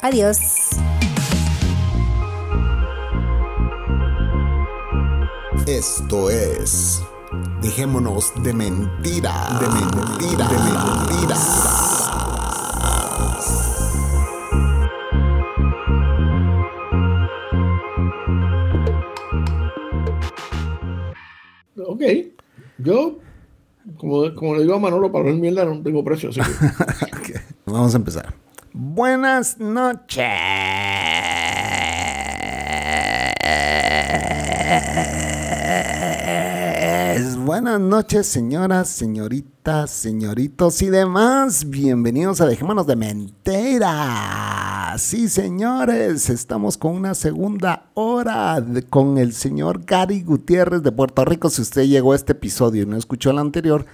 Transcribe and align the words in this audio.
Adiós. 0.00 0.38
Esto 5.66 6.30
es. 6.30 7.02
Dejémonos 7.60 8.32
de 8.42 8.54
mentira. 8.54 9.32
De 9.60 9.68
mentira. 9.68 10.48
De 10.48 10.58
mentira. 10.58 11.36
Ok, 21.86 22.02
yo 22.78 23.18
como, 23.96 24.34
como 24.34 24.54
le 24.54 24.62
digo 24.62 24.74
a 24.74 24.78
Manolo, 24.78 25.10
para 25.10 25.24
ver 25.24 25.34
mierda 25.34 25.64
no 25.64 25.82
tengo 25.82 26.04
precio. 26.04 26.30
Así 26.30 26.40
que... 26.40 27.40
Vamos 27.66 27.94
a 27.94 27.98
empezar. 27.98 28.47
Buenas 28.72 29.58
noches. 29.58 30.24
Buenas 37.44 37.80
noches, 37.80 38.26
señoras, 38.26 38.88
señoritas, 38.88 39.90
señoritos 39.90 40.82
y 40.82 40.90
demás. 40.90 41.70
Bienvenidos 41.70 42.42
a 42.42 42.46
Dejémonos 42.46 42.86
de 42.86 42.94
Mentira. 42.94 44.94
Sí, 44.98 45.28
señores, 45.28 46.28
estamos 46.28 46.76
con 46.76 46.94
una 46.94 47.14
segunda 47.14 47.86
hora 47.94 48.62
con 48.90 49.16
el 49.16 49.32
señor 49.32 49.86
Gary 49.86 50.22
Gutiérrez 50.22 50.82
de 50.82 50.92
Puerto 50.92 51.24
Rico. 51.24 51.48
Si 51.48 51.62
usted 51.62 51.84
llegó 51.84 52.12
a 52.12 52.16
este 52.16 52.32
episodio 52.32 52.82
y 52.82 52.86
no 52.86 52.98
escuchó 52.98 53.30
el 53.30 53.38
anterior, 53.38 53.86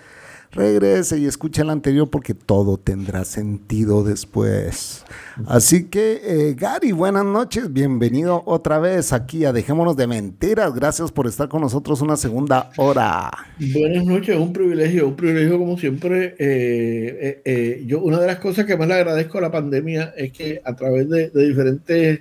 regrese 0.55 1.19
y 1.19 1.27
escuche 1.27 1.63
el 1.63 1.71
anterior 1.71 2.09
porque 2.09 2.33
todo 2.33 2.79
tendrá 2.79 3.25
sentido 3.25 4.05
después. 4.05 5.05
Así 5.47 5.85
que, 5.85 6.21
eh, 6.23 6.55
Gary, 6.55 6.93
buenas 6.93 7.25
noches, 7.25 7.73
bienvenido 7.73 8.43
otra 8.47 8.79
vez 8.79 9.13
aquí 9.13 9.45
a 9.45 9.53
Dejémonos 9.53 9.97
de 9.97 10.07
Mentiras. 10.07 10.73
Gracias 10.73 11.11
por 11.11 11.27
estar 11.27 11.49
con 11.49 11.61
nosotros 11.61 12.01
una 12.01 12.17
segunda 12.17 12.71
hora. 12.77 13.31
Buenas 13.73 14.05
noches, 14.05 14.37
un 14.37 14.53
privilegio, 14.53 15.09
un 15.09 15.17
privilegio 15.17 15.59
como 15.59 15.77
siempre. 15.77 16.37
Eh, 16.39 17.43
eh, 17.45 17.85
yo, 17.87 18.01
una 18.01 18.21
de 18.21 18.29
las 18.29 18.39
cosas 18.39 18.65
que 18.65 18.77
más 18.77 18.87
le 18.87 18.95
agradezco 18.95 19.39
a 19.39 19.43
la 19.43 19.51
pandemia 19.51 20.15
es 20.17 20.33
que 20.33 20.63
a 20.65 20.75
través 20.77 21.09
de, 21.09 21.31
diferentes 21.31 22.21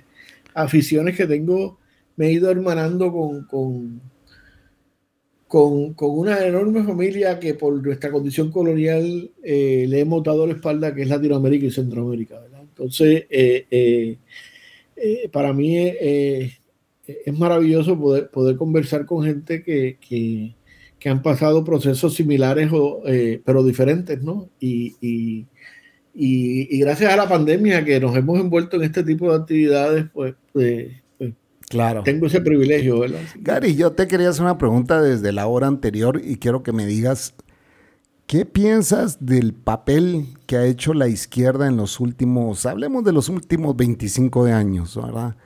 aficiones 0.54 1.16
que 1.16 1.26
tengo, 1.26 1.78
me 2.16 2.26
he 2.26 2.32
ido 2.32 2.50
hermanando 2.50 3.12
con 3.12 3.44
con, 3.46 4.00
una 5.54 6.44
enorme 6.46 6.82
familia 6.82 7.38
que 7.38 7.54
por 7.54 7.82
nuestra 7.84 8.10
condición 8.10 8.50
colonial 8.50 9.30
eh, 9.42 9.86
le 9.88 10.00
hemos 10.00 10.22
dado 10.22 10.46
la 10.46 10.54
espalda, 10.54 10.94
que 10.94 11.02
es 11.02 11.08
Latinoamérica 11.08 11.66
y 11.66 11.70
Centroamérica. 11.70 12.40
Entonces, 12.60 13.24
eh, 13.30 13.66
eh, 14.96 15.28
para 15.30 15.52
mí 15.52 15.76
es 15.76 17.38
maravilloso 17.38 17.98
poder, 17.98 18.30
poder 18.30 18.56
conversar 18.56 19.06
con 19.06 19.24
gente 19.24 19.62
que, 19.62 20.54
han 21.06 21.20
pasado 21.20 21.64
procesos 21.64 22.14
similares, 22.14 22.70
pero 23.44 23.62
diferentes, 23.62 24.22
¿no? 24.22 24.48
Y, 24.58 24.94
y, 26.14 26.78
gracias 26.78 27.12
a 27.12 27.16
la 27.16 27.28
pandemia 27.28 27.84
que 27.84 28.00
nos 28.00 28.16
hemos 28.16 28.40
envuelto 28.40 28.76
en 28.76 28.84
este 28.84 29.02
tipo 29.04 29.30
de 29.30 29.36
actividades, 29.36 30.06
pues, 30.14 30.34
pues 30.52 31.03
Claro. 31.68 32.02
Tengo 32.02 32.26
ese 32.26 32.40
privilegio, 32.40 33.00
¿verdad? 33.00 33.20
Gary, 33.36 33.74
yo 33.74 33.92
te 33.92 34.06
quería 34.06 34.28
hacer 34.28 34.42
una 34.42 34.58
pregunta 34.58 35.00
desde 35.00 35.32
la 35.32 35.46
hora 35.46 35.66
anterior 35.66 36.20
y 36.22 36.36
quiero 36.36 36.62
que 36.62 36.72
me 36.72 36.86
digas, 36.86 37.34
¿qué 38.26 38.44
piensas 38.44 39.24
del 39.24 39.54
papel 39.54 40.26
que 40.46 40.56
ha 40.56 40.66
hecho 40.66 40.94
la 40.94 41.08
izquierda 41.08 41.66
en 41.66 41.76
los 41.76 42.00
últimos, 42.00 42.66
hablemos 42.66 43.04
de 43.04 43.12
los 43.12 43.28
últimos 43.28 43.76
25 43.76 44.44
años, 44.44 44.96
¿verdad? 44.96 45.36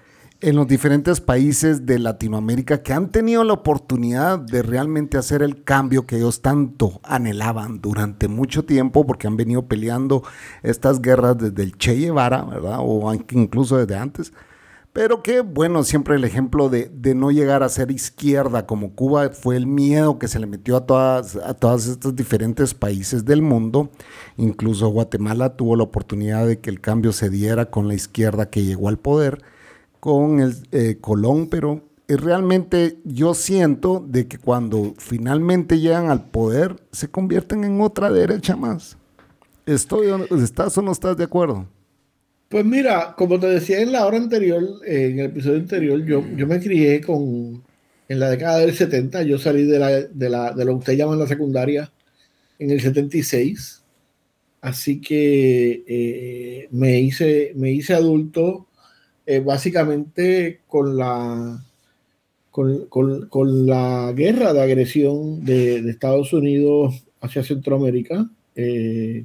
En 0.40 0.54
los 0.54 0.68
diferentes 0.68 1.20
países 1.20 1.84
de 1.84 1.98
Latinoamérica 1.98 2.82
que 2.84 2.92
han 2.92 3.10
tenido 3.10 3.42
la 3.42 3.54
oportunidad 3.54 4.38
de 4.38 4.62
realmente 4.62 5.18
hacer 5.18 5.42
el 5.42 5.64
cambio 5.64 6.06
que 6.06 6.16
ellos 6.16 6.42
tanto 6.42 7.00
anhelaban 7.02 7.80
durante 7.80 8.28
mucho 8.28 8.64
tiempo, 8.64 9.04
porque 9.04 9.26
han 9.26 9.36
venido 9.36 9.66
peleando 9.66 10.22
estas 10.62 11.02
guerras 11.02 11.38
desde 11.38 11.64
el 11.64 11.76
Che 11.76 11.94
Guevara, 11.94 12.44
¿verdad? 12.44 12.78
O 12.80 13.12
incluso 13.32 13.78
desde 13.78 13.96
antes 13.96 14.32
pero 14.92 15.22
que, 15.22 15.40
bueno, 15.40 15.84
siempre 15.84 16.16
el 16.16 16.24
ejemplo 16.24 16.68
de, 16.68 16.90
no 17.14 17.30
llegar 17.30 17.62
a 17.62 17.68
ser 17.68 17.90
izquierda 17.90 18.66
como 18.66 18.94
Cuba 18.94 19.30
fue 19.30 19.56
el 19.56 19.66
miedo 19.66 20.18
que 20.18 20.28
se 20.28 20.38
le 20.38 20.46
metió 20.46 20.76
a 20.76 20.86
todas, 20.86 21.36
a 21.36 21.56
estos 21.76 22.16
diferentes 22.16 22.74
países 22.74 23.24
del 23.24 23.42
mundo. 23.42 23.90
Incluso 24.36 24.88
Guatemala 24.88 25.56
tuvo 25.56 25.76
la 25.76 25.84
oportunidad 25.84 26.46
de 26.46 26.58
que 26.58 26.70
el 26.70 26.80
cambio 26.80 27.12
se 27.12 27.30
diera 27.30 27.70
con 27.70 27.86
la 27.86 27.94
izquierda 27.94 28.50
que 28.50 28.64
llegó 28.64 28.88
al 28.88 28.98
poder, 28.98 29.42
con 30.00 30.40
el 30.40 30.56
eh, 30.72 30.98
Colón, 31.00 31.48
pero 31.48 31.82
eh, 32.08 32.16
realmente 32.16 32.98
yo 33.04 33.34
siento 33.34 34.04
de 34.06 34.26
que 34.26 34.38
cuando 34.38 34.94
finalmente 34.96 35.78
llegan 35.78 36.10
al 36.10 36.30
poder 36.30 36.82
se 36.90 37.08
convierten 37.08 37.64
en 37.64 37.80
otra 37.80 38.10
derecha 38.10 38.56
más. 38.56 38.96
Estoy, 39.66 40.08
¿Estás 40.30 40.78
o 40.78 40.82
no 40.82 40.92
estás 40.92 41.16
de 41.18 41.24
acuerdo? 41.24 41.66
Pues 42.48 42.64
mira, 42.64 43.14
como 43.16 43.38
te 43.38 43.46
decía 43.46 43.80
en 43.80 43.92
la 43.92 44.06
hora 44.06 44.16
anterior, 44.16 44.64
en 44.86 45.18
el 45.18 45.26
episodio 45.26 45.58
anterior, 45.58 46.02
yo, 46.04 46.24
yo 46.34 46.46
me 46.46 46.58
crié 46.60 47.00
con, 47.02 47.62
en 48.08 48.20
la 48.20 48.30
década 48.30 48.60
del 48.60 48.74
70, 48.74 49.22
yo 49.24 49.38
salí 49.38 49.64
de, 49.64 49.78
la, 49.78 49.90
de, 49.90 50.30
la, 50.30 50.52
de 50.52 50.64
lo 50.64 50.72
que 50.72 50.78
usted 50.78 50.96
llama 50.96 51.16
la 51.16 51.26
secundaria 51.26 51.92
en 52.58 52.70
el 52.70 52.80
76, 52.80 53.82
así 54.62 55.00
que 55.00 55.84
eh, 55.86 56.68
me, 56.70 57.00
hice, 57.00 57.52
me 57.54 57.70
hice 57.70 57.94
adulto 57.94 58.66
eh, 59.26 59.40
básicamente 59.40 60.62
con 60.66 60.96
la, 60.96 61.62
con, 62.50 62.86
con, 62.86 63.28
con, 63.28 63.66
la 63.66 64.12
guerra 64.16 64.54
de 64.54 64.62
agresión 64.62 65.44
de, 65.44 65.82
de 65.82 65.90
Estados 65.90 66.32
Unidos 66.32 67.04
hacia 67.20 67.44
Centroamérica. 67.44 68.26
Eh, 68.56 69.24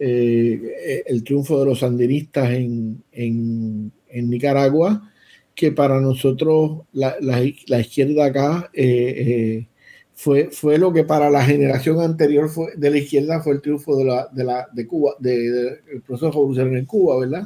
eh, 0.00 1.02
el 1.06 1.24
triunfo 1.24 1.58
de 1.58 1.66
los 1.66 1.80
sandinistas 1.80 2.50
en, 2.50 3.02
en, 3.12 3.92
Nicaragua, 4.30 5.10
que 5.54 5.72
para 5.72 6.00
nosotros 6.00 6.82
la, 6.92 7.16
la, 7.20 7.80
izquierda 7.80 8.26
acá 8.26 8.70
eh, 8.72 9.14
eh, 9.16 9.68
fue, 10.14 10.50
fue 10.50 10.78
lo 10.78 10.92
que 10.92 11.04
para 11.04 11.30
la 11.30 11.44
generación 11.44 12.00
anterior 12.00 12.48
fue, 12.48 12.74
de 12.76 12.90
la 12.90 12.98
izquierda 12.98 13.40
fue 13.40 13.54
el 13.54 13.60
triunfo 13.60 13.96
de, 13.96 14.04
la, 14.04 14.28
de, 14.32 14.44
la, 14.44 14.68
de 14.72 14.86
Cuba, 14.86 15.14
del 15.18 15.52
de, 15.52 16.00
proceso 16.06 16.52
en 16.56 16.84
Cuba, 16.84 17.20
¿verdad? 17.20 17.44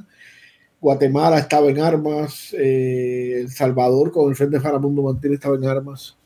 Guatemala 0.80 1.38
estaba 1.38 1.70
en 1.70 1.78
armas, 1.78 2.52
El 2.52 3.48
Salvador 3.50 4.10
con 4.10 4.28
el 4.28 4.36
Frente 4.36 4.60
Faramundo 4.60 5.02
Martínez 5.02 5.36
estaba 5.36 5.56
en 5.56 5.64
armas. 5.64 6.16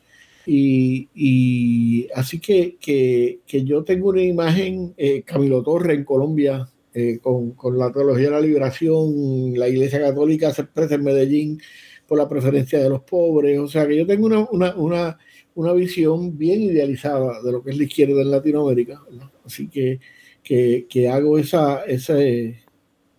Y, 0.49 2.07
así 2.15 2.39
que, 2.39 2.77
que, 2.79 3.63
yo 3.65 3.83
tengo 3.83 4.09
una 4.09 4.21
imagen, 4.21 4.93
eh, 4.95 5.23
Camilo 5.23 5.61
Torre 5.61 5.93
en 5.93 6.05
Colombia, 6.05 6.69
eh, 6.93 7.19
con, 7.19 7.53
la 7.77 7.91
teología 7.91 8.25
de 8.25 8.31
la 8.31 8.39
liberación, 8.39 9.53
la 9.59 9.67
Iglesia 9.67 9.99
Católica 9.99 10.53
se 10.53 10.61
expresa 10.61 10.95
en 10.95 11.03
Medellín 11.03 11.61
por 12.07 12.17
la 12.17 12.29
preferencia 12.29 12.81
de 12.81 12.89
los 12.89 13.01
pobres, 13.01 13.59
o 13.59 13.67
sea 13.67 13.85
que 13.85 13.97
yo 13.97 14.07
tengo 14.07 14.27
una, 14.51 14.75
una, 14.75 15.73
visión 15.73 16.37
bien 16.37 16.61
idealizada 16.61 17.41
de 17.43 17.51
lo 17.51 17.61
que 17.61 17.71
es 17.71 17.77
la 17.77 17.83
izquierda 17.83 18.21
en 18.21 18.31
Latinoamérica, 18.31 19.01
así 19.45 19.67
que, 19.67 19.99
que, 20.41 21.09
hago 21.09 21.37
esa, 21.37 21.83
ese, 21.83 22.61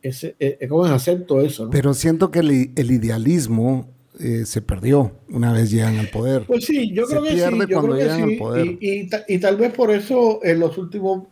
ese, 0.00 0.34
eh, 0.40 0.66
¿cómo 0.66 0.86
es? 0.86 0.92
acepto 0.92 1.42
eso. 1.42 1.68
Pero 1.70 1.92
siento 1.92 2.30
que 2.30 2.38
el, 2.38 2.70
el 2.74 2.90
idealismo 2.90 3.97
eh, 4.20 4.44
se 4.46 4.62
perdió 4.62 5.12
una 5.28 5.52
vez 5.52 5.70
llegan 5.70 5.96
al 5.98 6.08
poder. 6.08 6.42
Pues 6.46 6.64
sí, 6.64 6.92
yo 6.92 7.06
creo 7.06 7.22
que 7.22 7.30
sí. 7.30 7.72
cuando 7.72 7.96
llegan 7.96 8.22
al 8.22 8.36
poder. 8.36 8.66
Y, 8.80 9.08
y, 9.28 9.38
tal 9.38 9.56
vez 9.56 9.72
por 9.72 9.90
eso 9.90 10.40
en 10.42 10.60
los 10.60 10.76
últimos 10.78 11.28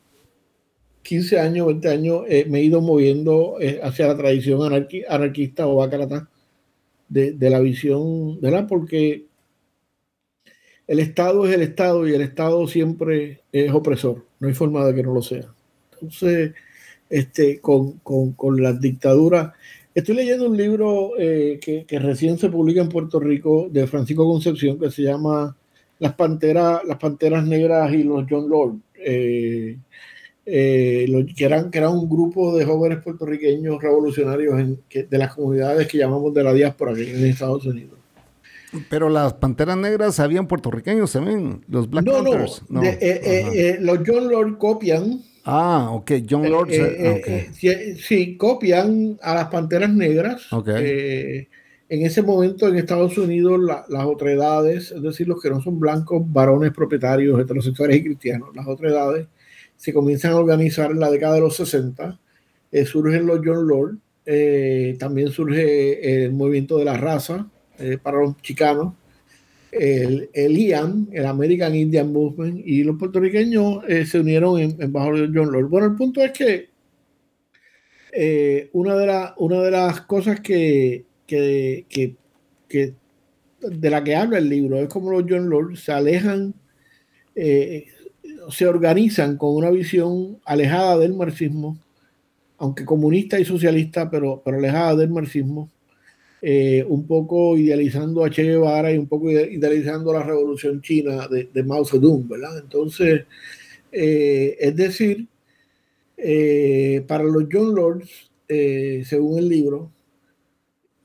15 1.03 1.39
años, 1.39 1.67
20 1.67 1.89
años, 1.89 2.23
eh, 2.29 2.47
me 2.49 2.59
he 2.59 2.65
ido 2.65 2.81
moviendo 2.81 3.57
eh, 3.61 3.81
hacia 3.83 4.09
la 4.09 4.17
tradición 4.17 4.61
anarquista 5.09 5.67
o 5.67 5.77
bacrata 5.77 6.29
de, 7.09 7.33
de, 7.33 7.51
la 7.51 7.61
visión, 7.61 8.41
¿verdad? 8.41 8.67
Porque 8.69 9.27
el 10.87 10.99
Estado 10.99 11.47
es 11.47 11.55
el 11.55 11.63
Estado 11.63 12.07
y 12.09 12.15
el 12.15 12.23
Estado 12.23 12.67
siempre 12.67 13.43
es 13.53 13.73
opresor. 13.73 14.25
No 14.41 14.49
hay 14.49 14.55
forma 14.55 14.85
de 14.85 14.95
que 14.95 15.03
no 15.03 15.13
lo 15.13 15.23
sea. 15.23 15.47
Entonces, 15.93 16.55
este, 17.09 17.61
con, 17.61 17.99
con, 17.99 18.33
con 18.33 18.63
las 18.63 18.81
dictaduras 18.81 19.53
Estoy 19.97 20.15
leyendo 20.15 20.47
un 20.47 20.59
libro 20.59 21.13
eh, 21.19 21.59
que, 21.59 21.99
recién 21.99 22.37
se 22.37 22.51
publica 22.51 22.83
en 22.83 22.91
Puerto 22.91 23.19
Rico 23.19 23.67
de 23.71 23.87
Francisco 23.87 24.31
Concepción 24.31 24.79
que 24.79 24.91
se 24.91 25.01
llama 25.01 25.57
Las 26.01 26.13
Panteras, 26.13 26.83
las 26.87 26.99
Panteras 26.99 27.47
Negras 27.47 27.91
y 27.95 28.03
los 28.03 28.27
John 28.29 28.47
Lord. 28.47 28.75
Eh, 28.95 29.79
eh, 30.45 31.27
que, 31.35 31.45
eran, 31.47 31.71
que 31.71 31.79
era 31.79 31.89
un 31.89 32.11
grupo 32.11 32.55
de 32.59 32.67
jóvenes 32.67 33.03
puertorriqueños 33.03 33.83
revolucionarios 33.83 34.61
en, 34.61 34.79
de 35.09 35.19
las 35.19 35.35
comunidades 35.35 35.89
que 35.89 35.97
llamamos 35.97 36.35
de 36.35 36.45
la 36.45 36.53
diáspora 36.53 36.93
en 36.93 37.25
Estados 37.25 37.65
Unidos. 37.65 37.99
Pero 38.91 39.09
las 39.09 39.33
panteras 39.33 39.79
negras 39.79 40.21
habían 40.21 40.47
puertorriqueños 40.47 41.11
también, 41.11 41.65
los 41.69 41.89
Black 41.89 42.05
Panthers. 42.05 42.63
No, 42.69 42.83
los 42.83 43.99
John 44.07 44.29
Lord 44.29 44.59
copian 44.59 45.23
Ah, 45.49 45.91
ok, 45.93 46.11
John 46.29 46.45
eh, 46.45 46.49
Lord. 46.49 46.73
Eh, 46.73 47.51
eh, 47.63 47.97
sí, 47.97 48.37
copian 48.37 49.17
a 49.23 49.33
las 49.33 49.47
Panteras 49.47 49.95
Negras. 49.95 50.49
en 51.89 52.05
ese 52.05 52.21
momento 52.23 52.67
en 52.67 52.77
Estados 52.77 53.17
Unidos 53.17 53.61
las 53.89 54.05
otredades, 54.07 54.91
es 54.91 55.01
decir, 55.01 55.29
los 55.29 55.41
que 55.41 55.49
no 55.49 55.61
son 55.61 55.79
blancos, 55.79 56.21
varones 56.27 56.73
propietarios, 56.73 57.41
heterosexuales 57.41 57.99
y 57.99 58.03
cristianos, 58.03 58.49
las 58.57 58.67
otredades 58.67 59.29
se 59.77 59.93
comienzan 59.93 60.33
a 60.33 60.39
organizar 60.39 60.91
en 60.91 60.99
la 60.99 61.11
década 61.11 61.37
de 61.37 61.43
los 61.43 61.55
60. 61.55 62.19
surgen 62.85 63.27
los 63.27 63.41
John 63.45 63.69
Lord, 63.69 63.99
también 64.99 65.29
surge 65.31 66.25
el 66.25 66.33
movimiento 66.33 66.77
de 66.77 66.87
la 66.87 66.97
raza 66.97 67.47
para 68.03 68.19
los 68.19 68.37
chicanos 68.43 68.95
el, 69.79 70.31
el 70.33 70.59
IAM, 70.59 71.09
el 71.13 71.27
American 71.27 71.75
Indian 71.75 72.13
Movement, 72.13 72.67
y 72.67 72.83
los 72.83 72.97
puertorriqueños 72.97 73.85
eh, 73.89 74.07
se 74.07 74.21
unieron 74.21 74.59
en, 74.59 74.93
bajo 74.93 75.11
John 75.11 75.53
Lord. 75.53 75.69
Bueno, 75.69 75.87
el 75.89 75.97
punto 75.97 76.23
es 76.23 76.33
que 76.33 76.71
eh, 78.13 78.71
una, 78.73 78.97
de 78.97 79.29
una 79.39 79.63
de 79.63 79.71
las 79.71 80.01
cosas 80.03 80.41
que, 80.41 81.05
que, 81.27 81.85
que, 82.69 82.95
de 83.61 83.91
la 83.91 84.03
que 84.03 84.17
habla 84.17 84.39
el 84.39 84.49
libro 84.49 84.79
es 84.79 84.89
como 84.89 85.11
los 85.11 85.25
John 85.29 85.51
Lord 85.51 85.77
se 85.77 85.93
alejan, 85.93 86.55
eh, 87.35 87.87
se 88.51 88.67
organizan 88.67 89.37
con 89.37 89.55
una 89.55 89.71
visión 89.71 90.39
alejada 90.45 90.99
del 90.99 91.15
marxismo, 91.15 91.79
aunque 92.59 92.85
comunista 92.85 93.39
y 93.39 93.45
socialista, 93.45 94.11
pero, 94.11 94.41
pero 94.45 94.57
alejada 94.57 94.97
del 94.97 95.11
marxismo 95.11 95.71
eh, 96.43 96.85
un 96.87 97.07
poco 97.07 97.57
idealizando 97.57 98.25
a 98.25 98.31
Che 98.31 98.43
Guevara 98.43 98.93
y 98.93 98.99
un 98.99 99.07
poco 99.07 99.31
idealizando 99.31 100.13
la 100.13 100.23
revolución 100.23 100.83
china 100.83 101.27
de, 101.29 101.63
Mao 101.63 101.85
Zedong, 101.85 102.29
¿verdad? 102.29 102.59
Entonces, 102.59 103.25
eh, 103.91 104.57
es 104.61 104.77
decir, 104.77 105.27
eh, 106.17 107.03
para 107.07 107.25
los 107.25 107.45
John 107.51 107.75
Lords, 107.75 108.31
según 108.47 109.39
el 109.39 109.49
libro, 109.49 109.91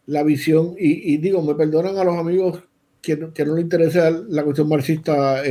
la 0.07 0.23
visión, 0.23 0.75
y, 0.77 1.17
digo, 1.17 1.41
me 1.41 1.55
perdonan 1.55 1.97
a 1.97 2.03
los 2.03 2.17
amigos 2.17 2.63
que, 3.01 3.29
que 3.33 3.45
no 3.45 3.55
les 3.55 3.63
interesa 3.63 4.11
la 4.11 4.43
cuestión 4.43 4.67
marxista, 4.67 5.41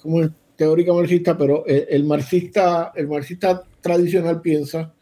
como 0.00 0.28
teórica 0.56 0.92
marxista, 0.92 1.36
pero 1.36 1.64
el, 1.66 2.04
marxista, 2.04 2.92
el 2.96 3.06
marxista 3.06 3.62
tradicional 3.80 4.40
piensa 4.40 4.92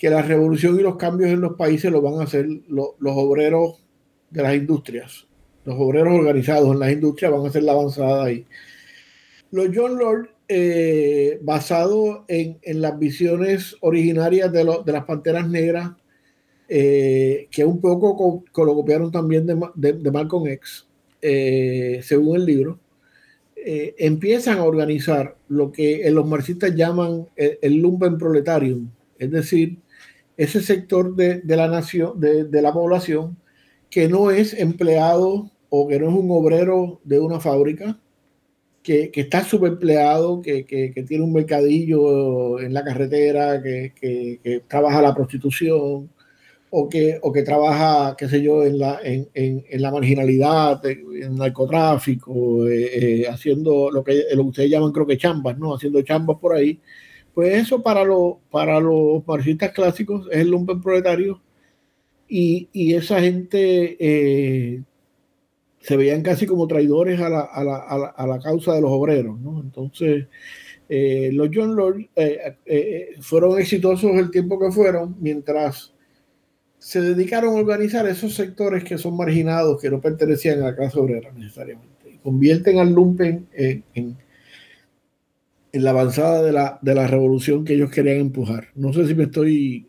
que 0.00 0.08
la 0.08 0.22
revolución 0.22 0.80
y 0.80 0.82
los 0.82 0.96
cambios 0.96 1.30
en 1.30 1.42
los 1.42 1.56
países 1.56 1.92
lo 1.92 2.00
van 2.00 2.20
a 2.20 2.24
hacer 2.24 2.48
los 2.68 2.94
obreros 3.02 3.82
de 4.30 4.42
las 4.42 4.54
industrias. 4.54 5.26
Los 5.66 5.76
obreros 5.78 6.14
organizados 6.14 6.72
en 6.72 6.80
las 6.80 6.90
industrias 6.90 7.30
van 7.30 7.44
a 7.44 7.48
hacer 7.48 7.64
la 7.64 7.72
avanzada 7.72 8.24
ahí. 8.24 8.46
Los 9.50 9.68
John 9.74 9.98
Lord, 9.98 10.30
eh, 10.48 11.38
basado 11.42 12.24
en, 12.28 12.58
las 12.80 12.98
visiones 12.98 13.76
originarias 13.82 14.50
de, 14.50 14.64
las 14.64 15.04
Panteras 15.04 15.46
Negras, 15.50 15.90
eh, 16.66 17.48
que 17.50 17.66
un 17.66 17.78
poco 17.78 18.42
lo 18.56 18.74
copiaron 18.74 19.12
también 19.12 19.44
de, 19.44 20.10
Malcolm 20.10 20.46
X, 20.46 20.86
eh, 21.20 22.00
según 22.02 22.36
el 22.36 22.46
libro, 22.46 22.80
empiezan 23.54 24.56
a 24.56 24.64
organizar 24.64 25.36
lo 25.48 25.70
que 25.70 26.10
los 26.10 26.26
marxistas 26.26 26.74
llaman 26.74 27.28
el, 27.36 27.58
el 27.60 27.76
lumpen 27.76 28.16
proletarium, 28.16 28.88
es 29.18 29.30
decir, 29.30 29.76
ese 30.40 30.62
sector 30.62 31.14
de, 31.16 31.42
la 31.44 31.68
nación, 31.68 32.18
de, 32.18 32.62
la 32.62 32.72
población, 32.72 33.36
que 33.90 34.08
no 34.08 34.30
es 34.30 34.54
empleado 34.54 35.50
o 35.68 35.86
que 35.86 36.00
no 36.00 36.08
es 36.08 36.14
un 36.14 36.30
obrero 36.30 36.98
de 37.04 37.20
una 37.20 37.40
fábrica, 37.40 38.00
que, 38.82 39.10
está 39.14 39.44
subempleado, 39.44 40.40
que, 40.40 40.64
que, 40.64 41.04
tiene 41.06 41.24
un 41.24 41.34
mercadillo 41.34 42.58
en 42.58 42.72
la 42.72 42.82
carretera, 42.82 43.62
que, 43.62 44.62
trabaja 44.66 45.02
la 45.02 45.14
prostitución, 45.14 46.10
o 46.70 46.88
que, 46.88 47.18
o 47.20 47.32
que 47.32 47.42
trabaja, 47.42 48.16
qué 48.16 48.26
sé 48.26 48.40
yo, 48.40 48.64
en 48.64 48.78
la, 48.78 48.98
en, 49.04 49.62
la 49.72 49.90
marginalidad, 49.90 50.80
en 50.86 51.36
narcotráfico, 51.36 52.66
eh, 52.66 53.24
eh, 53.24 53.28
haciendo 53.28 53.90
lo 53.90 54.02
que, 54.02 54.24
lo 54.34 54.44
que 54.44 54.48
ustedes 54.48 54.70
llaman 54.70 54.92
creo 54.92 55.06
que 55.06 55.18
chambas, 55.18 55.58
¿no? 55.58 55.74
Haciendo 55.74 56.00
chambas 56.00 56.38
por 56.40 56.54
ahí 56.54 56.80
pues 57.34 57.54
eso 57.54 57.82
para, 57.82 58.02
para 58.50 58.80
los 58.80 59.26
marxistas 59.26 59.72
clásicos 59.72 60.28
es 60.30 60.38
el 60.38 60.50
lumpen 60.50 60.80
proletario 60.80 61.40
y, 62.28 62.94
esa 62.94 63.20
gente 63.20 63.96
eh, 63.98 64.82
se 65.80 65.96
veían 65.96 66.22
casi 66.22 66.46
como 66.46 66.68
traidores 66.68 67.20
a 67.20 67.28
la, 67.28 68.40
causa 68.42 68.74
de 68.74 68.80
los 68.80 68.90
obreros. 68.90 69.36
Entonces, 69.62 70.26
eh, 70.88 71.30
los 71.32 71.50
John 71.52 71.74
Lord 71.74 72.08
eh, 72.14 73.16
fueron 73.20 73.58
exitosos 73.58 74.12
el 74.12 74.30
tiempo 74.30 74.60
que 74.60 74.70
fueron, 74.70 75.16
mientras 75.18 75.92
se 76.78 77.00
dedicaron 77.00 77.56
a 77.56 77.60
organizar 77.60 78.06
esos 78.06 78.34
sectores 78.34 78.84
que 78.84 78.96
son 78.96 79.16
marginados, 79.16 79.80
que 79.80 79.90
no 79.90 80.00
pertenecían 80.00 80.62
a 80.62 80.66
la 80.66 80.76
clase 80.76 80.98
obrera 80.98 81.32
necesariamente, 81.32 82.10
y 82.12 82.18
convierten 82.18 82.78
al 82.78 82.92
lumpen 82.92 83.48
en 83.52 83.84
en 83.94 84.16
la 85.72 85.90
avanzada 85.90 86.42
de 86.42 86.52
la, 86.52 86.78
de 86.82 86.94
la 86.94 87.06
revolución 87.06 87.64
que 87.64 87.74
ellos 87.74 87.90
querían 87.90 88.18
empujar. 88.18 88.68
No 88.74 88.92
sé 88.92 89.06
si 89.06 89.14
me 89.14 89.24
estoy 89.24 89.86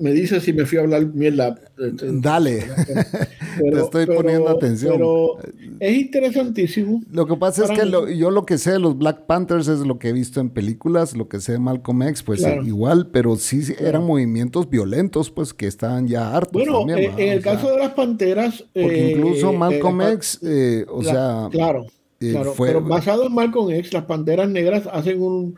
me 0.00 0.12
dice 0.12 0.40
si 0.40 0.52
me 0.52 0.64
fui 0.66 0.78
a 0.78 0.82
hablar 0.82 1.06
mierda. 1.06 1.54
Dale, 1.76 2.64
te 3.58 3.80
estoy 3.80 4.06
poniendo 4.06 4.48
atención. 4.48 4.94
Pero 4.94 5.38
es 5.78 5.96
interesantísimo. 5.96 7.02
Lo 7.12 7.26
que 7.26 7.36
pasa 7.36 7.64
es 7.64 7.70
que 7.70 8.16
yo 8.16 8.30
lo 8.30 8.46
que 8.46 8.58
sé 8.58 8.72
de 8.72 8.78
los 8.78 8.96
Black 8.98 9.26
Panthers 9.26 9.68
es 9.68 9.80
lo 9.80 9.98
que 9.98 10.08
he 10.08 10.12
visto 10.12 10.40
en 10.40 10.50
películas, 10.50 11.16
lo 11.16 11.28
que 11.28 11.40
sé 11.40 11.52
de 11.52 11.58
Malcolm 11.58 12.02
X, 12.02 12.22
pues 12.22 12.44
igual, 12.64 13.08
pero 13.12 13.36
sí 13.36 13.62
eran 13.78 14.04
movimientos 14.04 14.68
violentos, 14.68 15.30
pues 15.30 15.54
que 15.54 15.66
estaban 15.66 16.08
ya 16.08 16.34
hartos. 16.34 16.52
Bueno, 16.52 16.88
eh, 16.96 17.12
en 17.16 17.32
el 17.34 17.42
caso 17.42 17.70
de 17.70 17.78
las 17.78 17.92
Panteras. 17.92 18.64
Porque 18.72 19.12
incluso 19.12 19.50
eh, 19.50 19.56
Malcolm 19.56 20.00
eh, 20.02 20.12
X, 20.12 20.40
o 20.88 21.02
sea. 21.02 21.48
Claro 21.50 21.86
Claro, 22.18 22.54
pero 22.58 22.80
basado 22.80 23.26
en 23.26 23.34
Malcolm 23.34 23.70
X, 23.72 23.92
las 23.92 24.04
Panteras 24.04 24.48
Negras 24.48 24.88
hacen 24.90 25.20
un, 25.20 25.54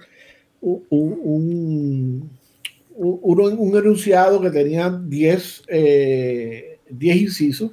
un, 0.61 2.29
un, 2.97 3.77
enunciado 3.77 4.41
que 4.41 4.51
tenía 4.51 4.91
10 4.91 5.63
eh, 5.69 6.79
incisos. 7.01 7.71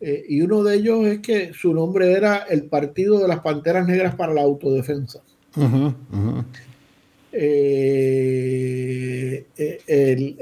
Eh, 0.00 0.24
y 0.28 0.42
uno 0.42 0.62
de 0.62 0.76
ellos 0.76 1.06
es 1.06 1.20
que 1.20 1.54
su 1.54 1.72
nombre 1.72 2.12
era 2.12 2.42
el 2.42 2.64
Partido 2.64 3.20
de 3.20 3.28
las 3.28 3.40
Panteras 3.40 3.86
Negras 3.86 4.14
para 4.16 4.34
la 4.34 4.42
Autodefensa. 4.42 5.22
Eh, 7.32 9.46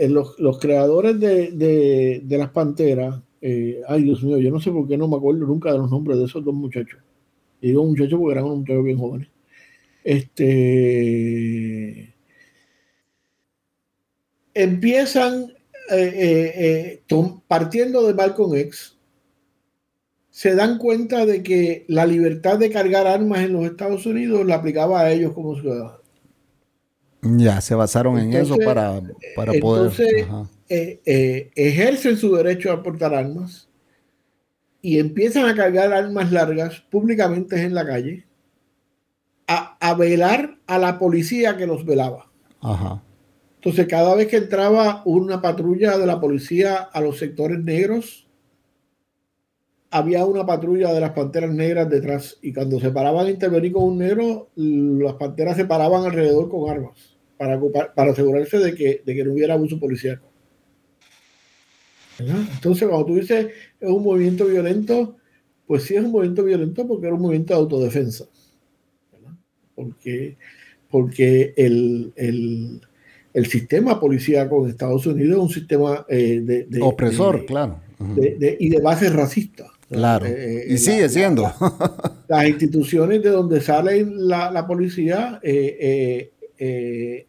los, 0.08 0.58
creadores 0.58 1.20
de, 1.20 2.20
de 2.24 2.38
las 2.38 2.50
Panteras, 2.50 3.20
ay 3.40 4.02
Dios 4.02 4.24
mío, 4.24 4.38
yo 4.38 4.50
no 4.50 4.60
sé 4.60 4.72
por 4.72 4.88
qué 4.88 4.98
no 4.98 5.06
me 5.06 5.16
acuerdo 5.16 5.46
nunca 5.46 5.70
de 5.70 5.78
los 5.78 5.92
nombres 5.92 6.18
de 6.18 6.24
esos 6.24 6.44
dos 6.44 6.54
muchachos 6.54 6.98
y 7.62 7.68
digo 7.68 7.84
muchachos 7.86 8.18
porque 8.18 8.32
eran 8.32 8.44
unos 8.44 8.58
muchachos 8.58 8.84
bien 8.84 8.98
jóvenes. 8.98 9.28
Este, 10.02 10.52
empiezan 14.52 15.44
eh, 15.90 16.12
eh, 16.14 17.00
eh, 17.08 17.38
partiendo 17.46 18.04
de 18.04 18.14
Malcolm 18.14 18.56
X, 18.56 18.98
se 20.28 20.56
dan 20.56 20.78
cuenta 20.78 21.24
de 21.24 21.44
que 21.44 21.84
la 21.86 22.04
libertad 22.04 22.58
de 22.58 22.70
cargar 22.70 23.06
armas 23.06 23.44
en 23.44 23.52
los 23.52 23.64
Estados 23.64 24.04
Unidos 24.06 24.44
la 24.44 24.56
aplicaba 24.56 25.02
a 25.02 25.12
ellos 25.12 25.32
como 25.32 25.54
ciudadanos. 25.54 26.00
Ya, 27.22 27.60
se 27.60 27.76
basaron 27.76 28.18
en 28.18 28.32
eso 28.32 28.56
para, 28.56 29.00
para 29.36 29.52
poder. 29.60 29.92
ejercen 30.68 32.16
su 32.16 32.34
derecho 32.34 32.72
a 32.72 32.82
portar 32.82 33.14
armas 33.14 33.68
y 34.82 34.98
empiezan 34.98 35.48
a 35.48 35.54
cargar 35.54 35.92
armas 35.92 36.32
largas 36.32 36.80
públicamente 36.90 37.62
en 37.62 37.74
la 37.74 37.86
calle 37.86 38.26
a, 39.46 39.94
velar 39.94 40.58
a 40.66 40.78
la 40.78 40.98
policía 40.98 41.56
que 41.56 41.66
los 41.66 41.84
velaba. 41.84 42.30
Entonces, 43.56 43.86
cada 43.86 44.14
vez 44.14 44.28
que 44.28 44.38
entraba 44.38 45.02
una 45.04 45.40
patrulla 45.40 45.98
de 45.98 46.06
la 46.06 46.20
policía 46.20 46.76
a 46.76 47.00
los 47.00 47.18
sectores 47.18 47.62
negros, 47.62 48.28
había 49.90 50.24
una 50.24 50.46
patrulla 50.46 50.92
de 50.92 51.00
las 51.00 51.10
panteras 51.10 51.52
negras 51.52 51.88
detrás. 51.88 52.38
Y 52.40 52.52
cuando 52.52 52.80
se 52.80 52.90
paraban 52.90 53.26
a 53.26 53.30
intervenir 53.30 53.72
con 53.72 53.84
un 53.84 53.98
negro, 53.98 54.48
las 54.56 55.14
panteras 55.14 55.56
se 55.56 55.66
paraban 55.66 56.04
alrededor 56.04 56.48
con 56.48 56.70
armas 56.70 57.18
para, 57.36 57.60
para 57.94 58.12
asegurarse 58.12 58.58
de 58.58 58.74
que, 58.74 59.02
de 59.04 59.14
que 59.14 59.24
no 59.24 59.32
hubiera 59.32 59.54
abuso 59.54 59.78
policial. 59.78 60.20
Entonces, 62.28 62.88
cuando 62.88 63.06
tú 63.06 63.16
dices 63.16 63.46
es 63.80 63.88
un 63.88 64.02
movimiento 64.02 64.46
violento, 64.46 65.16
pues 65.66 65.84
sí 65.84 65.94
es 65.94 66.04
un 66.04 66.12
movimiento 66.12 66.44
violento 66.44 66.86
porque 66.86 67.06
era 67.06 67.14
un 67.14 67.22
movimiento 67.22 67.54
de 67.54 67.60
autodefensa. 67.60 68.26
Porque, 69.74 70.36
porque 70.90 71.54
el, 71.56 72.12
el, 72.16 72.80
el, 73.32 73.46
sistema 73.46 73.98
policíaco 73.98 74.64
en 74.64 74.70
Estados 74.70 75.06
Unidos 75.06 75.36
es 75.38 75.42
un 75.42 75.50
sistema 75.50 76.04
eh, 76.08 76.66
de, 76.68 76.82
Opresor, 76.82 77.46
claro. 77.46 77.80
y 78.58 78.68
de 78.68 78.80
base 78.80 79.08
racista. 79.08 79.72
Claro. 79.92 80.26
Eh, 80.26 80.66
y 80.68 80.78
sigue 80.78 81.08
siendo. 81.08 81.52
las 82.28 82.48
instituciones 82.48 83.22
de 83.22 83.30
donde 83.30 83.60
sale 83.60 84.06
la, 84.06 84.50
la 84.50 84.66
policía 84.66 85.38
eh, 85.42 86.30
eh, 86.58 87.26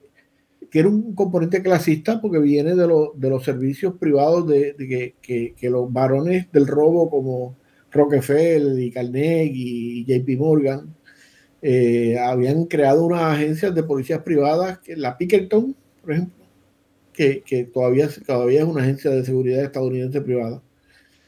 tiene 0.73 0.89
un 0.89 1.13
componente 1.13 1.61
clasista 1.61 2.19
porque 2.19 2.39
viene 2.39 2.73
de, 2.73 2.87
de 3.15 3.29
los 3.29 3.43
servicios 3.43 3.93
privados 3.99 4.47
de, 4.47 5.13
que, 5.21 5.53
que, 5.55 5.69
los 5.69 5.93
varones 5.93 6.51
del 6.51 6.65
robo 6.65 7.11
como 7.11 7.55
Rockefeller 7.91 8.79
y 8.79 8.89
Carnegie 8.89 9.51
y 9.53 10.05
JP 10.05 10.39
Morgan 10.39 10.95
habían 12.19 12.65
creado 12.65 13.05
unas 13.05 13.21
agencias 13.21 13.75
de 13.75 13.83
policías 13.83 14.23
privadas, 14.23 14.79
que 14.79 14.97
la 14.97 15.15
Pickerton, 15.15 15.75
por 16.01 16.11
ejemplo, 16.11 16.43
que, 17.13 17.43
que, 17.45 17.65
todavía, 17.65 18.09
todavía 18.25 18.61
es 18.61 18.67
una 18.67 18.81
agencia 18.81 19.11
de 19.11 19.23
seguridad 19.23 19.63
estadounidense 19.63 20.21
privada 20.21 20.59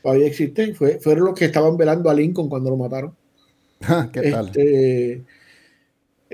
todavía 0.06 0.28
existen, 0.28 0.76
fue, 0.76 1.00
fueron 1.00 1.26
los 1.26 1.34
que 1.34 1.46
estaban 1.46 1.78
velando 1.78 2.12
a 2.12 2.14
Lincoln 2.14 2.48
cuando 2.48 2.70
lo 2.70 2.78
mataron. 2.78 3.16
¿Qué 4.14 4.30
tal? 4.30 4.46
Este, 4.46 5.24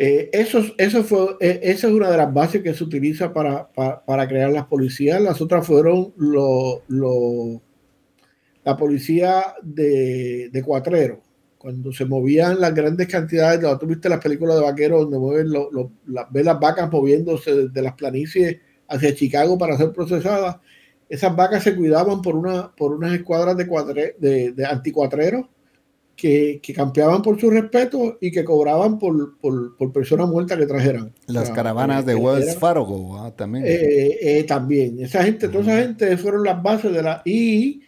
eh, 0.04 0.30
eso, 0.34 1.04
fue, 1.04 1.38
eh, 1.40 1.60
esa 1.64 1.88
es 1.88 1.94
una 1.94 2.10
de 2.10 2.18
las 2.18 2.34
bases 2.34 2.64
que 2.64 2.74
se 2.74 2.84
utiliza 2.84 3.32
para, 3.32 3.72
para, 3.72 4.28
crear 4.28 4.52
las 4.52 4.66
policías. 4.66 5.22
Las 5.22 5.42
otras 5.42 5.66
fueron 5.66 6.14
lo, 6.18 6.84
lo, 6.88 7.62
la 8.64 8.76
policía 8.78 9.54
de, 9.62 10.50
de 10.52 10.64
Cuatrero, 10.64 11.22
cuando 11.58 11.92
se 11.92 12.06
movían 12.06 12.60
las 12.60 12.74
grandes 12.74 13.08
cantidades, 13.08 13.62
tú 13.80 13.86
viste 13.86 14.10
las 14.10 14.24
películas 14.24 14.56
de 14.56 14.64
vaqueros 14.64 15.02
donde 15.02 15.20
mueven 15.20 15.52
las, 15.52 16.26
ves 16.32 16.46
las 16.46 16.60
vacas 16.60 16.92
moviéndose 16.92 17.68
de 17.68 17.82
las 17.82 17.94
planicies 17.94 18.58
hacia 18.88 19.14
Chicago 19.14 19.58
para 19.58 19.78
ser 19.78 19.92
procesadas 19.94 20.58
esas 21.12 21.36
vacas 21.36 21.62
se 21.62 21.76
cuidaban 21.76 22.22
por, 22.22 22.38
una, 22.38 22.74
por 22.74 22.94
unas 22.94 23.14
escuadras 23.14 23.58
de, 23.58 24.16
de, 24.18 24.54
de 24.54 24.66
anticuatreros 24.66 25.46
que, 26.22 26.60
que, 26.62 26.72
campeaban 26.72 27.24
por 27.24 27.42
su 27.42 27.50
respeto 27.50 28.20
y 28.22 28.32
que 28.32 28.44
cobraban 28.44 29.00
por, 29.00 29.40
por, 29.40 29.76
por 29.76 29.92
persona 29.92 30.28
muerta 30.28 30.56
que 30.56 30.68
trajeran. 30.68 31.12
Las 31.26 31.50
caravanas 31.50 32.06
de 32.06 32.14
eh, 32.14 32.16
Wells 32.16 32.58
Fargo 32.58 33.18
ah, 33.18 33.36
también. 33.36 33.66
Eh, 33.66 34.18
eh, 34.22 34.44
también. 34.44 35.04
Esa 35.04 35.24
gente, 35.24 35.48
toda 35.48 35.64
esa 35.64 35.82
gente 35.82 36.16
fueron 36.18 36.44
las 36.44 36.62
bases 36.62 36.94
de 36.94 37.02
la... 37.02 37.24
Y, 37.26 37.82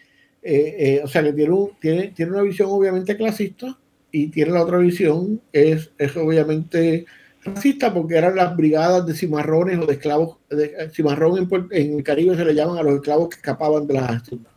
o 1.03 1.07
sea, 1.07 1.21
que 1.21 1.33
tiene, 1.33 1.55
tiene, 1.79 2.07
tiene 2.07 2.31
una 2.31 2.41
visión 2.41 2.69
obviamente 2.71 3.15
clasista 3.15 3.77
y 4.11 4.29
tiene 4.29 4.51
la 4.51 4.63
otra 4.63 4.79
visión, 4.79 5.39
es, 5.51 5.91
es 5.99 6.17
obviamente 6.17 7.05
racista 7.43 7.93
porque 7.93 8.15
eran 8.15 8.35
las 8.35 8.57
brigadas 8.57 9.05
de 9.05 9.13
cimarrones 9.13 9.77
o 9.77 9.85
de 9.85 9.93
esclavos. 9.93 10.37
De, 10.49 10.89
cimarrón 10.91 11.37
en, 11.37 11.67
en, 11.69 11.97
el 11.97 12.03
Caribe 12.03 12.35
se 12.35 12.45
le 12.45 12.55
llaman 12.55 12.79
a 12.79 12.83
los 12.83 12.95
esclavos 12.95 13.29
que 13.29 13.35
escapaban 13.35 13.85
de 13.85 13.93
las 13.93 14.09
haciendas. 14.09 14.53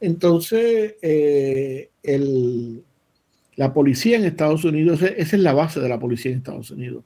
Entonces, 0.00 0.94
eh, 1.00 1.90
el, 2.06 2.82
la 3.56 3.72
policía 3.72 4.16
en 4.16 4.24
Estados 4.24 4.64
Unidos, 4.64 5.02
esa 5.02 5.36
es 5.36 5.42
la 5.42 5.52
base 5.52 5.80
de 5.80 5.88
la 5.88 5.98
policía 5.98 6.32
en 6.32 6.38
Estados 6.38 6.70
Unidos. 6.70 7.04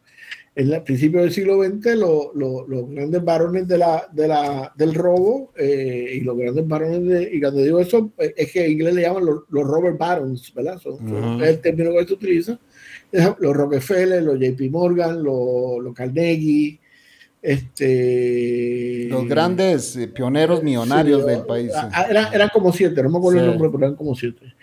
En 0.57 0.73
el 0.73 0.83
principio 0.83 1.21
del 1.21 1.33
siglo 1.33 1.63
XX, 1.63 1.95
lo, 1.95 2.33
lo, 2.35 2.67
los 2.67 2.91
grandes 2.91 3.25
varones 3.25 3.69
de 3.69 3.79
la, 3.79 4.09
de 4.13 4.29
la, 4.29 4.73
del 4.77 4.95
robo 4.95 5.53
eh, 5.57 6.13
y 6.17 6.21
los 6.21 6.37
grandes 6.37 6.67
varones, 6.67 7.05
de, 7.05 7.31
y 7.33 7.41
cuando 7.41 7.63
digo 7.63 7.79
eso, 7.79 8.13
es 8.19 8.53
que 8.53 8.65
en 8.65 8.73
inglés 8.73 8.95
le 8.95 9.03
llaman 9.03 9.25
los, 9.25 9.43
los 9.49 9.65
Robert 9.65 9.97
Barons, 9.97 10.53
¿verdad? 10.53 10.79
Son, 10.79 10.95
uh 10.95 10.99
-huh. 10.99 11.43
Es 11.43 11.51
el 11.51 11.61
término 11.61 11.93
que 11.93 12.07
se 12.07 12.15
utiliza 12.15 12.59
los 13.13 13.57
Rockefeller, 13.57 14.23
los 14.23 14.39
JP 14.39 14.71
Morgan, 14.71 15.23
los, 15.23 15.95
Carnegie, 15.95 16.79
este, 17.43 19.09
los 19.11 19.27
grandes 19.27 19.97
eh, 19.97 20.09
pioneros 20.09 20.63
millonarios 20.63 21.27
del 21.27 21.45
país. 21.45 21.73
Eran, 22.09 22.49
como 22.53 22.73
siete, 22.73 23.03
no 23.03 23.11
me 23.11 23.19
acuerdo 23.19 23.41
el 23.41 23.47
nombre, 23.47 23.69
pero 23.71 23.85
eran 23.85 23.97
como 23.97 24.15
siete. 24.15 24.55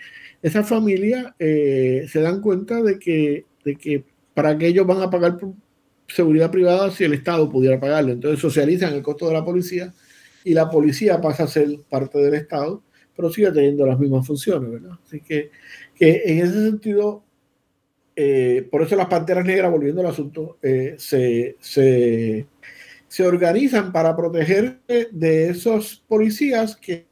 Esa 0.42 0.62
familia 0.62 1.34
eh, 1.38 2.06
se 2.08 2.20
dan 2.20 2.40
cuenta 2.40 2.82
de 2.82 2.98
que, 2.98 3.44
de 3.64 3.76
que 3.76 4.04
para 4.34 4.56
que 4.56 4.68
ellos 4.68 4.86
van 4.86 5.02
a 5.02 5.10
pagar 5.10 5.38
seguridad 6.06 6.50
privada 6.50 6.90
si 6.90 7.04
el 7.04 7.14
Estado 7.14 7.48
pudiera 7.50 7.80
pagarlo. 7.80 8.12
Entonces 8.12 8.40
socializan 8.40 8.94
el 8.94 9.02
costo 9.02 9.26
de 9.26 9.34
la 9.34 9.44
policía 9.44 9.92
y 10.44 10.54
la 10.54 10.70
policía 10.70 11.20
pasa 11.20 11.44
a 11.44 11.48
ser 11.48 11.68
parte 11.88 12.18
del 12.18 12.34
Estado, 12.34 12.82
pero 13.16 13.30
sigue 13.30 13.50
teniendo 13.50 13.84
las 13.84 13.98
mismas 13.98 14.26
funciones, 14.26 14.70
¿verdad? 14.70 14.98
Así 15.04 15.20
que, 15.20 15.50
que 15.94 16.22
en 16.24 16.38
ese 16.38 16.64
sentido 16.64 17.24
eh, 18.20 18.66
por 18.68 18.82
eso 18.82 18.96
las 18.96 19.06
Panteras 19.06 19.44
Negras, 19.44 19.70
volviendo 19.70 20.00
al 20.00 20.08
asunto, 20.08 20.58
eh, 20.60 20.96
se, 20.98 21.54
se, 21.60 22.48
se, 23.06 23.22
organizan 23.24 23.92
para 23.92 24.16
proteger 24.16 24.80
de 25.12 25.50
esos 25.50 26.02
policías 26.08 26.74
que, 26.74 27.06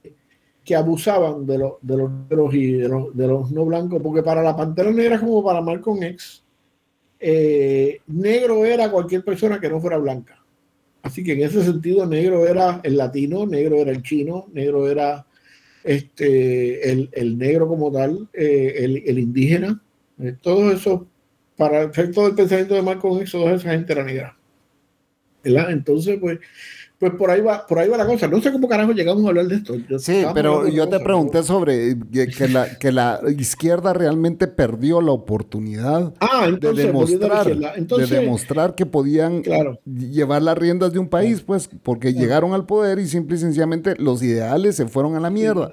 que 0.67 0.75
abusaban 0.75 1.47
de, 1.47 1.59
lo, 1.59 1.79
de 1.81 1.97
los 1.97 2.11
negros 2.11 2.55
y 2.55 2.73
de 2.73 2.89
los, 2.89 3.17
de 3.17 3.27
los, 3.27 3.51
no 3.53 3.65
blancos, 3.65 4.03
porque 4.03 4.23
para 4.23 4.43
la 4.43 4.55
Pantera 4.55 4.91
Negra, 4.91 5.19
como 5.19 5.43
para 5.43 5.63
Malcolm 5.63 6.03
X, 6.03 6.45
eh, 7.19 8.01
negro 8.09 8.67
era 8.67 8.91
cualquier 8.91 9.25
persona 9.25 9.59
que 9.59 9.71
no 9.71 9.81
fuera 9.81 9.97
blanca. 9.97 10.45
Así 11.03 11.23
que 11.23 11.33
en 11.33 11.43
ese 11.43 11.63
sentido, 11.63 12.05
negro 12.05 12.47
era 12.47 12.81
el 12.83 12.97
latino, 12.97 13.47
negro 13.47 13.77
era 13.77 13.93
el 13.93 14.03
chino, 14.03 14.49
negro 14.53 14.91
era 14.91 15.25
este, 15.85 16.91
el, 16.91 17.09
el 17.13 17.39
negro 17.39 17.69
como 17.69 17.93
tal, 17.93 18.29
el, 18.35 19.05
el 19.07 19.19
indígena 19.21 19.81
eh, 20.19 20.35
todo 20.41 20.71
eso, 20.73 21.07
para 21.57 21.83
el 21.83 21.91
efecto 21.91 22.25
del 22.25 22.35
pensamiento 22.35 22.75
de 22.75 22.83
Marco 22.83 23.19
X, 23.21 23.33
toda 23.33 23.55
esa 23.55 23.71
gente 23.71 23.93
era 23.93 24.05
negra. 24.05 24.37
¿Verdad? 25.53 25.71
Entonces, 25.71 26.19
pues, 26.21 26.39
pues 26.99 27.13
por 27.13 27.31
ahí 27.31 27.43
va, 27.43 27.67
por 27.67 27.79
ahí 27.79 27.89
va 27.89 27.99
la 27.99 28.07
cosa. 28.07 28.27
No 28.27 28.41
sé 28.41 28.51
cómo 28.51 28.69
carajo 28.69 28.93
llegamos 28.93 29.25
a 29.25 29.29
hablar 29.29 29.47
de 29.47 29.57
esto. 29.57 29.75
sí, 29.99 30.25
pero 30.33 30.67
yo 30.67 30.89
te 30.89 30.99
pregunté 31.01 31.43
sobre 31.43 31.97
que, 32.11 32.49
la, 32.49 32.79
que 32.79 32.91
la 32.91 33.21
izquierda 33.37 33.93
realmente 33.93 34.47
perdió 34.47 35.03
la 35.03 35.13
oportunidad 35.13 36.15
ah, 36.21 36.49
de, 36.51 36.73
demostrar, 36.73 37.47
de 37.55 38.07
demostrar 38.07 38.75
que 38.75 38.87
podían 38.87 39.43
llevar 39.85 40.43
las 40.43 40.57
riendas 40.57 40.93
de 40.93 40.99
un 40.99 41.09
país, 41.09 41.43
pues, 41.43 41.69
porque 41.83 42.15
llegaron 42.15 42.55
al 42.55 42.65
poder 42.65 42.99
y 42.99 43.07
simple 43.07 43.37
y 43.37 43.41
sencillamente 43.41 43.95
los 43.99 44.23
ideales 44.23 44.77
se 44.77 44.87
fueron 44.87 45.17
a 45.17 45.21
la 45.21 45.29
mierda. 45.31 45.73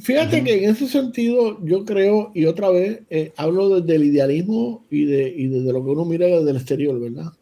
Fíjate 0.00 0.44
que 0.44 0.64
en 0.64 0.70
ese 0.70 0.86
sentido 0.86 1.58
yo 1.62 1.84
creo, 1.84 2.30
y 2.34 2.46
otra 2.46 2.70
vez 2.70 3.02
eh, 3.10 3.32
hablo 3.36 3.80
desde 3.80 3.96
el 3.96 4.04
idealismo 4.04 4.86
y, 4.88 5.04
de, 5.04 5.34
y 5.36 5.48
desde 5.48 5.72
lo 5.72 5.84
que 5.84 5.90
uno 5.90 6.04
mira 6.04 6.26
desde 6.26 6.50
el 6.50 6.56
exterior, 6.56 6.98
¿verdad? 6.98 7.32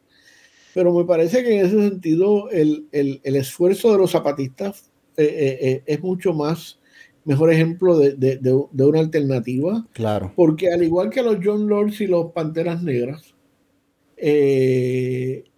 Pero 0.74 0.92
me 0.92 1.04
parece 1.04 1.42
que 1.42 1.58
en 1.58 1.66
ese 1.66 1.88
sentido 1.88 2.50
el, 2.50 2.86
el, 2.92 3.20
el 3.24 3.36
esfuerzo 3.36 3.92
de 3.92 3.98
los 3.98 4.12
zapatistas 4.12 4.90
eh, 5.16 5.58
eh, 5.60 5.82
es 5.86 6.00
mucho 6.00 6.32
más, 6.32 6.78
mejor 7.24 7.52
ejemplo 7.52 7.98
de, 7.98 8.14
de, 8.14 8.36
de, 8.38 8.84
una 8.84 9.00
alternativa. 9.00 9.86
Claro. 9.92 10.32
Porque 10.34 10.72
al 10.72 10.82
igual 10.82 11.10
que 11.10 11.22
los 11.22 11.36
John 11.42 11.68
Lords 11.68 12.00
y 12.00 12.06
los 12.06 12.32
Panteras 12.32 12.82
Negras, 12.82 13.34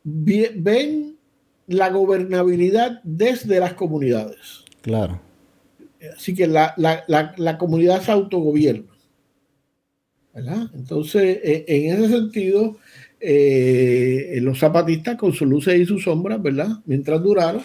ven 0.05 1.17
la 1.67 1.91
gobernabilidad 1.91 3.01
desde 3.05 3.61
las 3.61 3.75
comunidades. 3.75 4.65
Claro. 4.83 5.21
Así 6.15 6.35
que 6.35 6.47
la, 6.47 6.75
la, 6.77 7.05
la, 7.07 7.35
la 7.37 7.57
comunidad 7.57 8.03
se 8.03 8.13
autogobierna. 8.13 8.95
¿verdad? 10.35 10.69
Entonces, 10.75 11.39
e, 11.43 11.65
en 11.69 11.95
ese 11.95 12.09
sentido, 12.09 12.77
eh, 13.27 14.39
los 14.43 14.59
zapatistas 14.59 15.17
con 15.17 15.33
sus 15.33 15.49
luces 15.49 15.81
y 15.81 15.87
sus 15.87 16.05
sombras, 16.05 16.43
¿verdad? 16.43 16.69
Mientras 16.85 17.23
duraron, 17.23 17.63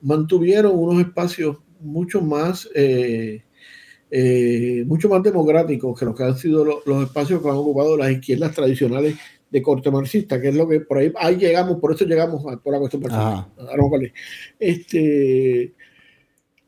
mantuvieron 0.00 0.78
unos 0.78 1.04
espacios 1.04 1.56
mucho 1.80 2.20
más, 2.20 2.68
eh, 2.72 3.42
eh, 4.12 4.84
mucho 4.86 5.08
más 5.08 5.24
democráticos 5.24 5.98
que 5.98 6.04
los 6.04 6.14
que 6.14 6.22
han 6.22 6.38
sido 6.38 6.64
los, 6.64 6.86
los, 6.86 7.02
espacios 7.02 7.42
que 7.42 7.48
han 7.48 7.56
ocupado 7.56 7.96
las 7.96 8.12
izquierdas 8.12 8.54
tradicionales 8.54 9.16
de 9.50 9.60
corte 9.60 9.90
marxista, 9.90 10.40
que 10.40 10.50
es 10.50 10.54
lo 10.54 10.68
que 10.68 10.80
por 10.80 10.98
ahí, 10.98 11.12
ahí 11.16 11.34
llegamos, 11.34 11.80
por 11.80 11.92
eso 11.92 12.04
llegamos 12.04 12.40
a 12.46 12.56
toda 12.56 12.76
la 12.76 12.78
cuestión 12.78 13.02
marxista. 13.02 13.48
Este, 14.60 15.72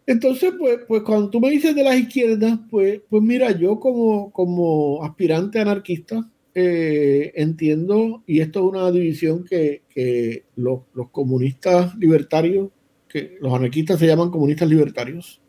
entonces, 0.06 0.54
pues, 0.58 0.80
pues 0.88 1.02
cuando 1.02 1.30
tú 1.30 1.40
me 1.40 1.50
dices 1.50 1.72
de 1.72 1.84
las 1.84 1.96
izquierdas, 1.96 2.58
pues, 2.68 3.00
pues 3.08 3.22
mira, 3.22 3.52
yo 3.52 3.78
como, 3.78 4.32
como 4.32 5.04
aspirante 5.04 5.60
anarquista 5.60 6.28
eh, 6.58 7.32
entiendo, 7.34 8.22
y 8.26 8.40
esto 8.40 8.60
es 8.60 8.64
una 8.64 8.90
división 8.90 9.44
que, 9.44 9.82
que 9.90 10.46
los, 10.56 10.84
los, 10.94 11.10
comunistas 11.10 11.94
libertarios, 11.96 12.70
que 13.06 13.36
los 13.42 13.52
anarquistas 13.52 13.98
se 13.98 14.06
llaman 14.06 14.30
comunistas 14.30 14.66
libertarios, 14.66 15.42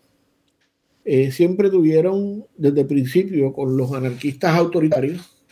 eh, 1.05 1.31
siempre 1.31 1.69
tuvieron 1.69 2.45
desde 2.57 2.81
el 2.81 2.87
principio 2.87 3.53
con 3.53 3.77
los 3.77 3.93
anarquistas 3.93 4.53
autoritarios, 4.53 5.45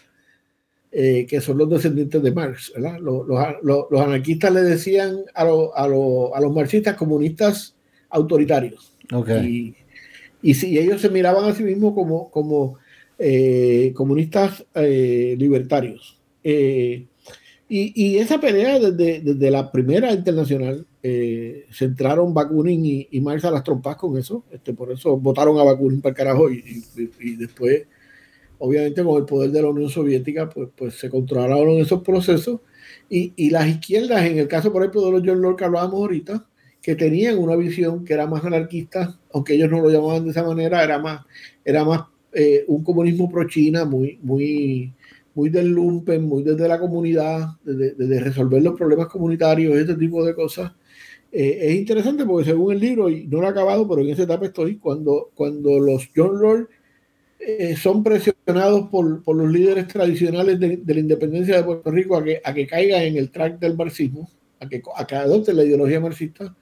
eh, 0.91 1.25
que 1.25 1.39
son 1.39 1.57
los 1.57 1.69
descendientes 1.69 2.21
de 2.21 2.33
Marx. 2.33 2.73
Los, 2.99 3.25
los, 3.25 3.85
los, 3.89 4.01
anarquistas 4.01 4.51
le 4.51 4.61
decían 4.61 5.19
a, 5.33 5.43
a, 5.43 5.83
a 5.85 5.87
los 6.41 6.53
marxistas 6.53 6.97
comunistas 6.97 7.77
autoritarios 8.09 8.93
Y, 9.41 9.73
y 10.41 10.53
si 10.53 10.77
ellos 10.77 10.99
se 10.99 11.09
miraban 11.09 11.45
a 11.45 11.55
sí 11.55 11.63
mismos 11.63 11.93
como, 11.93 12.29
como 12.29 12.77
eh, 13.17 13.93
comunistas 13.95 14.65
eh, 14.73 15.35
libertarios. 15.37 16.19
Eh, 16.43 17.07
y, 17.67 17.93
y, 17.95 18.17
esa 18.17 18.39
pelea 18.39 18.77
desde, 18.77 19.21
desde, 19.21 19.51
la 19.51 19.71
primera 19.71 20.11
internacional 20.11 20.85
se 21.01 21.85
entraron 21.85 22.33
Bakunin 22.33 22.85
y, 22.85 23.07
y 23.11 23.21
Marx 23.21 23.45
a 23.45 23.51
las 23.51 23.63
trompas 23.63 23.95
con 23.95 24.17
eso. 24.17 24.43
Este, 24.51 24.73
por 24.73 24.91
eso 24.91 25.17
votaron 25.17 25.57
a 25.59 25.63
Bakunin 25.63 26.01
para 26.01 26.11
el 26.11 26.15
carajo 26.15 26.51
y, 26.51 26.83
y, 27.19 27.35
después, 27.35 27.87
obviamente, 28.59 29.03
con 29.03 29.17
el 29.17 29.25
poder 29.25 29.51
de 29.51 29.61
la 29.61 29.69
Unión 29.69 29.89
Soviética, 29.89 30.49
pues, 30.49 30.69
pues 30.75 30.95
se 30.95 31.09
controlaron 31.09 31.69
esos 31.79 32.03
procesos. 32.03 32.59
Y, 33.09 33.49
las 33.49 33.67
izquierdas, 33.67 34.25
en 34.25 34.39
el 34.39 34.47
caso, 34.47 34.71
por 34.71 34.81
ejemplo, 34.81 35.05
de 35.05 35.11
los 35.11 35.21
John 35.25 35.41
Locke 35.41 35.59
que 35.59 35.65
hablábamos 35.65 36.01
ahorita, 36.01 36.45
que 36.81 36.95
tenían 36.95 37.37
una 37.37 37.55
visión 37.55 38.05
que 38.05 38.13
era 38.13 38.27
más 38.27 38.43
anarquista, 38.43 39.19
aunque 39.33 39.53
ellos 39.53 39.71
no 39.71 39.81
lo 39.81 39.89
llamaban 39.89 40.25
de 40.25 40.31
esa 40.31 40.43
manera, 40.43 40.83
era 40.83 40.99
más, 40.99 41.21
era 41.63 41.83
más 41.83 42.01
eh, 42.37 42.65
un 42.67 42.83
comunismo 42.83 43.29
pro-China 43.29 43.85
muy, 43.85 44.19
muy, 44.21 44.93
muy 45.35 45.49
del 45.49 45.69
lumpen, 45.69 46.23
muy 46.23 46.43
desde 46.43 46.67
la 46.67 46.77
comunidad, 46.77 47.47
de, 47.63 48.19
resolver 48.19 48.61
los 48.61 48.75
problemas 48.75 49.07
comunitarios, 49.07 49.77
este 49.77 49.95
tipo 49.95 50.25
de 50.25 50.35
cosas. 50.35 50.73
Eh, 51.31 51.59
es 51.61 51.75
interesante 51.75 52.25
porque 52.25 52.49
según 52.49 52.73
el 52.73 52.81
libro, 52.81 53.09
y 53.09 53.25
no 53.27 53.39
lo 53.39 53.47
he 53.47 53.49
acabado, 53.49 53.87
pero 53.87 54.01
en 54.01 54.09
esa 54.09 54.23
etapa 54.23 54.47
estoy, 54.47 54.79
cuando, 54.79 55.31
cuando 55.33 55.79
los 55.79 56.09
John 56.13 56.41
Lord 56.41 56.67
eh, 57.39 57.77
son 57.77 58.03
presionados 58.03 58.89
por, 58.89 59.23
por, 59.23 59.37
los 59.37 59.49
líderes 59.49 59.87
tradicionales 59.87 60.59
de, 60.59 60.81
la 60.85 60.99
independencia 60.99 61.55
de 61.55 61.63
Puerto 61.63 61.89
Rico 61.89 62.17
a 62.17 62.23
que, 62.25 62.41
a 62.43 62.53
que 62.53 62.67
caigan 62.67 63.03
en 63.03 63.15
el 63.15 63.31
track 63.31 63.59
del 63.59 63.77
marxismo, 63.77 64.29
a 64.59 64.67
que, 64.67 64.81
a 64.93 65.07
que 65.07 65.15
adopten 65.15 65.55
la 65.55 65.63
ideología 65.63 66.01
marxista, 66.01 66.53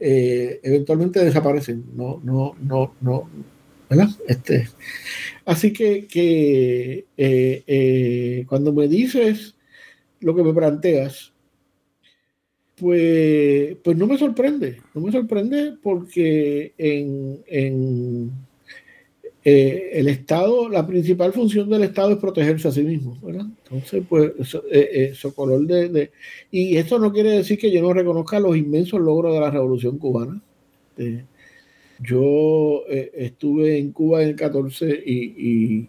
eventualmente 0.00 1.22
desaparecen. 1.22 1.84
No, 1.94 2.22
no, 2.24 2.54
no, 2.62 2.94
no, 3.02 3.28
este, 4.28 4.68
así 5.44 5.72
que, 5.72 6.06
que 6.06 7.06
eh, 7.16 7.64
eh, 7.66 8.44
cuando 8.48 8.72
me 8.72 8.86
dices 8.86 9.56
lo 10.20 10.34
que 10.34 10.44
me 10.44 10.54
planteas, 10.54 11.32
pues, 12.76 13.76
pues 13.82 13.96
no 13.96 14.06
me 14.06 14.16
sorprende, 14.16 14.80
no 14.94 15.00
me 15.00 15.12
sorprende 15.12 15.74
porque 15.82 16.72
en, 16.78 17.42
en 17.46 18.30
eh, 19.44 19.90
el 19.94 20.08
Estado, 20.08 20.68
la 20.68 20.86
principal 20.86 21.32
función 21.32 21.68
del 21.68 21.82
Estado 21.82 22.12
es 22.12 22.18
protegerse 22.18 22.68
a 22.68 22.72
sí 22.72 22.82
mismo, 22.82 23.18
¿verdad? 23.22 23.46
Entonces, 23.64 24.04
pues, 24.08 24.32
eso, 24.70 25.34
color 25.34 25.66
de, 25.66 25.88
de, 25.88 26.10
Y 26.50 26.76
esto 26.76 26.98
no 26.98 27.12
quiere 27.12 27.30
decir 27.30 27.58
que 27.58 27.72
yo 27.72 27.82
no 27.82 27.92
reconozca 27.92 28.38
los 28.38 28.56
inmensos 28.56 29.00
logros 29.00 29.34
de 29.34 29.40
la 29.40 29.50
Revolución 29.50 29.98
Cubana. 29.98 30.40
Yo 32.02 32.82
eh, 32.88 33.10
estuve 33.14 33.78
en 33.78 33.92
Cuba 33.92 34.22
en 34.22 34.30
el 34.30 34.36
14 34.36 35.02
y, 35.04 35.24
y, 35.36 35.88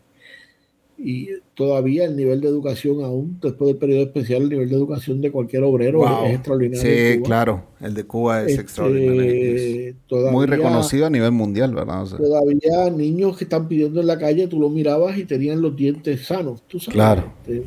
todavía 1.53 2.05
el 2.05 2.15
nivel 2.15 2.41
de 2.41 2.47
educación, 2.47 3.03
aún 3.03 3.39
después 3.41 3.67
del 3.67 3.77
periodo 3.77 4.03
especial, 4.03 4.43
el 4.43 4.49
nivel 4.49 4.69
de 4.69 4.75
educación 4.75 5.21
de 5.21 5.31
cualquier 5.31 5.63
obrero 5.63 6.03
es, 6.25 6.35
extraordinario. 6.35 6.81
Sí, 6.81 7.21
claro, 7.23 7.63
el 7.79 7.93
de 7.93 8.03
Cuba 8.03 8.43
es 8.43 8.49
este, 8.49 8.61
extraordinario. 8.61 9.95
Muy 10.31 10.45
reconocido 10.45 11.05
a 11.05 11.09
nivel 11.09 11.31
mundial, 11.31 11.73
¿verdad? 11.73 12.05
todavía 12.05 12.89
niños 12.89 13.37
que 13.37 13.45
están 13.45 13.67
pidiendo 13.67 14.01
en 14.01 14.07
la 14.07 14.17
calle, 14.17 14.47
tú 14.47 14.59
lo 14.59 14.69
mirabas 14.69 15.17
y 15.17 15.25
tenían 15.25 15.61
los 15.61 15.75
dientes 15.75 16.25
sanos, 16.25 16.63
tú 16.67 16.79
sabes. 16.79 16.93
Claro. 16.93 17.33
Este, 17.41 17.63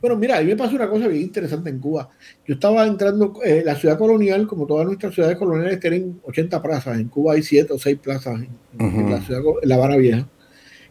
bueno, 0.00 0.16
mira, 0.16 0.38
a 0.38 0.40
mí 0.40 0.46
me 0.46 0.56
pasó 0.56 0.74
una 0.76 0.88
cosa 0.88 1.06
bien 1.08 1.22
interesante 1.22 1.70
en 1.70 1.78
Cuba. 1.78 2.08
Yo 2.46 2.54
estaba 2.54 2.86
entrando, 2.86 3.34
eh, 3.44 3.62
la 3.64 3.74
ciudad 3.76 3.98
colonial, 3.98 4.46
como 4.46 4.66
todas 4.66 4.86
nuestras 4.86 5.14
ciudades 5.14 5.36
coloniales, 5.36 5.80
tienen 5.80 6.20
80 6.24 6.62
plazas. 6.62 6.98
En 6.98 7.08
Cuba 7.08 7.34
hay 7.34 7.42
7 7.42 7.72
o 7.72 7.78
6 7.78 7.98
plazas 7.98 8.40
en, 8.78 9.10
la 9.10 9.20
ciudad, 9.20 9.42
en 9.62 9.68
La 9.68 9.74
Habana 9.74 9.96
Vieja. 9.96 10.26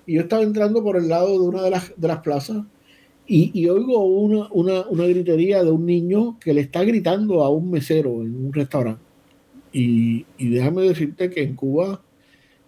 Y 0.10 0.16
yo 0.16 0.22
estaba 0.22 0.42
entrando 0.42 0.82
por 0.82 0.98
el 0.98 1.08
lado 1.08 1.34
de 1.34 1.48
una 1.48 1.62
de 1.62 1.70
las, 1.70 1.94
de 1.96 2.08
las 2.08 2.20
plazas 2.22 2.64
y, 3.28 3.52
y 3.54 3.70
oigo 3.70 4.04
una, 4.06 4.48
una, 4.50 4.88
una, 4.90 5.06
gritería 5.06 5.64
de 5.64 5.70
un 5.70 5.86
niño 5.86 6.40
que 6.40 6.52
le 6.52 6.62
está 6.62 6.84
gritando 6.84 7.44
a 7.44 7.50
un 7.50 7.70
mesero 7.70 8.24
en 8.24 8.46
un 8.46 8.52
restaurante. 8.52 9.04
Y, 9.72 10.26
y 10.40 10.50
déjame 10.50 10.82
decirte 10.82 11.30
que 11.30 11.44
en 11.44 11.56
Cuba 11.56 12.02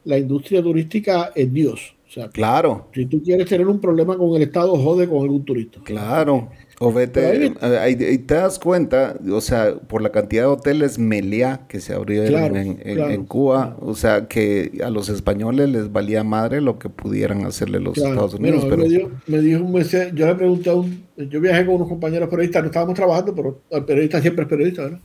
la 0.03 0.19
industria 0.19 0.61
turística 0.61 1.31
es 1.33 1.51
Dios 1.51 1.95
claro. 2.33 2.87
Si 2.93 3.05
tú 3.05 3.21
quieres 3.23 3.47
tener 3.47 3.67
un 3.67 3.79
problema 3.79 4.17
con 4.17 4.35
el 4.35 4.41
Estado, 4.41 4.75
jode 4.75 5.07
con 5.07 5.21
algún 5.21 5.43
turista. 5.45 5.79
Claro. 5.83 6.49
O 6.83 6.91
vete, 6.91 7.45
eh, 7.45 7.53
ahí, 7.79 7.95
te 7.95 8.33
das 8.33 8.57
cuenta, 8.57 9.15
o 9.31 9.39
sea, 9.39 9.75
por 9.75 10.01
la 10.01 10.11
cantidad 10.11 10.41
de 10.41 10.47
hoteles 10.47 10.97
Meliá 10.97 11.67
que 11.67 11.79
se 11.79 11.93
abrieron 11.93 12.57
en, 12.57 13.25
Cuba, 13.25 13.77
o 13.79 13.93
sea, 13.93 14.27
que 14.27 14.79
a 14.83 14.89
los 14.89 15.07
españoles 15.09 15.69
les 15.69 15.91
valía 15.91 16.23
madre 16.23 16.59
lo 16.59 16.79
que 16.79 16.89
pudieran 16.89 17.45
hacerle 17.45 17.79
los 17.79 17.95
Estados 17.95 18.33
Unidos. 18.33 18.65
pero... 18.67 19.11
me, 19.27 19.39
dijo, 19.41 19.63
un 19.63 19.73
mes, 19.73 19.91
yo 19.91 20.25
le 20.25 20.33
pregunté 20.33 20.71
a 20.71 20.73
un, 20.73 21.03
yo 21.17 21.39
viajé 21.39 21.67
con 21.67 21.75
unos 21.75 21.87
compañeros 21.87 22.27
periodistas, 22.29 22.63
no 22.63 22.69
estábamos 22.69 22.95
trabajando, 22.95 23.35
pero 23.35 23.61
el 23.69 23.85
periodista 23.85 24.19
siempre 24.19 24.43
es 24.45 24.49
periodista, 24.49 24.81
¿verdad? 24.81 25.01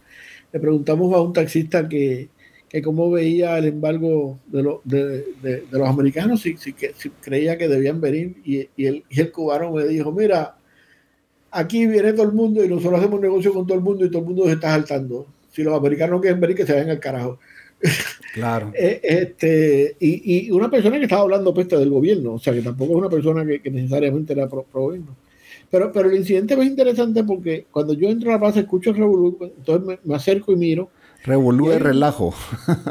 Le 0.55 0.61
preguntamos 0.61 1.13
a 1.13 1.21
un 1.21 1.35
taxista 1.35 1.87
que, 1.87 2.31
que 2.71 2.81
cómo 2.81 3.11
veía 3.11 3.59
el 3.59 3.67
embargo 3.67 4.39
de, 4.47 5.27
de, 5.43 5.65
los 5.71 5.87
americanos, 5.87 6.41
si, 6.41 6.57
si, 6.57 6.75
si, 6.97 7.11
creía 7.21 7.59
que 7.59 7.69
debían 7.69 8.01
venir, 8.01 8.37
y, 8.47 8.67
y, 8.77 8.87
el, 8.87 9.05
y 9.11 9.21
el 9.21 9.31
cubano 9.31 9.73
me 9.73 9.87
dijo, 9.87 10.11
mira, 10.11 10.56
aquí 11.51 11.87
viene 11.87 12.13
todo 12.13 12.27
el 12.27 12.33
mundo 12.33 12.65
y 12.65 12.69
nosotros 12.69 13.01
hacemos 13.01 13.21
negocio 13.21 13.53
con 13.53 13.67
todo 13.67 13.77
el 13.77 13.85
mundo 13.85 14.05
y 14.05 14.11
todo 14.11 14.21
el 14.21 14.27
mundo 14.27 14.45
se 14.45 14.53
está 14.53 14.71
saltando. 14.71 15.27
Si 15.51 15.63
los 15.63 15.75
americanos 15.75 16.21
quieren 16.21 16.41
venir, 16.41 16.57
que 16.57 16.67
se 16.67 16.73
vayan 16.73 16.91
al 16.91 17.01
carajo. 17.01 17.39
Claro. 18.35 18.71
Eh, 18.75 19.01
este, 19.03 19.97
y, 19.99 20.49
y, 20.49 20.51
una 20.51 20.71
persona 20.71 20.99
que 20.99 21.05
estaba 21.05 21.23
hablando 21.23 21.55
peste 21.55 21.79
del 21.79 21.89
gobierno, 21.89 22.35
o 22.35 22.39
sea, 22.39 22.53
que 22.53 22.61
tampoco 22.61 22.93
es 22.93 22.99
una 22.99 23.09
persona 23.09 23.47
que, 23.47 23.71
necesariamente 23.71 24.35
era 24.35 24.47
pro, 24.47 24.67
gobierno. 24.71 25.17
Pero, 25.71 25.91
pero 25.91 26.11
el 26.11 26.19
incidente 26.19 26.53
es 26.53 26.67
interesante 26.67 27.25
porque 27.25 27.65
cuando 27.71 27.95
yo 27.95 28.11
entro 28.11 28.29
a 28.29 28.35
la 28.35 28.41
plaza, 28.41 28.61
escucho 28.61 28.91
el 28.91 28.97
revolución, 28.97 29.53
entonces 29.57 29.99
me, 30.05 30.15
acerco 30.15 30.53
y 30.53 30.57
miro, 30.57 30.91
Revolú 31.25 31.73
es 31.73 31.83
relajo. 31.83 32.35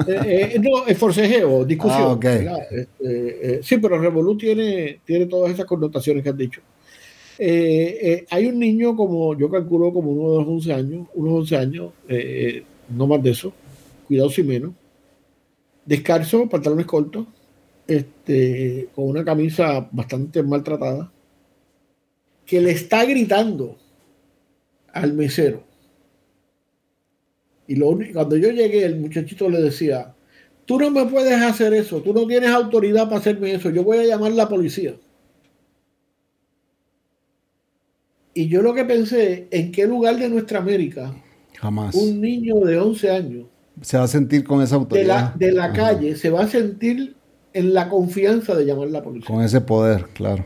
Eh, 0.07 0.55
eh, 0.55 0.59
no, 0.59 0.85
es 0.85 0.97
forcejeo, 0.97 1.63
discusión. 1.65 2.19
Ah, 2.23 2.57
este, 2.69 2.87
eh, 3.01 3.59
sí, 3.63 3.77
pero 3.77 3.97
Revolú 3.97 4.37
tiene, 4.37 4.99
tiene 5.05 5.27
todas 5.27 5.53
esas 5.53 5.65
connotaciones 5.65 6.21
que 6.21 6.29
has 6.29 6.37
dicho. 6.37 6.61
Hay 7.39 8.45
un 8.45 8.59
niño 8.59 8.95
como, 8.95 9.37
yo 9.37 9.49
calculo 9.49 9.93
como 9.93 10.11
uno 10.11 10.31
de 10.31 10.37
los 10.39 10.47
11 10.47 10.73
años, 10.73 11.07
unos 11.13 11.33
11 11.41 11.57
años, 11.57 11.91
no 12.89 13.07
más 13.07 13.21
de 13.21 13.31
eso, 13.31 13.53
cuidado 14.07 14.29
si 14.29 14.43
menos, 14.43 14.73
descalzo, 15.85 16.47
pantalones 16.47 16.85
cortos, 16.85 17.27
este, 17.87 18.89
con 18.95 19.05
una 19.09 19.23
camisa 19.23 19.87
bastante 19.91 20.41
maltratada, 20.43 21.11
que 22.45 22.61
le 22.61 22.71
está 22.71 23.05
gritando 23.05 23.77
al 24.93 25.13
mesero 25.13 25.63
y 27.67 27.75
lo, 27.75 27.97
cuando 28.13 28.37
yo 28.37 28.51
llegué, 28.51 28.85
el 28.85 28.99
muchachito 28.99 29.49
le 29.49 29.61
decía, 29.61 30.13
tú 30.65 30.79
no 30.79 30.91
me 30.91 31.05
puedes 31.05 31.41
hacer 31.41 31.73
eso, 31.73 32.01
tú 32.01 32.13
no 32.13 32.27
tienes 32.27 32.49
autoridad 32.49 33.05
para 33.05 33.17
hacerme 33.17 33.53
eso, 33.53 33.69
yo 33.71 33.83
voy 33.83 33.97
a 33.97 34.05
llamar 34.05 34.31
a 34.31 34.35
la 34.35 34.49
policía. 34.49 34.95
Y 38.37 38.49
yo 38.49 38.61
lo 38.61 38.73
que 38.73 38.83
pensé, 38.83 39.47
¿en 39.49 39.71
qué 39.71 39.87
lugar 39.87 40.19
de 40.19 40.27
nuestra 40.27 40.59
América 40.59 41.15
Jamás. 41.57 41.95
un 41.95 42.19
niño 42.19 42.55
de 42.55 42.77
11 42.77 43.09
años 43.09 43.45
se 43.81 43.97
va 43.97 44.03
a 44.03 44.07
sentir 44.09 44.43
con 44.43 44.61
esa 44.61 44.75
autoridad? 44.75 45.33
De 45.35 45.53
la, 45.53 45.71
calle, 45.71 46.17
se 46.17 46.29
va 46.29 46.41
a 46.41 46.47
sentir 46.47 47.15
en 47.53 47.73
la 47.73 47.87
confianza 47.87 48.53
de 48.53 48.65
llamar 48.65 48.89
a 48.89 48.91
la 48.91 49.03
policía. 49.03 49.33
Con 49.33 49.41
ese 49.41 49.61
poder, 49.61 50.07
claro. 50.13 50.43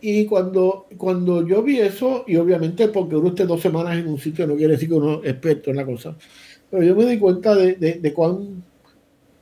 Y 0.00 0.24
cuando, 0.24 0.86
cuando 0.96 1.46
yo 1.46 1.62
vi 1.62 1.80
eso, 1.80 2.24
y 2.26 2.36
obviamente 2.36 2.88
porque 2.88 3.16
uno 3.16 3.28
esté 3.28 3.44
dos 3.44 3.60
semanas 3.60 3.98
en 3.98 4.08
un 4.08 4.18
sitio 4.18 4.46
no 4.46 4.56
quiere 4.56 4.72
decir 4.72 4.88
que 4.88 4.94
uno 4.94 5.22
es 5.22 5.32
experto 5.32 5.68
en 5.68 5.76
la 5.76 5.84
cosa, 5.84 6.16
pero 6.70 6.82
yo 6.82 6.96
me 6.96 7.04
di 7.04 7.18
cuenta 7.18 7.54
de, 7.54 7.74
de, 7.74 8.12
cuán, 8.14 8.62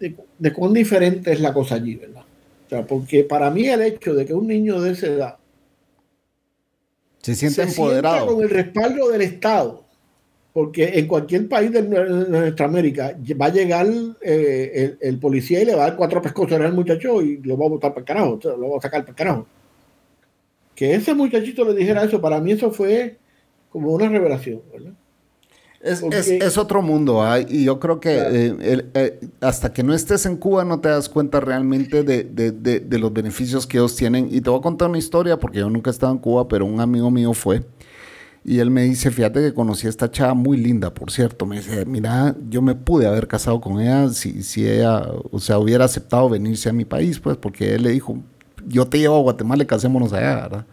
de, 0.01 0.53
cuán 0.53 0.73
diferente 0.73 1.33
es 1.33 1.41
la 1.41 1.55
cosa 1.55 1.77
allí, 1.77 1.95
¿verdad? 1.95 2.25
O 2.67 2.69
sea, 2.69 2.85
porque 2.85 3.23
para 3.23 3.49
mí 3.49 3.69
el 3.69 3.83
hecho 3.83 4.13
de 4.13 4.27
que 4.27 4.35
un 4.35 4.49
niño 4.49 4.81
de 4.81 4.91
esa 4.91 5.07
edad 5.07 5.37
se 7.23 7.35
sienta 7.35 7.63
empoderado 7.63 8.27
con 8.27 8.43
el 8.43 8.51
respaldo 8.51 9.09
del 9.09 9.23
Estado, 9.23 9.85
porque 10.53 10.99
en 10.99 11.07
cualquier 11.07 11.49
país 11.49 11.73
de 11.73 11.83
nuestra 11.83 12.67
América 12.67 13.17
va 13.41 13.47
a 13.47 13.53
llegar 13.53 13.87
eh, 14.21 14.97
el, 15.01 15.19
policía 15.19 15.63
y 15.63 15.65
le 15.65 15.75
va 15.75 15.85
a 15.85 15.89
dar 15.89 15.97
cuatro 15.97 16.21
pescosos 16.21 16.61
al 16.61 16.75
muchacho 16.75 17.23
y 17.23 17.39
lo 17.39 17.57
va 17.57 17.67
a 17.67 17.71
botar 17.71 17.91
para 17.93 18.01
el 18.01 18.07
carajo, 18.07 18.39
lo 18.59 18.71
va 18.71 18.79
a 18.79 18.83
sacar 18.83 19.01
para 19.01 19.11
el 19.11 19.17
carajo 19.17 19.47
que 20.75 20.95
ese 20.95 21.15
muchachito 21.15 21.65
le 21.65 21.75
dijera 21.75 22.05
eso, 22.05 22.21
para 22.21 22.41
mí 22.41 22.53
eso 22.53 22.71
fue 22.71 23.19
como 23.71 23.93
una 23.93 24.09
revelación, 24.09 24.63
¿verdad? 24.73 24.93
Es, 25.83 26.59
otro 26.59 26.81
mundo, 26.81 27.23
¿ah? 27.23 27.41
y 27.41 27.65
yo 27.65 27.81
creo 27.81 27.99
que 27.99 28.17
eh, 28.17 28.87
eh, 28.95 29.21
hasta 29.41 29.73
que 29.73 29.83
no 29.83 29.93
estés 29.93 30.27
en 30.27 30.37
Cuba 30.37 30.65
no 30.65 30.79
te 30.79 30.89
das 30.89 31.09
cuenta 31.09 31.41
realmente 31.41 32.05
de, 32.05 32.99
los 33.01 33.13
beneficios 33.13 33.67
que 33.67 33.79
ellos 33.79 33.97
tienen. 33.97 34.29
Y 34.31 34.41
te 34.43 34.51
voy 34.51 34.61
a 34.61 34.63
contar 34.63 34.89
una 34.89 34.99
historia, 34.99 35.41
porque 35.41 35.59
yo 35.59 35.69
nunca 35.69 35.91
he 35.91 35.93
estado 35.93 36.13
en 36.13 36.19
Cuba, 36.19 36.47
pero 36.47 36.67
un 36.67 36.81
amigo 36.81 37.11
mío 37.11 37.35
fue. 37.35 37.65
Y 38.45 38.61
él 38.61 38.71
me 38.71 38.85
dice, 38.85 39.11
fíjate 39.11 39.41
que 39.41 39.55
conocí 39.55 39.89
a 39.89 39.91
esta 39.91 40.09
chava 40.09 40.35
muy 40.35 40.57
linda, 40.57 40.95
por 40.95 41.11
cierto. 41.11 41.47
Me 41.47 41.57
dice, 41.57 41.85
mira, 41.85 42.37
yo 42.49 42.63
me 42.63 42.77
pude 42.77 43.09
haber 43.09 43.27
casado 43.27 43.61
con 43.61 43.81
ella 43.81 44.09
si, 44.11 44.45
si 44.45 44.69
ella, 44.69 45.05
o 45.33 45.41
sea, 45.41 45.59
hubiera 45.59 45.85
aceptado 45.85 46.29
venirse 46.29 46.69
a 46.69 46.73
mi 46.73 46.85
país, 46.85 47.19
pues, 47.19 47.37
porque 47.37 47.75
él 47.75 47.83
le 47.83 47.91
dijo, 47.91 48.19
yo 48.69 48.87
te 48.87 49.01
llevo 49.01 49.17
a 49.17 49.23
Guatemala 49.23 49.65
y 49.65 49.67
casémonos 49.67 50.13
allá, 50.13 50.37
¿verdad? 50.37 50.67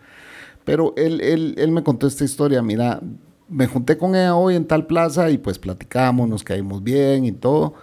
Pero 0.65 0.93
él, 0.98 1.19
él, 1.22 1.56
él 1.58 1.72
me 1.72 1.84
contó 1.84 2.06
esta 2.06 2.24
historia, 2.24 2.62
mira, 2.62 3.02
me 3.50 3.68
junté 3.68 3.98
con 3.98 4.16
ella 4.16 4.36
hoy 4.36 4.56
en 4.56 4.66
tal 4.66 4.86
plaza 4.86 5.30
y 5.30 5.38
pues 5.38 5.60
platicamos, 5.60 6.30
nos 6.30 6.44
caímos 6.44 6.84
bien 6.84 7.26
y 7.26 7.32
todo. 7.32 7.74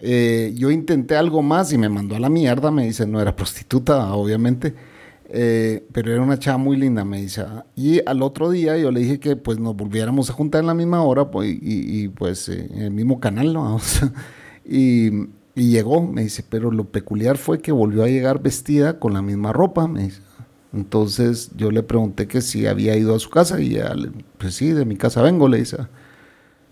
Eh, 0.00 0.54
yo 0.56 0.70
intenté 0.70 1.16
algo 1.16 1.42
más 1.42 1.72
y 1.72 1.78
me 1.78 1.88
mandó 1.88 2.16
a 2.16 2.20
la 2.20 2.30
mierda, 2.30 2.70
me 2.70 2.84
dice, 2.84 3.06
no 3.06 3.20
era 3.20 3.36
prostituta, 3.36 4.14
obviamente 4.14 4.74
eh, 5.32 5.86
pero 5.92 6.12
era 6.12 6.22
una 6.22 6.38
chava 6.38 6.58
muy 6.58 6.76
linda, 6.76 7.04
me 7.04 7.20
dice. 7.20 7.44
Y 7.76 8.00
al 8.04 8.22
otro 8.22 8.50
día 8.50 8.76
yo 8.76 8.90
le 8.90 9.00
dije 9.00 9.20
que 9.20 9.36
pues 9.36 9.58
nos 9.58 9.76
volviéramos 9.76 10.28
a 10.28 10.32
juntar 10.32 10.60
en 10.60 10.66
la 10.66 10.74
misma 10.74 11.02
hora 11.02 11.30
pues, 11.30 11.56
y, 11.60 12.08
pues 12.08 12.48
eh, 12.48 12.68
en 12.70 12.82
el 12.82 12.90
mismo 12.90 13.20
canal, 13.20 13.52
¿no? 13.52 13.78
y, 14.64 15.28
y, 15.54 15.70
llegó, 15.70 16.02
me 16.04 16.24
dice, 16.24 16.44
pero 16.48 16.72
lo 16.72 16.84
peculiar 16.90 17.38
fue 17.38 17.60
que 17.60 17.70
volvió 17.70 18.02
a 18.02 18.08
llegar 18.08 18.42
vestida 18.42 18.98
con 18.98 19.14
la 19.14 19.22
misma 19.22 19.52
ropa, 19.52 19.86
me 19.86 20.04
dice. 20.04 20.20
Entonces 20.72 21.50
yo 21.56 21.70
le 21.70 21.82
pregunté 21.82 22.28
que 22.28 22.40
si 22.40 22.66
había 22.66 22.96
ido 22.96 23.14
a 23.14 23.18
su 23.18 23.30
casa 23.30 23.60
y 23.60 23.70
ya, 23.70 23.94
pues 24.38 24.54
sí, 24.54 24.72
de 24.72 24.84
mi 24.84 24.96
casa 24.96 25.22
vengo, 25.22 25.48
le 25.48 25.58
dice. 25.58 25.78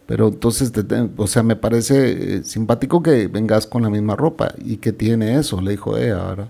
Pero 0.07 0.29
entonces, 0.29 0.73
o 1.17 1.27
sea, 1.27 1.43
me 1.43 1.57
parece 1.57 2.37
eh, 2.37 2.43
simpático 2.45 3.03
que 3.03 3.29
vengas 3.29 3.67
con 3.67 3.83
la 3.83 3.91
misma 3.91 4.17
ropa 4.17 4.55
y 4.65 4.79
que 4.79 4.93
tiene 4.93 5.39
eso, 5.39 5.61
le 5.61 5.73
dijo 5.73 5.97
ella, 5.99 6.29
ahora. 6.29 6.49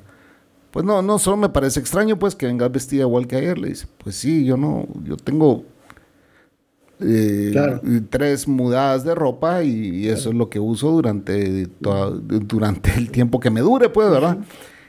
Pues 0.71 0.85
no, 0.85 1.03
no, 1.03 1.19
solo 1.19 1.39
me 1.39 1.49
parece 1.49 1.81
extraño 1.81 2.19
pues 2.19 2.37
que 2.37 2.47
vengas 2.47 2.71
vestida 2.71 3.03
igual 3.03 3.27
que 3.27 3.37
ayer. 3.37 3.59
Le 3.59 3.71
dice, 3.71 3.87
pues 4.03 4.15
sí, 4.17 4.45
yo 4.45 4.57
no, 4.57 4.87
yo 5.05 5.17
tengo 5.17 5.65
eh, 7.01 7.55
tres 8.11 8.47
mudadas 8.47 9.05
de 9.05 9.15
ropa 9.15 9.63
y, 9.63 10.09
eso 10.09 10.29
es 10.29 10.35
lo 10.35 10.51
que 10.51 10.61
uso 10.61 10.91
durante, 10.91 11.67
durante 11.81 12.95
el 12.95 13.11
tiempo 13.11 13.41
que 13.41 13.51
me 13.51 13.61
dure, 13.61 13.89
pues, 13.89 14.11
¿verdad? 14.11 14.39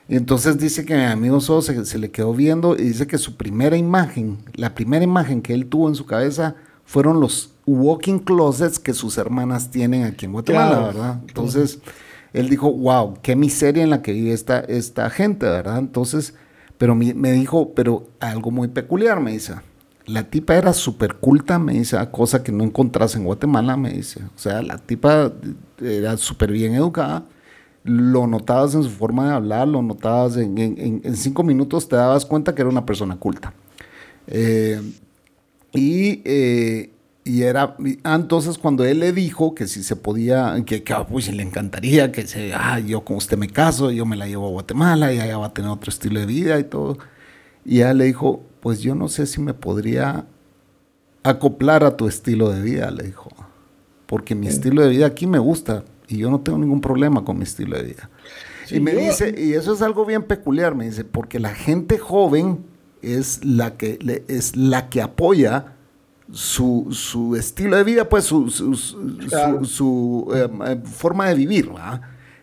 Y 0.09 0.15
entonces 0.15 0.57
dice 0.57 0.85
que 0.85 0.95
mi 0.95 1.03
amigo 1.03 1.39
solo 1.39 1.61
se, 1.61 1.99
le 1.99 2.09
quedó 2.09 2.33
viendo 2.33 2.75
y 2.75 2.81
dice 2.81 3.05
que 3.05 3.19
su 3.19 3.37
primera 3.37 3.77
imagen, 3.77 4.39
la 4.55 4.73
primera 4.73 5.03
imagen 5.03 5.43
que 5.43 5.53
él 5.53 5.67
tuvo 5.67 5.87
en 5.87 5.93
su 5.93 6.07
cabeza 6.07 6.55
fueron 6.83 7.19
los 7.19 7.53
walking 7.67 8.17
closets 8.17 8.79
que 8.79 8.95
sus 8.95 9.19
hermanas 9.19 9.69
tienen 9.69 10.05
aquí 10.05 10.25
en 10.25 10.33
Guatemala, 10.33 10.79
¿verdad? 10.79 11.19
Entonces 11.27 11.79
él 12.33 12.49
dijo, 12.49 12.71
wow, 12.73 13.19
qué 13.21 13.35
miseria 13.35 13.83
en 13.83 13.91
la 13.91 14.01
que 14.01 14.13
vive 14.13 14.33
esta, 14.33 14.61
esta 14.61 15.11
gente, 15.11 15.45
¿verdad? 15.45 15.77
Entonces, 15.77 16.33
pero 16.79 16.95
me, 16.95 17.31
dijo, 17.31 17.73
pero 17.75 18.07
algo 18.19 18.49
muy 18.49 18.69
peculiar, 18.69 19.19
me 19.19 19.33
dice. 19.33 19.55
La 20.07 20.23
tipa 20.23 20.55
era 20.55 20.73
súper 20.73 21.15
culta, 21.17 21.59
me 21.59 21.73
dice, 21.73 21.97
cosa 22.09 22.41
que 22.41 22.51
no 22.51 22.63
encontrás 22.63 23.15
en 23.15 23.25
Guatemala, 23.25 23.77
me 23.77 23.91
dice. 23.91 24.23
O 24.35 24.39
sea, 24.39 24.63
la 24.63 24.79
tipa 24.79 25.31
era 25.79 26.17
súper 26.17 26.51
bien 26.51 26.73
educada. 26.73 27.25
Lo 27.83 28.27
notabas 28.27 28.75
en 28.75 28.83
su 28.83 28.89
forma 28.89 29.29
de 29.29 29.35
hablar, 29.35 29.67
lo 29.67 29.81
notabas 29.81 30.37
en, 30.37 30.57
en, 30.57 31.15
cinco 31.15 31.43
minutos, 31.43 31.87
te 31.87 31.95
dabas 31.95 32.25
cuenta 32.25 32.53
que 32.53 32.61
era 32.61 32.69
una 32.69 32.85
persona 32.85 33.17
culta. 33.17 33.53
Eh, 34.27 34.81
y 35.73 36.21
eh, 36.25 36.91
y 37.29 37.43
era, 37.43 37.75
ah, 38.03 38.15
entonces 38.15 38.57
cuando 38.57 38.83
él 38.83 39.01
le 39.01 39.13
dijo 39.13 39.53
que 39.53 39.67
si 39.67 39.83
se 39.83 39.95
podía, 39.95 40.55
que, 40.65 40.81
que 40.83 40.93
ah, 40.93 41.05
pues, 41.05 41.31
le 41.31 41.43
encantaría, 41.43 42.11
que 42.11 42.25
se, 42.25 42.53
ah, 42.55 42.79
yo 42.79 43.05
con 43.05 43.17
usted 43.17 43.37
me 43.37 43.47
caso, 43.47 43.91
yo 43.91 44.03
me 44.05 44.15
la 44.15 44.25
llevo 44.25 44.47
a 44.47 44.49
Guatemala 44.49 45.13
y 45.13 45.19
allá 45.19 45.37
va 45.37 45.45
a 45.47 45.53
tener 45.53 45.69
otro 45.69 45.91
estilo 45.91 46.19
de 46.19 46.25
vida 46.25 46.59
y 46.59 46.63
todo. 46.63 46.97
Y 47.63 47.77
ella 47.77 47.93
le 47.93 48.05
dijo, 48.05 48.41
pues 48.61 48.79
yo 48.79 48.95
no 48.95 49.09
sé 49.09 49.27
si 49.27 49.41
me 49.41 49.53
podría 49.53 50.25
acoplar 51.21 51.83
a 51.83 51.97
tu 51.97 52.07
estilo 52.07 52.49
de 52.49 52.61
vida, 52.61 52.89
le 52.89 53.03
dijo. 53.03 53.29
Porque 54.07 54.33
mi 54.33 54.47
estilo 54.47 54.81
de 54.81 54.89
vida 54.89 55.05
aquí 55.05 55.27
me 55.27 55.37
gusta 55.37 55.83
y 56.09 56.17
yo 56.17 56.29
no 56.29 56.41
tengo 56.41 56.57
ningún 56.57 56.81
problema 56.81 57.23
con 57.23 57.37
mi 57.37 57.43
estilo 57.43 57.77
de 57.77 57.83
vida. 57.83 58.09
y 58.71 58.79
me 58.79 58.93
dice, 58.93 59.33
y 59.37 59.53
eso 59.53 59.73
es 59.73 59.81
algo 59.81 60.05
bien 60.05 60.23
peculiar, 60.23 60.75
me 60.75 60.85
dice, 60.85 61.05
porque 61.05 61.39
la 61.39 61.53
gente 61.53 61.97
joven 61.97 62.65
es 63.01 63.45
la 63.45 63.77
que, 63.77 64.23
es 64.27 64.55
la 64.55 64.89
que 64.89 65.01
apoya 65.01 65.75
su, 66.31 66.87
su, 66.91 67.35
estilo 67.35 67.77
de 67.77 67.83
vida, 67.83 68.09
pues 68.09 68.25
su, 68.25 68.49
su, 68.49 68.75
su, 68.75 70.31
em, 70.33 70.61
em, 70.63 70.83
forma 70.83 71.27
de 71.27 71.35
vivir, 71.35 71.69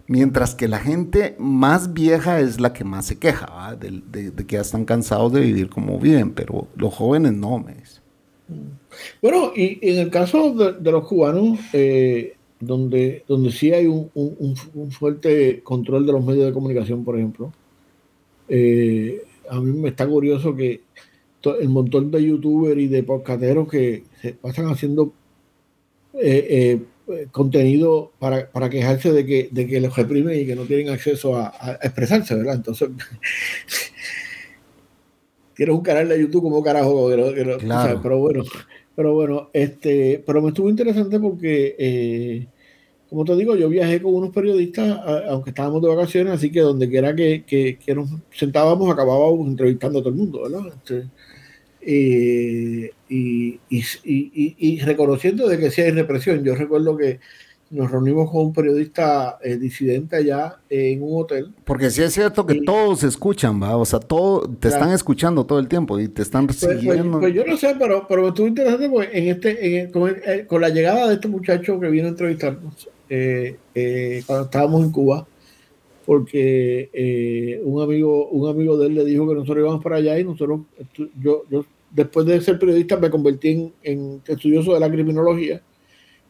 Mientras 0.09 0.55
que 0.55 0.69
la 0.69 0.79
gente 0.79 1.35
más 1.37 1.93
vieja 1.93 2.39
es 2.39 2.61
la 2.61 2.73
que 2.73 2.85
más 2.85 3.07
se 3.07 3.19
queja, 3.19 3.77
de, 3.77 4.33
que 4.47 4.55
ya 4.55 4.61
están 4.61 4.85
cansados 4.85 5.33
de 5.33 5.41
vivir 5.41 5.69
como 5.69 5.99
viven, 5.99 6.31
pero 6.31 6.69
los 6.77 6.95
jóvenes 6.95 7.33
no, 7.33 7.59
me 7.59 7.75
Bueno, 9.21 9.51
y 9.57 9.81
en 9.83 9.99
el 9.99 10.11
caso 10.11 10.55
de, 10.55 10.93
los 10.93 11.09
cubanos, 11.09 11.59
eh, 11.73 12.36
donde, 12.61 13.25
donde 13.29 13.51
sí 13.53 13.73
hay 13.73 13.87
un, 13.87 14.11
un, 14.15 14.91
fuerte 14.91 15.61
control 15.63 16.07
de 16.07 16.13
los 16.13 16.25
medios 16.25 16.47
de 16.47 16.53
comunicación, 16.53 17.05
por 17.05 17.17
ejemplo, 17.17 17.53
eh, 18.49 19.23
a 19.49 19.61
mí 19.61 19.79
me 19.79 19.91
está 19.91 20.07
curioso 20.07 20.55
que 20.55 20.83
el 21.61 21.69
montón 21.69 22.11
de 22.11 22.25
youtubers 22.25 22.81
y 22.81 22.89
de 22.89 23.05
podcasteros 23.05 23.69
que 23.69 24.03
se 24.21 24.33
pasan 24.33 24.67
haciendo 24.67 25.13
eh, 26.15 26.81
eh, 27.09 27.27
contenido 27.31 28.13
para, 28.19 28.49
quejarse 28.69 29.13
de 29.13 29.25
que, 29.25 29.49
de 29.53 29.67
que 29.67 29.81
los 29.81 29.95
reprimen 29.95 30.41
y 30.41 30.47
que 30.47 30.57
no 30.57 30.63
tienen 30.65 30.89
acceso 30.89 31.37
a, 31.37 31.79
expresarse, 31.83 32.35
¿verdad? 32.35 32.57
Entonces, 32.57 32.89
tienes 35.55 35.75
un 35.75 35.83
canal 35.83 36.09
de 36.09 36.21
YouTube 36.21 36.43
como 36.43 36.63
carajo, 36.65 37.09
pero 38.03 38.19
bueno, 38.19 38.43
pero 38.97 39.13
bueno, 39.13 39.51
este, 39.53 40.25
pero 40.27 40.41
me 40.41 40.49
estuvo 40.49 40.71
interesante 40.71 41.21
porque, 41.21 41.77
eh, 41.79 42.47
como 43.11 43.27
te 43.27 43.37
digo, 43.37 43.55
yo 43.55 43.69
viajé 43.69 44.01
con 44.01 44.15
unos 44.15 44.31
periodistas, 44.35 44.99
aunque 45.29 45.51
estábamos 45.51 45.83
de 45.83 45.89
vacaciones, 45.89 46.33
así 46.33 46.51
que 46.51 46.61
donde 46.61 46.89
quiera 46.89 47.15
que, 47.15 47.45
que, 47.45 47.95
nos 47.95 48.09
sentábamos, 48.33 48.91
acabábamos 48.91 49.47
entrevistando 49.47 49.99
a 49.99 50.03
todo 50.03 50.11
el 50.11 50.17
mundo, 50.17 50.43
¿verdad? 50.43 50.73
Este, 50.75 51.09
eh, 51.83 52.91
y, 53.09 53.61
y, 53.71 54.81
reconociendo 54.81 55.47
de 55.47 55.59
que 55.59 55.71
sí 55.71 55.83
hay 55.83 55.91
represión. 55.93 56.43
Yo 56.43 56.55
recuerdo 56.57 56.97
que 56.97 57.21
nos 57.71 57.91
reunimos 57.91 58.31
con 58.31 58.47
un 58.47 58.53
periodista 58.53 59.39
eh, 59.43 59.57
disidente 59.57 60.17
allá 60.17 60.57
en 60.69 61.03
un 61.03 61.23
hotel. 61.23 61.53
Porque 61.65 61.91
sí 61.91 62.03
es 62.03 62.13
cierto 62.13 62.47
que 62.47 62.63
todos 62.63 63.03
escuchan, 63.03 63.61
¿va? 63.61 63.77
O 63.77 63.85
sea, 63.85 63.99
todo, 63.99 64.49
te 64.49 64.69
están 64.69 64.93
escuchando 64.93 65.45
todo 65.45 65.59
el 65.59 65.67
tiempo 65.67 65.99
y 65.99 66.09
te 66.09 66.23
están 66.23 66.47
pues, 66.47 66.65
pues, 66.65 66.81
siguiendo. 66.81 67.19
Pues, 67.19 67.35
yo 67.35 67.45
no 67.45 67.57
sé, 67.57 67.75
pero, 67.79 68.07
pero 68.09 68.23
me 68.23 68.29
estuvo 68.29 68.47
interesante 68.47 68.89
porque 68.89 69.19
en 69.19 69.29
este, 69.29 69.81
en, 69.81 69.91
eh, 69.95 70.47
con, 70.47 70.61
la 70.61 70.69
llegada 70.69 71.09
de 71.09 71.15
este 71.15 71.29
muchacho 71.29 71.81
que 71.81 71.89
vino 71.89 72.07
a 72.07 72.11
entrevistarnos 72.11 72.89
cuando 74.27 74.45
estábamos 74.45 74.83
en 74.85 74.91
Cuba, 74.91 75.27
porque 76.05 77.61
un 77.65 77.83
amigo 77.83 78.29
un 78.29 78.49
amigo 78.49 78.79
de 78.79 78.87
él 78.87 78.95
le 78.95 79.05
dijo 79.05 79.29
que 79.29 79.35
nosotros 79.35 79.59
íbamos 79.59 79.83
para 79.83 79.97
allá 79.97 80.19
y 80.19 80.25
nosotros 80.25 80.61
yo 81.21 81.43
yo 81.51 81.65
después 81.91 82.27
de 82.27 82.41
ser 82.41 82.59
periodista 82.59 82.97
me 82.97 83.11
convertí 83.11 83.73
en, 83.83 84.23
estudioso 84.27 84.75
de 84.75 84.81
la 84.81 84.91
criminología 84.91 85.63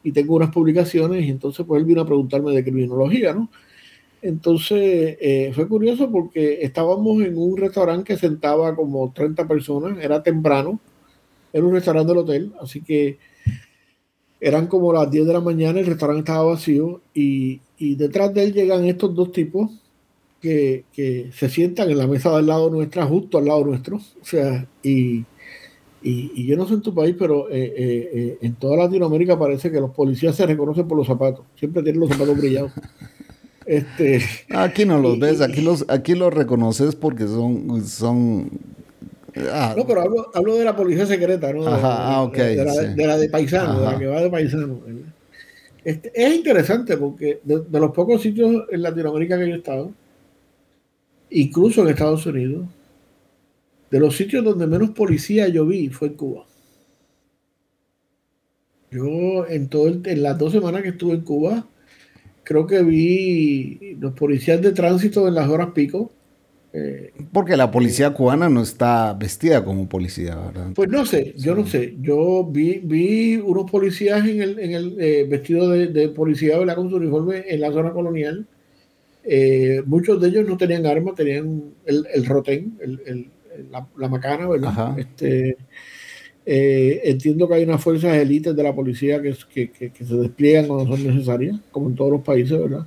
y 0.06 0.12
tengo 0.12 0.36
unas 0.36 0.50
publicaciones 0.50 1.24
y 1.24 1.30
entonces 1.30 1.66
pues 1.66 1.80
él 1.80 1.84
vino 1.84 2.00
a 2.00 2.06
preguntarme 2.06 2.52
de 2.52 2.62
criminología, 2.62 3.34
¿no? 3.34 3.50
Entonces 4.22 5.18
eh, 5.20 5.50
fue 5.52 5.66
curioso 5.66 6.12
porque 6.12 6.60
estábamos 6.62 7.20
en 7.24 7.36
un 7.36 7.56
restaurante 7.56 8.04
que 8.04 8.16
sentaba 8.16 8.76
como 8.76 9.12
30 9.12 9.48
personas, 9.48 9.98
era 10.00 10.22
temprano, 10.22 10.78
era 11.52 11.66
un 11.66 11.72
restaurante 11.72 12.12
del 12.12 12.18
hotel, 12.18 12.52
así 12.60 12.82
que 12.82 13.18
eran 14.40 14.68
como 14.68 14.92
las 14.92 15.10
10 15.10 15.26
de 15.26 15.32
la 15.32 15.40
mañana, 15.40 15.80
el 15.80 15.86
restaurante 15.86 16.20
estaba 16.20 16.52
vacío 16.52 17.00
y, 17.12 17.60
detrás 17.96 18.32
de 18.32 18.44
él 18.44 18.52
llegan 18.52 18.84
estos 18.84 19.12
dos 19.12 19.32
tipos 19.32 19.72
que, 20.40 20.84
que, 20.92 21.30
se 21.32 21.48
sientan 21.48 21.90
en 21.90 21.98
la 21.98 22.06
mesa 22.06 22.36
del 22.36 22.46
lado 22.46 22.70
nuestra, 22.70 23.06
justo 23.06 23.38
al 23.38 23.46
lado 23.46 23.64
nuestro, 23.64 23.96
o 23.96 24.24
sea, 24.24 24.68
y 24.84 25.24
y, 26.08 26.46
yo 26.46 26.56
no 26.56 26.68
sé 26.68 26.74
en 26.74 26.82
tu 26.82 26.94
país, 26.94 27.16
pero 27.18 27.50
eh, 27.50 27.74
eh, 27.76 28.10
eh, 28.12 28.38
en 28.42 28.54
toda 28.54 28.76
Latinoamérica 28.76 29.36
parece 29.36 29.72
que 29.72 29.80
los 29.80 29.90
policías 29.90 30.36
se 30.36 30.46
reconocen 30.46 30.86
por 30.86 30.96
los 30.96 31.06
zapatos. 31.06 31.44
Siempre 31.56 31.82
tienen 31.82 32.00
los 32.00 32.10
zapatos 32.10 32.36
brillados. 32.36 32.72
Este, 33.68 34.22
aquí 34.54 34.84
no 34.84 35.00
los 35.00 35.18
ves, 35.18 35.40
aquí 35.40 35.60
los, 35.60 35.84
aquí 35.88 36.14
los 36.14 36.32
reconoces 36.32 36.94
porque 36.94 37.26
son, 37.26 37.84
son 37.84 38.48
ah. 39.52 39.74
no, 39.76 39.84
pero 39.84 40.28
hablo, 40.32 40.54
de 40.54 40.64
la 40.64 40.76
policía 40.76 41.04
secreta, 41.04 41.52
¿no? 41.52 41.66
Ajá, 41.66 42.20
ah, 42.20 42.30
de, 42.32 42.54
la, 42.94 43.18
de, 43.18 43.28
paisano, 43.28 43.80
de 43.80 43.86
la 43.86 43.98
que 43.98 44.06
va 44.06 44.22
de 44.22 44.30
paisano. 44.30 44.78
Este, 45.82 46.12
es 46.14 46.36
interesante 46.36 46.96
porque 46.96 47.40
de, 47.42 47.62
de, 47.62 47.80
los 47.80 47.90
pocos 47.90 48.22
sitios 48.22 48.66
en 48.70 48.82
Latinoamérica 48.82 49.36
que 49.36 49.48
yo 49.48 49.54
he 49.56 49.58
estado, 49.58 49.90
incluso 51.30 51.82
en 51.82 51.88
Estados 51.88 52.24
Unidos, 52.24 52.66
de 53.90 54.00
los 54.00 54.16
sitios 54.16 54.44
donde 54.44 54.66
menos 54.66 54.90
policía 54.90 55.48
yo 55.48 55.66
vi 55.66 55.88
fue 55.90 56.08
en 56.08 56.14
Cuba. 56.14 56.46
Yo 58.90 59.46
en 59.48 59.68
todo 59.68 59.88
en 59.88 60.22
las 60.22 60.38
dos 60.38 60.52
semanas 60.52 60.82
que 60.82 60.90
estuve 60.90 61.14
en 61.14 61.20
Cuba, 61.22 61.68
creo 62.44 62.66
que 62.66 62.82
vi 62.82 63.96
los 64.00 64.14
policías 64.14 64.62
de 64.62 64.72
tránsito 64.72 65.28
en 65.28 65.34
las 65.36 65.48
horas 65.50 65.70
pico, 65.74 66.12
Eh, 66.72 67.12
Porque 67.32 67.56
la 67.56 67.70
policía 67.70 68.12
cubana 68.14 68.48
no 68.48 68.62
está 68.62 69.14
vestida 69.14 69.64
como 69.64 69.88
policía, 69.88 70.36
¿verdad? 70.36 70.74
Pues 70.74 70.88
no 70.90 71.06
sé, 71.06 71.34
yo 71.38 71.54
no 71.54 71.66
sé. 71.66 71.96
Yo 72.00 72.44
vi, 72.44 72.80
vi 72.82 73.36
unos 73.36 73.70
policías 73.70 74.26
en 74.26 74.42
el, 74.42 74.58
en 74.58 74.72
el 74.72 74.96
eh, 75.00 75.26
vestido 75.28 75.68
de, 75.70 75.86
de 75.88 76.08
policía 76.10 76.58
¿verdad? 76.58 76.76
con 76.76 76.90
su 76.90 76.96
uniforme 76.96 77.44
en 77.48 77.60
la 77.60 77.72
zona 77.72 77.92
colonial. 77.92 78.46
Eh, 79.24 79.82
muchos 79.86 80.20
de 80.20 80.28
ellos 80.28 80.48
no 80.48 80.56
tenían 80.58 80.86
armas, 80.86 81.14
tenían 81.16 81.74
el, 81.86 82.06
el 82.14 82.26
rotén, 82.26 82.78
el, 82.80 83.02
el- 83.06 83.30
la, 83.70 83.86
la 83.96 84.08
macana, 84.08 84.48
¿verdad? 84.48 84.68
Ajá. 84.70 84.94
Este, 84.98 85.56
eh, 86.44 87.00
entiendo 87.04 87.48
que 87.48 87.54
hay 87.54 87.64
unas 87.64 87.82
fuerzas 87.82 88.16
élites 88.16 88.54
de 88.54 88.62
la 88.62 88.74
policía 88.74 89.20
que, 89.20 89.34
que, 89.52 89.70
que- 89.70 89.90
que 89.90 90.04
se 90.04 90.14
despliegan 90.16 90.66
cuando 90.68 90.94
son 90.96 91.06
necesarias, 91.06 91.56
como 91.72 91.88
en 91.88 91.96
todos 91.96 92.12
los 92.12 92.22
países, 92.22 92.58
¿verdad? 92.58 92.86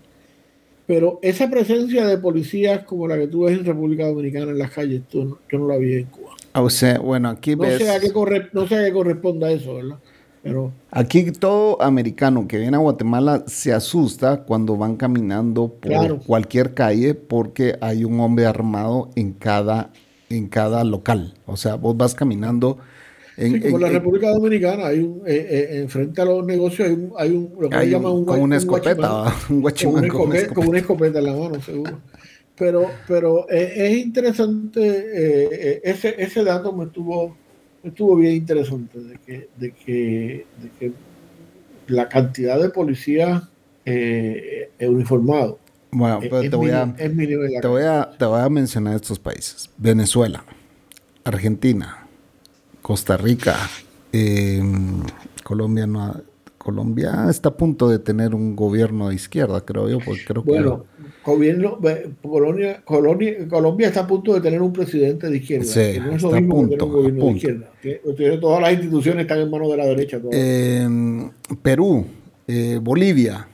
Pero 0.87 1.19
esa 1.21 1.49
presencia 1.49 2.07
de 2.07 2.17
policías 2.17 2.83
como 2.83 3.07
la 3.07 3.17
que 3.17 3.27
tú 3.27 3.43
ves 3.43 3.59
en 3.59 3.65
República 3.65 4.07
Dominicana 4.07 4.51
en 4.51 4.57
las 4.57 4.71
calles, 4.71 5.01
tú 5.09 5.37
yo 5.51 5.59
no 5.59 5.67
la 5.67 5.77
vi 5.77 5.95
en 5.95 6.05
Cuba. 6.05 6.31
O 6.55 6.69
sea, 6.69 6.99
bueno, 6.99 7.29
aquí 7.29 7.55
No 7.55 7.63
ves... 7.63 7.77
sé, 7.77 7.89
a 7.91 7.99
qué 7.99 8.11
corre- 8.11 8.49
no 8.53 8.67
sé 8.67 8.75
a 8.77 8.85
qué 8.85 8.91
corresponda 8.93 9.51
eso, 9.51 9.75
¿verdad? 9.75 9.97
Pero 10.41 10.71
Aquí 10.89 11.31
todo 11.33 11.79
americano 11.81 12.47
que 12.47 12.57
viene 12.57 12.77
a 12.77 12.79
Guatemala 12.79 13.43
se 13.45 13.73
asusta 13.73 14.45
cuando 14.45 14.77
van 14.77 14.95
caminando 14.95 15.67
por 15.67 15.91
Claro. 15.91 16.19
cualquier 16.25 16.73
calle 16.73 17.13
porque 17.13 17.75
hay 17.81 18.05
un 18.05 18.19
hombre 18.21 18.45
armado 18.45 19.09
en 19.15 19.33
cada, 19.33 19.91
en 20.29 20.47
cada 20.47 20.83
local. 20.83 21.33
O 21.45 21.57
sea, 21.57 21.75
vos 21.75 21.97
vas 21.97 22.15
caminando 22.15 22.77
en, 23.37 23.53
sí, 23.53 23.59
como 23.61 23.77
en 23.77 23.81
la 23.83 23.89
República 23.89 24.29
Dominicana, 24.31 24.87
hay 24.87 24.99
un, 24.99 25.21
eh, 25.25 25.47
eh, 25.49 25.79
enfrente 25.81 26.21
a 26.21 26.25
los 26.25 26.45
negocios 26.45 26.87
hay 26.89 26.93
un, 26.93 27.13
hay 27.17 27.31
un 27.31 27.53
lo 27.59 27.69
que 27.69 27.75
hay 27.77 27.89
llaman 27.91 28.11
un, 28.11 28.25
con 28.25 28.39
gua- 28.39 28.43
una 28.43 28.43
un 28.43 28.53
escopeta, 28.53 29.33
un 29.49 29.61
guachimán 29.61 30.07
con 30.07 30.21
una 30.21 30.37
escopeta, 30.37 30.37
escopeta. 30.37 30.53
con 30.55 30.67
una 30.67 30.77
escopeta 30.79 31.19
en 31.19 31.25
la 31.25 31.33
mano, 31.35 31.61
seguro. 31.61 31.99
Pero, 32.57 32.87
pero 33.07 33.49
eh, 33.49 33.73
es 33.75 33.97
interesante, 33.97 34.81
eh, 34.81 35.49
eh, 35.51 35.81
ese, 35.85 36.15
ese 36.21 36.43
dato 36.43 36.73
me 36.73 36.85
estuvo, 36.85 37.37
me 37.81 37.89
estuvo 37.91 38.17
bien 38.17 38.33
interesante, 38.35 38.99
de 38.99 39.17
que, 39.25 39.49
de 39.57 39.71
que, 39.71 40.45
de 40.61 40.69
que 40.77 40.91
la 41.87 42.09
cantidad 42.09 42.59
de 42.61 42.69
policías 42.69 43.43
uniformados 44.81 45.55
Bueno, 45.91 46.19
es, 46.21 46.29
pero 46.29 46.41
es 46.41 46.49
te 46.49 46.55
voy 46.55 46.69
a... 46.71 46.93
es 46.97 47.17
Te 47.61 47.67
voy 47.67 47.83
a, 47.83 48.09
te 48.17 48.25
voy 48.25 48.39
a 48.41 48.49
mencionar 48.49 48.95
estos 48.95 49.17
países. 49.19 49.69
Venezuela, 49.77 50.43
Argentina, 51.23 52.07
Costa 52.81 53.17
Rica, 53.17 53.55
eh, 54.13 54.61
Colombia 55.43 55.87
no 55.87 56.01
ha- 56.03 56.21
Colombia 56.57 57.25
está 57.29 57.49
a 57.49 57.53
punto 57.57 57.89
de 57.89 57.99
tener 57.99 58.35
un 58.35 58.55
gobierno 58.55 59.09
de 59.09 59.15
izquierda, 59.15 59.61
creo 59.61 59.87
yo, 59.89 59.97
porque 59.99 60.23
creo 60.27 60.43
Bueno, 60.43 60.85
gobierno, 61.25 61.77
ve- 61.79 62.11
Colonia, 62.21 62.81
Colonia- 62.83 63.47
Colombia 63.47 63.87
está 63.87 64.01
a 64.01 64.07
punto 64.07 64.33
de 64.33 64.41
tener 64.41 64.61
un 64.61 64.73
presidente 64.73 65.29
de 65.29 65.37
izquierda. 65.37 65.65
Sí, 65.65 65.93
que 65.93 65.99
no 66.01 66.11
es 66.11 66.21
lo 66.21 66.27
está 66.27 66.37
a 66.37 66.41
mismo 66.41 66.55
que 66.55 66.67
punto, 66.67 66.77
tener 66.77 66.83
un 66.83 66.91
gobierno 67.01 67.25
de 67.25 67.31
izquierda. 67.31 67.71
Que- 67.81 68.01
que 68.17 68.37
todas 68.37 68.61
las 68.61 68.73
instituciones 68.73 69.21
están 69.21 69.39
en 69.39 69.49
manos 69.49 69.69
de 69.71 69.77
la 69.77 69.85
derecha. 69.85 70.19
que 70.21 70.27
eh, 70.31 71.29
Perú, 71.61 72.05
eh, 72.47 72.79
Bolivia, 72.81 73.47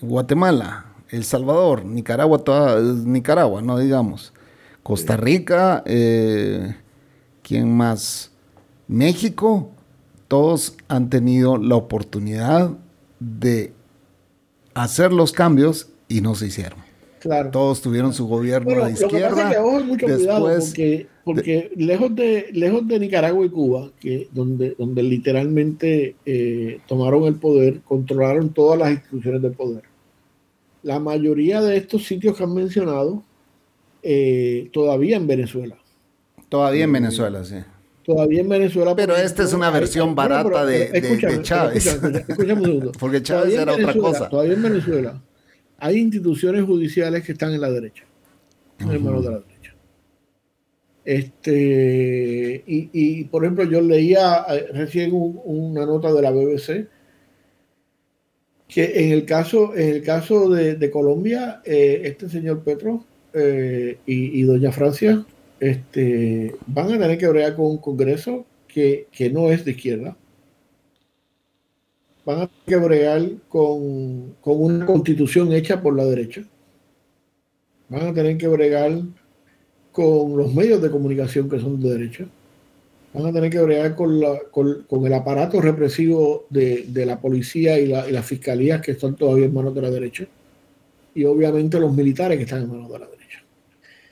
Guatemala, 0.00 0.86
El 1.12 1.24
Salvador, 1.24 1.84
Nicaragua, 1.84 2.38
toda, 2.38 2.80
Nicaragua, 2.80 3.60
no 3.60 3.78
digamos, 3.78 4.32
Costa 4.82 5.18
Rica, 5.18 5.82
eh, 5.84 6.74
¿quién 7.42 7.76
más? 7.76 8.32
México, 8.88 9.70
todos 10.26 10.74
han 10.88 11.10
tenido 11.10 11.58
la 11.58 11.76
oportunidad 11.76 12.70
de 13.20 13.74
hacer 14.72 15.12
los 15.12 15.32
cambios 15.32 15.90
y 16.08 16.22
no 16.22 16.34
se 16.34 16.46
hicieron. 16.46 16.78
claro. 17.20 17.50
Todos 17.50 17.82
tuvieron 17.82 18.14
su 18.14 18.26
gobierno 18.26 18.74
Bueno, 18.74 18.86
de 18.86 18.92
lo 18.92 18.96
que 18.96 19.02
pasa 19.02 19.16
izquierda. 19.16 19.50
es 19.50 19.98
que 19.98 20.04
cuidado 20.04 20.48
después 20.48 20.68
porque, 20.70 21.06
porque 21.24 21.72
lejos, 21.76 22.16
de, 22.16 22.48
lejos 22.54 22.88
de 22.88 22.98
Nicaragua 22.98 23.44
y 23.44 23.50
Cuba, 23.50 23.90
que 24.00 24.28
donde, 24.32 24.74
donde 24.78 25.02
literalmente 25.02 26.16
eh, 26.24 26.80
tomaron 26.88 27.24
el 27.24 27.34
poder, 27.34 27.82
controlaron 27.82 28.48
todas 28.48 28.78
las 28.78 28.92
instituciones 28.92 29.42
del 29.42 29.52
poder. 29.52 29.91
La 30.82 30.98
mayoría 30.98 31.60
de 31.60 31.76
estos 31.76 32.04
sitios 32.04 32.36
que 32.36 32.42
han 32.44 32.54
mencionado, 32.54 33.22
eh, 34.02 34.68
todavía 34.72 35.16
en 35.16 35.26
Venezuela. 35.26 35.76
Todavía 36.48 36.84
en 36.84 36.92
Venezuela, 36.92 37.44
sí. 37.44 37.56
Todavía 38.04 38.40
en 38.40 38.48
Venezuela. 38.48 38.96
Pero 38.96 39.16
esta 39.16 39.44
es 39.44 39.52
una 39.52 39.70
versión 39.70 40.08
hay- 40.10 40.14
barata 40.16 40.42
pero- 40.50 40.66
de- 40.66 40.88
pero 40.92 40.92
de- 40.92 41.08
escúchame, 41.08 41.32
de 41.36 41.42
Chávez. 41.42 41.86
Escúchame, 41.86 42.18
escúchame 42.18 42.52
un 42.60 42.64
segundo. 42.64 42.92
Porque 42.98 43.22
Chávez 43.22 43.54
era 43.58 43.72
otra 43.72 43.94
cosa. 43.94 44.28
Todavía 44.28 44.54
en 44.54 44.62
Venezuela 44.62 45.22
hay 45.78 45.98
instituciones 45.98 46.64
judiciales 46.64 47.22
que 47.24 47.32
están 47.32 47.52
en 47.52 47.60
la 47.60 47.70
derecha, 47.70 48.04
en 48.80 48.90
el 48.90 49.02
de 49.02 49.10
la 49.12 49.20
derecha. 49.38 49.74
Este, 51.04 52.62
y, 52.66 52.90
y, 52.92 53.24
por 53.24 53.44
ejemplo, 53.44 53.64
yo 53.64 53.80
leía 53.80 54.44
eh, 54.48 54.66
recién 54.72 55.12
un- 55.12 55.40
una 55.44 55.84
nota 55.86 56.12
de 56.12 56.22
la 56.22 56.30
BBC 56.30 56.86
que 58.72 59.04
en 59.04 59.12
el 59.12 59.26
caso, 59.26 59.76
en 59.76 59.88
el 59.90 60.02
caso 60.02 60.48
de, 60.48 60.90
Colombia, 60.90 61.60
eh, 61.64 62.02
este 62.04 62.28
señor 62.28 62.62
Petro 62.64 63.04
eh, 63.34 63.98
y, 64.06 64.40
y 64.40 64.42
doña 64.44 64.72
Francia 64.72 65.24
este, 65.60 66.56
van 66.66 66.86
a 66.92 66.98
tener 66.98 67.18
que 67.18 67.28
bregar 67.28 67.54
con 67.54 67.66
un 67.66 67.78
Congreso 67.78 68.46
que, 68.66 69.06
que 69.12 69.30
no 69.30 69.50
es 69.50 69.64
de 69.64 69.72
izquierda. 69.72 70.16
Van 72.24 72.40
a 72.40 72.46
tener 72.46 72.60
que 72.66 72.76
bregar 72.76 73.22
con, 73.48 74.34
con 74.40 74.60
una 74.60 74.86
constitución 74.86 75.52
hecha 75.52 75.82
por 75.82 75.94
la 75.94 76.04
derecha. 76.04 76.42
Van 77.88 78.06
a 78.06 78.14
tener 78.14 78.38
que 78.38 78.48
bregar 78.48 79.02
con 79.92 80.36
los 80.36 80.54
medios 80.54 80.80
de 80.80 80.90
comunicación 80.90 81.48
que 81.50 81.60
son 81.60 81.80
de 81.80 81.90
derecha. 81.90 82.26
Van 83.14 83.26
a 83.26 83.32
tener 83.32 83.50
que 83.50 83.60
bregar 83.60 83.94
con, 83.94 84.18
la- 84.20 84.40
con- 84.50 84.84
con 84.84 85.04
el 85.06 85.12
aparato 85.12 85.60
represivo 85.60 86.46
de, 86.48 86.86
de 86.88 87.04
la 87.06 87.20
policía 87.20 87.78
y, 87.78 87.86
la, 87.86 88.08
y 88.08 88.12
las 88.12 88.24
fiscalías 88.24 88.80
que 88.80 88.92
están 88.92 89.16
todavía 89.16 89.44
en 89.46 89.54
manos 89.54 89.74
de 89.74 89.82
la 89.82 89.90
derecha. 89.90 90.26
Y 91.14 91.24
obviamente 91.24 91.78
los 91.78 91.94
militares 91.94 92.38
que 92.38 92.44
están 92.44 92.62
en 92.62 92.70
manos 92.70 92.90
de 92.90 92.98
la 92.98 93.06
derecha. 93.06 93.42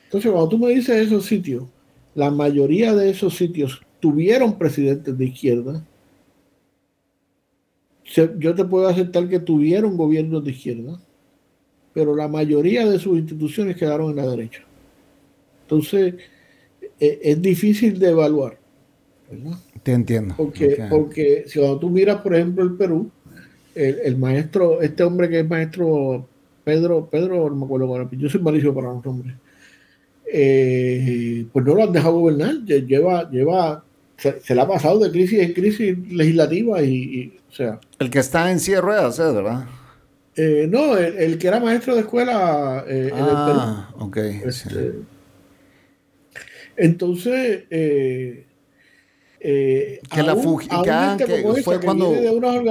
Entonces, 0.04 0.30
cuando 0.30 0.48
tú 0.50 0.58
me 0.58 0.70
dices 0.70 1.06
esos 1.06 1.24
sitios, 1.24 1.64
la 2.14 2.30
mayoría 2.30 2.94
de 2.94 3.08
esos 3.08 3.34
sitios 3.36 3.80
tuvieron 4.00 4.58
presidentes 4.58 5.16
de 5.16 5.24
izquierda. 5.24 5.82
Yo 8.38 8.54
te 8.54 8.64
puedo 8.64 8.88
aceptar 8.88 9.28
que 9.28 9.38
tuvieron 9.38 9.96
gobiernos 9.96 10.44
de 10.44 10.50
izquierda, 10.50 11.00
pero 11.94 12.14
la 12.16 12.28
mayoría 12.28 12.86
de 12.86 12.98
sus 12.98 13.16
instituciones 13.18 13.76
quedaron 13.76 14.10
en 14.10 14.16
la 14.16 14.26
derecha. 14.26 14.62
Entonces, 15.62 16.14
e- 16.98 17.20
es 17.22 17.40
difícil 17.40 17.98
de 17.98 18.10
evaluar. 18.10 18.58
¿Verdad? 19.30 19.58
Te 19.82 19.92
entiendo. 19.92 20.34
Porque, 20.36 20.74
Ok. 20.74 20.88
porque 20.90 21.44
si 21.46 21.58
cuando 21.58 21.78
tú 21.78 21.88
miras, 21.90 22.20
por 22.20 22.34
ejemplo, 22.34 22.64
el 22.64 22.74
Perú, 22.74 23.10
el, 23.74 23.98
el 24.04 24.16
maestro, 24.16 24.82
este 24.82 25.02
hombre 25.04 25.28
que 25.28 25.40
es 25.40 25.48
maestro 25.48 26.26
Pedro, 26.64 27.08
Pedro, 27.10 27.48
no 27.48 27.56
me 27.56 27.64
acuerdo 27.64 27.86
ahora, 27.86 28.08
yo 28.12 28.28
soy 28.28 28.40
malísimo 28.42 28.74
para 28.74 28.88
los 28.92 29.04
nombres, 29.04 29.34
eh, 30.32 31.46
pues 31.52 31.64
no 31.64 31.74
lo 31.74 31.84
han 31.84 31.92
dejado 31.92 32.18
gobernar, 32.20 32.54
lle- 32.64 32.86
lleva, 32.86 33.28
lleva, 33.30 33.84
se, 34.16 34.40
se 34.40 34.54
le 34.54 34.60
ha 34.60 34.68
pasado 34.68 34.98
de 35.00 35.10
crisis 35.10 35.40
en 35.40 35.52
crisis 35.52 35.96
legislativa 36.12 36.82
y, 36.82 36.94
y, 36.94 37.38
o 37.48 37.52
sea, 37.52 37.80
El 37.98 38.10
que 38.10 38.18
está 38.20 38.50
en 38.50 38.60
silla 38.60 38.76
de 38.76 38.82
ruedas, 38.82 39.18
¿eh? 39.18 39.22
¿verdad? 39.32 39.64
eh, 40.36 40.68
no, 40.70 40.96
el, 40.96 41.16
el 41.18 41.38
que 41.38 41.48
era 41.48 41.58
maestro 41.60 41.94
de 41.94 42.00
escuela 42.02 42.84
eh, 42.86 43.08
en 43.12 43.18
el 43.18 43.24
Perú. 43.44 43.58
Ah, 43.60 43.90
ok. 43.98 44.16
sí. 44.50 44.68
Este, 44.68 44.92
entonces, 46.76 47.64
eh, 47.70 48.46
eh, 49.40 50.00
Que, 50.12 50.22
la 50.22 50.34
Fuji- 50.36 50.68
que, 50.68 50.90
ah, 50.90 51.16
fue 51.64 51.78
que 51.80 51.84
cuando 51.86 52.12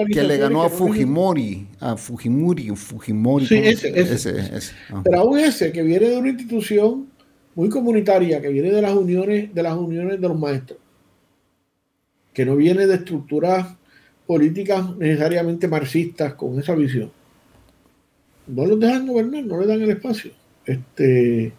que 0.08 0.23
le 0.23 0.38
ganó 0.38 0.62
a 0.63 0.69
Fujimori, 0.69 1.67
a 1.79 1.97
Fujimori, 1.97 2.69
Fujimori. 2.75 3.47
Sí, 3.47 3.55
¿cómo 3.55 3.67
ese, 3.67 3.91
se- 3.91 3.99
ese. 4.39 4.55
ese. 4.58 4.73
ah. 4.91 5.01
Pero 5.03 5.19
aún 5.19 5.39
ese 5.39 5.71
que 5.71 5.82
viene 5.82 6.10
de 6.10 6.17
una 6.17 6.29
institución 6.29 7.08
muy 7.55 7.69
comunitaria, 7.69 8.39
que 8.41 8.49
viene 8.49 8.71
de 8.71 8.82
las 8.82 8.93
uniones, 8.93 9.53
de 9.53 9.63
las 9.63 9.75
uniones 9.75 10.21
de 10.21 10.27
los 10.27 10.39
maestros, 10.39 10.79
que 12.34 12.45
no 12.45 12.55
viene 12.55 12.86
de 12.88 12.95
estructuras 12.95 13.75
políticas 14.27 14.95
necesariamente 14.97 15.67
marxistas 15.67 16.36
con 16.36 16.60
esa 16.60 16.75
visión. 16.75 17.12
No 18.47 18.65
los 18.65 18.79
dejan 18.79 19.08
gobernar, 19.08 19.43
no 19.43 19.60
le 19.60 19.65
dan 19.67 19.82
el 19.82 19.89
espacio. 19.89 20.32
Este 20.65 21.51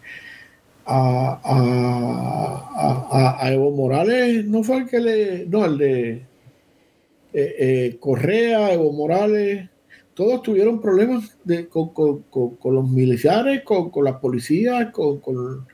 a, 0.92 1.40
a, 1.44 3.11
a- 3.11 3.46
a 3.46 3.53
Evo 3.53 3.70
Morales 3.70 4.44
no 4.46 4.62
fue 4.62 4.79
el 4.79 4.87
que 4.88 4.98
le. 5.00 5.46
No, 5.46 5.64
el 5.64 5.79
de 5.79 6.11
eh, 6.11 7.55
eh, 7.59 7.96
Correa, 8.00 8.72
Evo 8.72 8.92
Morales, 8.92 9.68
todos 10.14 10.42
tuvieron 10.42 10.81
problemas 10.81 11.37
de, 11.44 11.68
con, 11.68 11.90
con- 11.90 12.22
con- 12.31 12.57
con 12.57 12.74
los 12.74 12.88
militares, 12.88 13.62
con, 13.62 13.90
con 13.90 14.05
las 14.05 14.16
policías, 14.16 14.90
con, 14.92 15.18
con- 15.20 15.66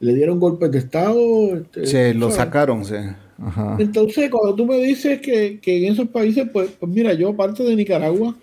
le 0.00 0.14
dieron 0.14 0.40
golpes 0.40 0.70
de 0.70 0.78
Estado. 0.78 1.56
este, 1.56 1.86
Sí, 1.86 2.12
lo 2.18 2.26
¿sabes? 2.26 2.36
sacaron, 2.36 2.84
sí. 2.84 2.94
Ajá. 3.38 3.76
Entonces, 3.80 4.30
cuando 4.30 4.54
tú 4.54 4.66
me 4.66 4.76
dices 4.78 5.20
que, 5.20 5.58
que 5.60 5.86
en 5.86 5.92
esos 5.92 6.08
países, 6.08 6.48
pues, 6.52 6.70
pues 6.78 6.90
mira, 6.92 7.14
yo 7.14 7.30
aparte 7.30 7.62
de 7.64 7.74
Nicaragua, 7.74 8.36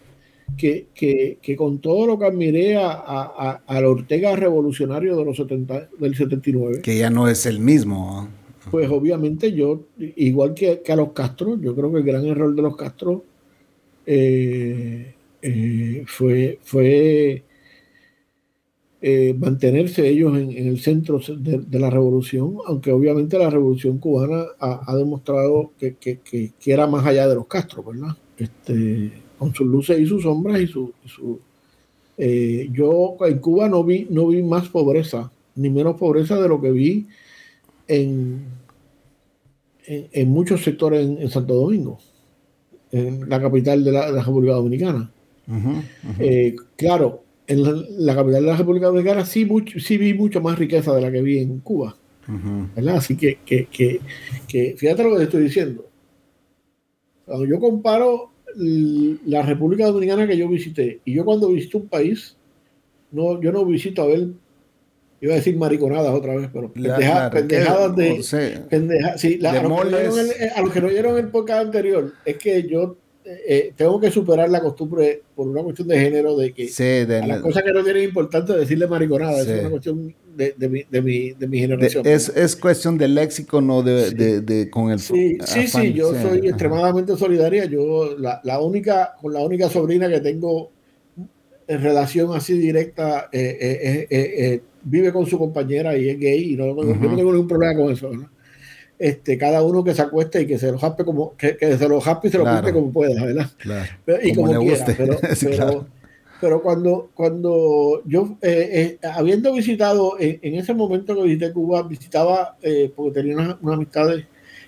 que, 0.58 0.88
que, 1.42 1.56
con 1.56 1.80
todo 1.80 2.06
lo 2.08 2.20
que 2.20 2.26
admiré 2.26 2.78
a, 2.78 2.92
a, 2.92 3.62
al 3.66 3.86
Ortega 3.86 4.36
revolucionario 4.36 5.16
de 5.18 5.26
los 5.26 5.38
70, 5.38 5.90
del 6.00 6.16
79. 6.16 6.82
Que 6.82 6.98
ya 6.98 7.10
no 7.10 7.28
es 7.28 7.46
el 7.46 7.60
mismo. 7.60 8.28
Pues 8.70 8.90
obviamente 8.90 9.54
yo, 9.54 9.88
igual 9.98 10.54
que, 10.54 10.82
a 10.88 10.96
los 10.96 11.14
Castro, 11.14 11.60
yo 11.60 11.76
creo 11.76 11.92
que 11.92 11.98
el 12.00 12.04
gran 12.04 12.26
error 12.26 12.54
de 12.54 12.62
los 12.62 12.76
Castro 12.76 13.24
eh, 14.06 15.16
eh, 15.42 16.04
fue, 16.06 16.60
fue 16.62 17.44
eh, 19.02 19.34
mantenerse 19.36 20.08
ellos 20.08 20.38
en, 20.38 20.52
el 20.52 20.80
centro 20.80 21.20
de, 21.20 21.80
la 21.80 21.90
revolución, 21.90 22.58
aunque 22.68 22.92
obviamente 22.92 23.40
la 23.40 23.50
revolución 23.50 23.98
cubana 23.98 24.46
ha, 24.60 24.96
demostrado 24.96 25.72
que, 25.80 25.96
que, 25.96 26.52
era 26.64 26.86
más 26.86 27.04
allá 27.06 27.28
de 27.28 27.36
los 27.36 27.48
Castro, 27.48 27.84
¿verdad? 27.84 28.16
Este, 28.38 29.12
con 29.42 29.56
sus 29.56 29.66
luces 29.66 30.00
y 30.00 30.06
sus 30.06 30.22
sombras 30.22 30.62
y 30.62 30.68
su... 30.68 30.94
Eh, 32.16 32.70
yo 32.72 33.18
en 33.22 33.40
Cuba 33.40 33.68
no 33.68 33.84
vi, 33.84 34.06
no 34.08 34.28
vi 34.28 34.44
más 34.44 34.70
pobreza, 34.70 35.32
ni 35.56 35.72
menos 35.72 35.98
pobreza 35.98 36.40
de 36.40 36.48
lo 36.48 36.62
que 36.62 36.70
vi 36.70 37.08
en, 37.88 38.44
en, 39.88 40.30
muchos 40.30 40.64
sectores 40.64 41.08
en, 41.08 41.28
Santo 41.32 41.56
Domingo, 41.56 41.98
en 42.92 43.28
la 43.28 43.42
capital 43.42 43.84
de 43.84 43.92
la, 43.92 44.12
República 44.12 44.54
Dominicana. 44.54 45.10
Eh, 46.20 46.56
claro, 46.76 47.24
en 47.48 47.64
la, 48.06 48.14
capital 48.14 48.42
de 48.44 48.52
la 48.52 48.58
República 48.58 48.86
Dominicana 48.86 49.26
sí, 49.26 49.50
sí 49.80 49.98
vi 49.98 50.14
mucho 50.14 50.40
más 50.40 50.60
riqueza 50.60 50.94
de 50.94 51.02
la 51.02 51.12
que 51.12 51.24
vi 51.24 51.40
en 51.40 51.62
Cuba. 51.62 51.96
¿verdad? 52.76 52.98
Así 52.98 53.18
que, 53.18 53.40
que, 53.44 53.66
que, 54.48 54.76
fíjate 54.78 55.04
lo 55.04 55.14
que 55.14 55.18
te 55.18 55.24
estoy 55.24 55.44
diciendo. 55.46 55.90
Cuando 57.26 57.48
yo 57.48 57.60
comparo 57.60 58.31
la 58.56 59.42
República 59.42 59.86
Dominicana 59.88 60.28
que 60.28 60.38
yo 60.38 60.48
visité. 60.48 61.00
Y 61.06 61.14
yo 61.14 61.26
cuando 61.26 61.50
visito 61.50 61.78
un 61.80 61.88
país, 61.88 62.38
no, 63.12 63.42
yo 63.42 63.52
no 63.52 63.66
visito 63.66 64.04
a 64.04 64.08
ver, 64.08 64.28
iba 65.22 65.34
a 65.34 65.38
decir 65.38 65.56
mariconadas 65.58 66.14
otra 66.14 66.36
vez, 66.36 66.50
pero 66.52 66.72
pendejadas 66.72 67.96
de... 67.96 68.24
sí, 68.24 69.40
a, 69.46 69.54
los 70.62 70.72
que 70.72 70.82
no 70.82 70.88
oyeron 70.88 71.18
el, 71.18 71.28
podcast 71.28 71.66
anterior, 71.66 72.14
es 72.26 72.38
que 72.38 72.68
yo 72.68 72.98
eh, 73.24 73.74
tengo 73.76 74.00
que 74.00 74.10
superar 74.10 74.50
la 74.50 74.62
costumbre 74.62 75.22
por 75.36 75.48
una 75.48 75.62
cuestión 75.62 75.88
de 75.88 76.00
género 76.00 76.36
de 76.36 76.54
que 76.54 76.70
a 77.22 77.28
las 77.28 77.42
cosas 77.42 77.64
que 77.64 77.72
no 77.72 77.84
tienen 77.84 78.04
importante 78.04 78.54
decirle 78.54 78.88
mariconada, 78.88 79.42
es 79.42 79.48
una 79.48 79.70
cuestión 79.70 80.16
de, 80.36 80.54
de, 80.58 80.70
mi, 80.70 80.84
de, 80.84 81.02
mi, 81.02 81.32
de 81.32 81.48
mi 81.48 81.60
generación. 81.60 82.06
es, 82.06 82.30
es, 82.30 82.56
cuestión 82.56 82.98
de 82.98 83.08
léxico, 83.08 83.62
no 83.62 83.84
de, 83.84 84.42
de, 84.42 84.70
con 84.70 84.92
el 84.92 85.00
Sí, 85.00 85.38
sí, 85.46 85.68
sí, 85.68 85.94
yo 85.94 86.14
soy 86.14 86.48
extremadamente 86.48 87.16
solidaria. 87.18 87.66
Yo, 87.66 88.18
la, 88.18 88.42
la, 88.44 88.60
única, 88.60 89.16
con 89.22 89.34
la 89.34 89.42
única 89.42 89.70
sobrina 89.70 90.10
que 90.10 90.20
tengo 90.20 90.72
en 91.68 91.82
relación 91.82 92.36
así 92.36 92.58
directa, 92.58 93.30
eh, 93.32 93.58
eh, 93.62 94.08
eh, 94.10 94.62
vive 94.84 95.14
con 95.14 95.26
su 95.26 95.38
compañera 95.38 95.96
y 95.98 96.10
es 96.10 96.20
gay, 96.20 96.54
y 96.54 96.58
no, 96.58 96.68
yo 96.68 96.96
no 96.96 97.16
tengo 97.16 97.32
ningún 97.32 97.48
problema 97.48 97.80
con 97.80 97.94
eso, 97.94 98.12
Este, 99.00 99.38
cada 99.38 99.64
uno 99.64 99.84
que 99.84 99.94
se 99.94 100.02
acueste 100.02 100.42
y 100.42 100.48
que 100.48 100.58
se 100.58 100.72
lo 100.72 100.78
jaspe 100.78 101.06
como 101.06 101.36
que, 101.38 101.56
que 101.56 101.78
se 101.78 101.88
lo 101.88 102.02
jaspe 102.02 102.28
y 102.28 102.32
se 102.32 102.38
lo 102.38 102.44
claro. 102.44 102.74
como 102.74 102.92
pueda, 102.92 103.24
¿verdad? 103.24 103.50
Claro. 103.58 103.90
Y 104.22 104.36
como, 104.36 104.60
quiera, 104.60 104.86
pero, 104.86 105.18
pero 105.42 105.88
pero 106.42 106.64
cuando, 106.64 107.12
cuando 107.14 108.02
yo, 108.06 108.36
eh, 108.42 108.98
eh, 109.02 109.08
habiendo 109.08 109.54
visitado, 109.54 110.16
en, 110.20 110.56
ese 110.56 110.74
momento 110.74 111.16
que 111.16 111.22
visité 111.22 111.54
Cuba, 111.54 111.84
visitaba, 111.84 112.58
eh, 112.64 112.92
porque 112.96 113.22
tenía 113.22 113.36
unas, 113.36 113.58
amistades, 113.64 114.26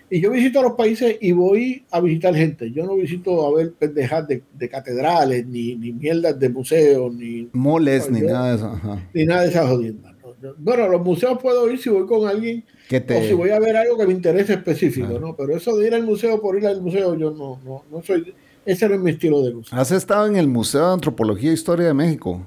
y 0.07 0.21
yo 0.21 0.29
visito 0.29 0.59
a 0.59 0.63
los 0.63 0.73
países 0.73 1.17
y 1.19 1.31
voy 1.31 1.83
a 1.89 1.99
visitar 1.99 2.36
gente. 2.36 2.71
Yo 2.71 2.86
no 2.86 2.95
visito 2.95 3.47
a 3.47 3.55
ver 3.55 3.73
pendejas 3.73 4.27
de, 4.27 4.69
catedrales, 4.69 5.47
ni, 5.47 5.75
ni 5.75 5.91
mierdas 5.91 6.39
de 6.39 6.49
museos, 6.49 7.12
ni... 7.12 7.49
Moles, 7.53 8.12
ni 8.12 8.21
nada 8.21 8.49
de 8.49 8.55
eso. 8.57 8.79
Ni 9.12 9.25
nada 9.25 9.41
de 9.41 9.49
esas 9.49 9.67
jodiendas. 9.67 10.13
Bueno, 10.57 10.88
los 10.89 11.01
museos 11.01 11.39
puedo 11.41 11.71
ir 11.71 11.79
si 11.79 11.89
voy 11.89 12.05
con 12.05 12.27
alguien 12.27 12.65
o 12.91 13.21
si 13.21 13.33
voy 13.33 13.49
a 13.49 13.59
ver 13.59 13.77
algo 13.77 13.97
que 13.97 14.05
me 14.05 14.13
interese 14.13 14.53
específico, 14.53 15.17
¿no? 15.19 15.36
Pero 15.36 15.55
eso 15.55 15.75
de 15.75 15.88
ir 15.88 15.95
al 15.95 16.03
museo 16.03 16.39
por 16.39 16.55
ir 16.55 16.67
al 16.67 16.81
museo, 16.81 17.17
yo 17.17 17.31
no, 17.31 17.59
no, 17.65 17.83
no 17.89 18.03
soy 18.03 18.36
ese 18.65 18.88
no 18.88 18.95
es 18.95 19.02
mi 19.02 19.12
estilo 19.12 19.41
de 19.43 19.52
luz. 19.52 19.71
¿Has 19.71 19.91
estado 19.91 20.28
en 20.28 20.38
el 20.38 20.47
Museo 20.47 20.88
de 20.88 20.93
Antropología 20.93 21.52
e 21.52 21.54
Historia 21.54 21.88
de 21.88 21.93
México? 21.93 22.45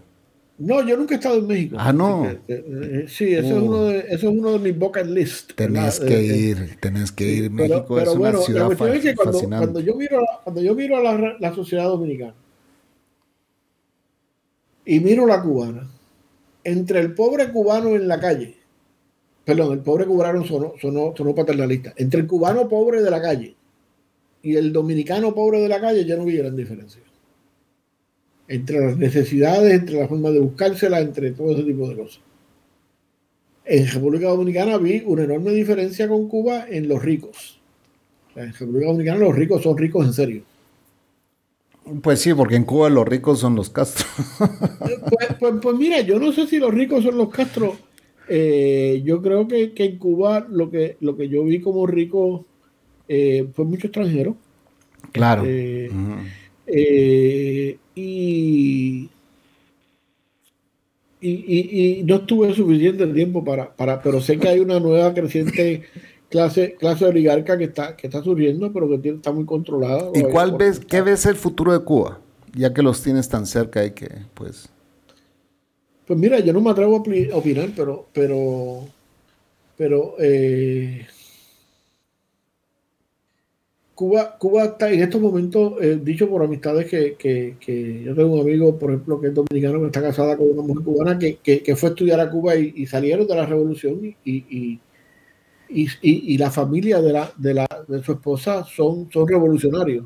No, 0.58 0.82
yo 0.86 0.96
nunca 0.96 1.14
he 1.14 1.18
estado 1.18 1.36
en 1.36 1.46
México. 1.46 1.76
Ah, 1.78 1.92
no. 1.92 2.24
Eh, 2.26 2.40
eh, 2.48 3.04
sí, 3.08 3.34
eso, 3.34 3.58
es 3.58 3.62
uno 3.62 3.84
de, 3.84 3.98
eso 3.98 4.30
es 4.30 4.38
uno 4.38 4.52
de 4.52 4.58
mis 4.58 4.78
bucket 4.78 5.06
list. 5.06 5.52
Tenés 5.54 6.00
que 6.00 6.16
eh, 6.16 6.36
ir, 6.36 6.80
tenés 6.80 7.12
que 7.12 7.24
ir. 7.24 7.50
México 7.50 8.00
es 8.00 8.08
una 8.08 8.32
ciudad 8.38 8.70
la 8.78 8.94
es 8.94 9.02
que 9.02 9.14
cuando, 9.14 9.38
cuando, 9.40 9.80
yo 9.80 9.94
miro, 9.96 10.24
cuando 10.44 10.62
yo 10.62 10.74
miro 10.74 10.96
a 10.96 11.02
la, 11.02 11.36
la, 11.38 11.54
sociedad 11.54 11.84
dominicana 11.84 12.34
y 14.86 14.98
miro 15.00 15.26
la 15.26 15.42
cubana, 15.42 15.90
entre 16.64 17.00
el 17.00 17.12
pobre 17.14 17.52
cubano 17.52 17.90
en 17.90 18.08
la 18.08 18.18
calle, 18.18 18.56
perdón, 19.44 19.74
el 19.74 19.80
pobre 19.80 20.06
cubano 20.06 20.42
sonó, 20.46 20.72
sonó, 20.80 21.12
sonó 21.14 21.34
paternalista, 21.34 21.92
entre 21.96 22.20
el 22.20 22.26
cubano 22.26 22.66
pobre 22.66 23.02
de 23.02 23.10
la 23.10 23.20
calle 23.20 23.55
y 24.42 24.56
el 24.56 24.72
dominicano 24.72 25.34
pobre 25.34 25.60
de 25.60 25.68
la 25.68 25.80
calle 25.80 26.04
ya 26.04 26.16
no 26.16 26.24
vi 26.24 26.36
gran 26.36 26.56
diferencia. 26.56 27.02
Entre 28.48 28.78
las 28.78 28.96
necesidades, 28.96 29.72
entre 29.72 29.98
la 29.98 30.08
forma 30.08 30.30
de 30.30 30.40
buscársela, 30.40 31.00
entre 31.00 31.32
todo 31.32 31.52
ese 31.52 31.64
tipo 31.64 31.88
de 31.88 31.96
cosas. 31.96 32.20
En 33.64 33.86
República 33.88 34.28
Dominicana 34.28 34.78
vi 34.78 35.02
una 35.04 35.24
enorme 35.24 35.52
diferencia 35.52 36.06
con 36.06 36.28
Cuba 36.28 36.66
en 36.68 36.88
los 36.88 37.02
ricos. 37.02 37.58
En 38.36 38.52
República 38.52 38.86
Dominicana 38.86 39.18
los 39.18 39.34
ricos 39.34 39.62
son 39.62 39.76
ricos 39.76 40.06
en 40.06 40.12
serio. 40.12 40.42
Pues 42.02 42.20
sí, 42.20 42.34
porque 42.34 42.56
en 42.56 42.64
Cuba 42.64 42.88
los 42.90 43.06
ricos 43.06 43.40
son 43.40 43.56
los 43.56 43.70
Castro. 43.70 44.06
Pues, 44.78 45.28
pues, 45.38 45.54
pues, 45.62 45.76
mira, 45.76 46.00
yo 46.00 46.18
no 46.18 46.32
sé 46.32 46.46
si 46.46 46.58
los 46.58 46.74
ricos 46.74 47.04
son 47.04 47.16
los 47.16 47.30
Castro. 47.30 47.76
Eh, 48.28 49.02
yo 49.04 49.22
creo 49.22 49.46
que, 49.46 49.72
que, 49.72 49.84
en 49.84 49.98
Cuba 49.98 50.46
lo 50.48 50.70
que, 50.70 50.96
lo 51.00 51.16
que 51.16 51.28
yo 51.28 51.44
vi 51.44 51.60
como 51.60 51.86
rico 51.86 52.44
eh, 53.08 53.48
fue 53.54 53.64
mucho 53.64 53.86
extranjero. 53.86 54.36
Claro. 55.12 55.42
Eh, 55.46 55.90
eh, 56.66 57.78
y, 57.94 59.10
y, 61.20 62.02
no 62.04 62.20
tuve 62.26 62.54
suficiente 62.54 63.06
tiempo 63.06 63.44
para, 63.44 63.74
para, 63.74 64.02
pero 64.02 64.20
sé 64.20 64.38
que 64.38 64.48
hay 64.48 64.60
una 64.60 64.80
nueva 64.80 65.14
creciente 65.14 65.84
clase, 66.28 66.74
clase 66.74 67.06
oligarca 67.06 67.56
que 67.56 67.64
está, 67.64 67.96
que 67.96 68.08
está 68.08 68.22
surgiendo, 68.22 68.72
pero 68.72 68.88
que 68.88 69.08
está 69.08 69.32
muy 69.32 69.44
controlada. 69.44 70.10
¿Y 70.14 70.22
cuál 70.22 70.56
ves, 70.56 70.80
qué 70.80 71.00
ves 71.00 71.26
el 71.26 71.36
futuro 71.36 71.72
de 71.72 71.84
Cuba? 71.84 72.20
Ya 72.52 72.72
que 72.72 72.82
los 72.82 73.02
tienes 73.02 73.28
tan 73.28 73.46
cerca 73.46 73.84
y 73.84 73.92
que, 73.92 74.08
pues... 74.34 74.68
Pues 76.06 76.18
mira, 76.18 76.38
yo 76.38 76.52
no 76.52 76.60
me 76.60 76.70
atrevo 76.70 76.96
a 76.96 77.36
opinar, 77.36 77.70
pero, 77.74 78.06
pero, 78.12 78.84
pero 79.76 80.14
eh, 80.20 81.04
Cuba, 83.96 84.36
Cuba 84.36 84.64
está 84.64 84.92
en 84.92 85.00
estos 85.00 85.22
momentos, 85.22 85.72
eh, 85.80 85.98
dicho 86.02 86.28
por 86.28 86.42
amistades 86.42 86.84
que, 86.86 87.56
yo 88.04 88.14
tengo 88.14 88.34
un 88.34 88.40
amigo, 88.42 88.78
por 88.78 88.90
ejemplo, 88.90 89.18
que 89.18 89.28
es 89.28 89.34
dominicano, 89.34 89.80
que 89.80 89.86
está 89.86 90.02
casada 90.02 90.36
con 90.36 90.50
una 90.50 90.60
mujer 90.60 90.84
cubana, 90.84 91.18
que, 91.18 91.76
fue 91.76 91.88
a 91.88 91.92
estudiar 91.92 92.20
a 92.20 92.30
Cuba 92.30 92.56
y, 92.56 92.84
salieron 92.84 93.26
de 93.26 93.34
la 93.34 93.46
revolución 93.46 94.14
y, 94.22 94.78
y, 95.70 96.36
la 96.36 96.50
familia 96.50 97.00
de, 97.00 97.10
la, 97.10 97.32
de, 97.38 97.54
la, 97.54 97.66
de 97.88 98.02
su 98.02 98.12
esposa 98.12 98.64
son, 98.64 99.10
son 99.10 99.26
revolucionarios. 99.26 100.04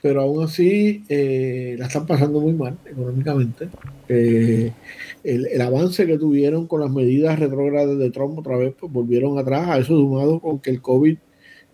Pero 0.00 0.22
aún 0.22 0.44
así 0.44 1.02
eh, 1.08 1.74
la 1.78 1.86
están 1.86 2.06
pasando 2.06 2.40
muy 2.40 2.52
mal 2.52 2.78
económicamente. 2.86 3.68
Eh, 4.08 4.72
el, 5.24 5.46
el, 5.48 5.60
avance 5.60 6.06
que 6.06 6.16
tuvieron 6.16 6.68
con 6.68 6.80
las 6.80 6.90
medidas 6.90 7.40
retrógradas 7.40 7.98
de 7.98 8.10
Trump 8.10 8.38
otra 8.38 8.56
vez, 8.56 8.72
pues 8.78 8.92
volvieron 8.92 9.36
atrás, 9.36 9.68
a 9.68 9.78
eso 9.78 9.96
sumado 9.96 10.38
con 10.38 10.60
que 10.60 10.70
el 10.70 10.80
COVID 10.80 11.18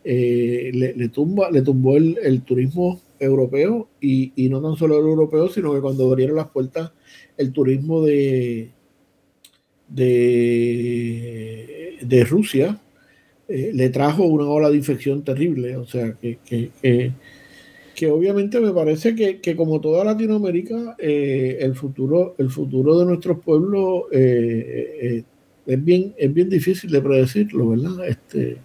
eh, 0.08 0.70
le, 0.72 1.08
tumba, 1.08 1.50
le 1.50 1.62
tumbó 1.62 1.96
el, 1.96 2.42
turismo 2.42 3.00
europeo 3.18 3.88
y, 4.00 4.30
no 4.48 4.62
tan 4.62 4.76
solo 4.76 5.00
el 5.00 5.04
europeo, 5.04 5.48
sino 5.48 5.74
que 5.74 5.80
cuando 5.80 6.08
abrieron 6.08 6.36
las 6.36 6.46
puertas 6.46 6.92
el 7.36 7.52
turismo 7.52 8.02
de, 8.02 8.70
de, 9.88 10.24
Rusia 12.24 12.80
eh, 13.48 13.72
le 13.74 13.88
trajo 13.90 14.22
una 14.26 14.44
ola 14.44 14.70
de 14.70 14.76
infección 14.76 15.24
terrible. 15.24 15.76
O 15.76 15.86
sea, 15.86 16.12
que, 16.12 16.38
que, 17.92 18.06
obviamente 18.08 18.60
me 18.60 18.72
parece 18.72 19.16
que, 19.16 19.56
como 19.56 19.80
toda 19.80 20.04
Latinoamérica, 20.04 20.94
eh, 21.00 21.58
el, 21.62 21.74
futuro, 21.74 22.36
el 22.38 22.50
futuro 22.50 22.96
de 23.00 23.06
nuestros 23.06 23.40
pueblos 23.40 24.04
es, 24.12 25.24
bien, 25.66 26.14
es 26.16 26.32
bien 26.32 26.48
difícil 26.48 26.92
de 26.92 27.02
predecirlo, 27.02 27.70
¿verdad? 27.70 28.06
Este, 28.06 28.58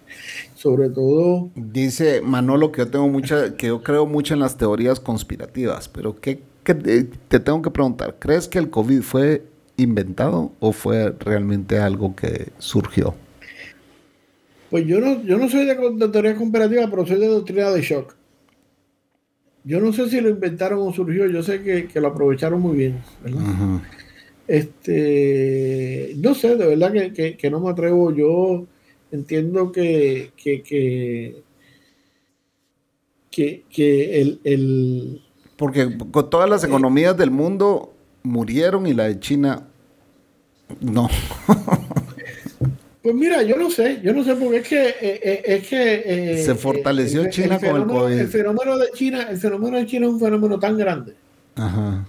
sobre 0.62 0.90
todo... 0.90 1.50
Dice 1.56 2.20
Manolo 2.20 2.70
que 2.70 2.82
yo 2.82 2.88
tengo 2.88 3.08
mucha, 3.08 3.56
que 3.56 3.66
yo 3.66 3.82
creo 3.82 4.06
mucho 4.06 4.34
en 4.34 4.40
las 4.40 4.56
teorías 4.56 5.00
conspirativas, 5.00 5.88
pero 5.88 6.14
¿qué, 6.20 6.38
eh, 6.66 7.08
te 7.26 7.40
tengo 7.40 7.62
que 7.62 7.72
preguntar? 7.72 8.14
¿Crees 8.20 8.46
que 8.46 8.60
el 8.60 8.70
COVID 8.70 9.00
fue 9.02 9.42
inventado 9.76 10.52
o 10.60 10.70
fue 10.70 11.10
realmente 11.18 11.80
algo 11.80 12.14
que 12.14 12.52
surgió? 12.58 13.16
Pues 14.70 14.86
yo 14.86 15.00
no, 15.00 15.20
yo 15.24 15.36
no 15.36 15.48
soy 15.48 15.66
de, 15.66 16.08
teorías 16.08 16.38
conspirativas, 16.38 16.88
pero 16.88 17.06
soy 17.06 17.18
de 17.18 17.26
doctrina 17.26 17.70
de 17.70 17.82
shock. 17.82 18.14
yo 19.64 19.80
no 19.80 19.92
sé 19.92 20.08
si 20.08 20.20
lo 20.20 20.28
inventaron 20.28 20.78
o 20.86 20.92
surgió, 20.92 21.26
yo 21.26 21.42
sé 21.42 21.60
que, 21.62 22.00
lo 22.00 22.06
aprovecharon 22.06 22.60
muy 22.60 22.76
bien, 22.76 23.00
Este, 24.46 26.14
no 26.18 26.34
sé, 26.34 26.54
de 26.56 26.66
verdad 26.68 26.92
que, 26.92 27.50
no 27.50 27.58
me 27.58 27.70
atrevo. 27.70 28.14
Yo 28.14 28.66
entiendo 29.12 29.70
que, 29.70 30.32
que, 30.36 30.62
que, 33.30 34.20
el, 34.44 35.22
Porque 35.56 35.96
con 36.10 36.28
todas 36.28 36.50
las 36.50 36.64
economías 36.64 37.16
del 37.16 37.30
mundo 37.30 37.94
murieron 38.22 38.86
y 38.86 38.94
la 38.94 39.04
de 39.04 39.20
China 39.20 39.68
no. 40.80 41.08
Pues 43.02 43.16
mira, 43.16 43.42
yo 43.42 43.56
no 43.56 43.68
sé, 43.68 44.00
yo 44.00 44.12
no 44.12 44.22
sé 44.22 44.36
porque 44.36 44.58
es 44.58 44.68
que 44.68 44.88
eh, 44.88 44.94
eh, 45.00 45.42
es 45.44 45.66
que 45.66 46.02
eh, 46.06 46.44
se 46.44 46.54
fortaleció 46.54 47.28
China 47.28 47.58
con 47.58 47.82
el 47.82 47.86
COVID. 47.88 48.16
El 48.16 48.28
fenómeno 48.28 48.78
de 48.78 48.92
China, 48.92 49.26
el 49.28 49.38
fenómeno 49.38 49.76
de 49.78 49.86
China 49.86 50.06
es 50.06 50.12
un 50.12 50.20
fenómeno 50.20 50.56
tan 50.60 50.78
grande. 50.78 51.14
Ajá. 51.56 52.06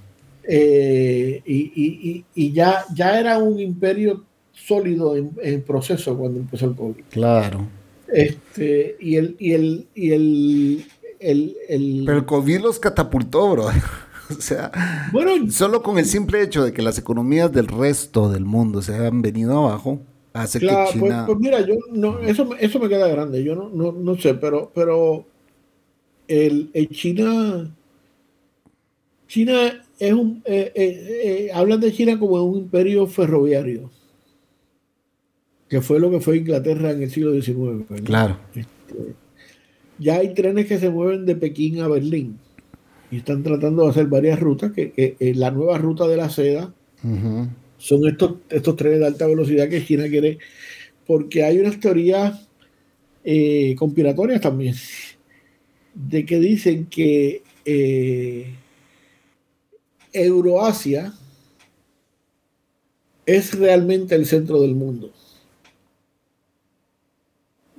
y, 0.47 2.23
ya, 2.53 2.85
ya 2.93 3.19
era 3.19 3.39
un 3.39 3.59
imperio 3.59 4.23
sólido 4.65 5.15
en, 5.15 5.61
proceso 5.63 6.17
cuando 6.17 6.39
empezó 6.39 6.65
el 6.65 6.75
COVID. 6.75 7.03
Claro. 7.09 7.67
Este, 8.07 8.95
y 8.99 9.15
el, 9.15 9.35
y 9.39 9.53
el, 9.53 9.87
y 9.95 10.11
el, 10.11 10.85
el, 11.19 12.03
Pero 12.05 12.17
el 12.17 12.25
COVID 12.25 12.59
los 12.59 12.79
catapultó, 12.79 13.51
bro. 13.51 13.67
o 14.29 14.41
sea, 14.41 14.71
bueno, 15.11 15.51
solo 15.51 15.81
con 15.81 15.97
el 15.97 16.05
simple 16.05 16.41
hecho 16.41 16.63
de 16.63 16.73
que 16.73 16.81
las 16.81 16.97
economías 16.97 17.51
del 17.51 17.67
resto 17.67 18.29
del 18.29 18.45
mundo 18.45 18.81
se 18.81 18.95
han 18.95 19.21
venido 19.21 19.57
abajo 19.65 19.99
hace 20.33 20.59
que 20.59 20.67
pues, 20.67 20.91
China... 20.91 21.23
Pues, 21.25 21.39
mira, 21.39 21.61
yo 21.61 21.75
no, 21.91 22.19
eso, 22.19 22.49
eso 22.59 22.79
me 22.79 22.89
queda 22.89 23.07
grande, 23.07 23.43
yo 23.43 23.55
no, 23.55 23.69
no, 23.69 23.91
no 23.91 24.17
sé, 24.17 24.33
pero, 24.33 24.71
pero 24.73 25.25
el, 26.27 26.71
China, 26.91 27.73
China 29.27 29.83
es 29.99 30.13
un, 30.13 30.41
eh, 30.45 30.71
eh, 30.75 31.21
eh, 31.23 31.51
hablan 31.53 31.79
de 31.79 31.93
China 31.93 32.17
como 32.19 32.43
un 32.43 32.59
imperio 32.59 33.05
ferroviario, 33.07 33.91
que 35.73 35.81
fue 35.81 35.99
lo 35.99 36.11
que 36.11 36.19
fue 36.19 36.37
Inglaterra 36.37 36.91
en 36.91 37.01
el 37.01 37.09
siglo 37.09 37.33
XIX. 37.33 38.03
Claro. 38.03 38.37
Este, 38.53 39.15
ya 39.97 40.17
hay 40.17 40.35
trenes 40.35 40.67
que 40.67 40.77
se 40.77 40.91
mueven 40.91 41.25
de 41.25 41.35
Pekín 41.35 41.81
a 41.81 41.87
Berlín 41.87 42.37
y 43.09 43.17
están 43.17 43.41
tratando 43.41 43.81
de 43.83 43.89
hacer 43.89 44.05
varias 44.05 44.39
rutas, 44.39 44.71
que, 44.71 45.15
la 45.35 45.49
nueva 45.49 45.79
ruta 45.79 46.07
de 46.07 46.15
la 46.15 46.29
seda 46.29 46.71
son 47.79 48.07
estos, 48.07 48.35
estos 48.51 48.75
trenes 48.75 48.99
de 48.99 49.07
alta 49.07 49.25
velocidad 49.25 49.67
que 49.67 49.83
China 49.83 50.07
quiere, 50.09 50.37
porque 51.07 51.43
hay 51.43 51.57
unas 51.57 51.79
teorías 51.79 52.47
eh, 53.23 53.73
conspiratorias 53.75 54.41
también, 54.41 54.75
de 55.95 56.23
que 56.23 56.39
dicen 56.39 56.85
que 56.85 57.41
eh, 57.65 58.53
Euroasia 60.11 61.13
es 63.25 63.57
realmente 63.57 64.13
el 64.13 64.27
centro 64.27 64.61
del 64.61 64.75
mundo. 64.75 65.11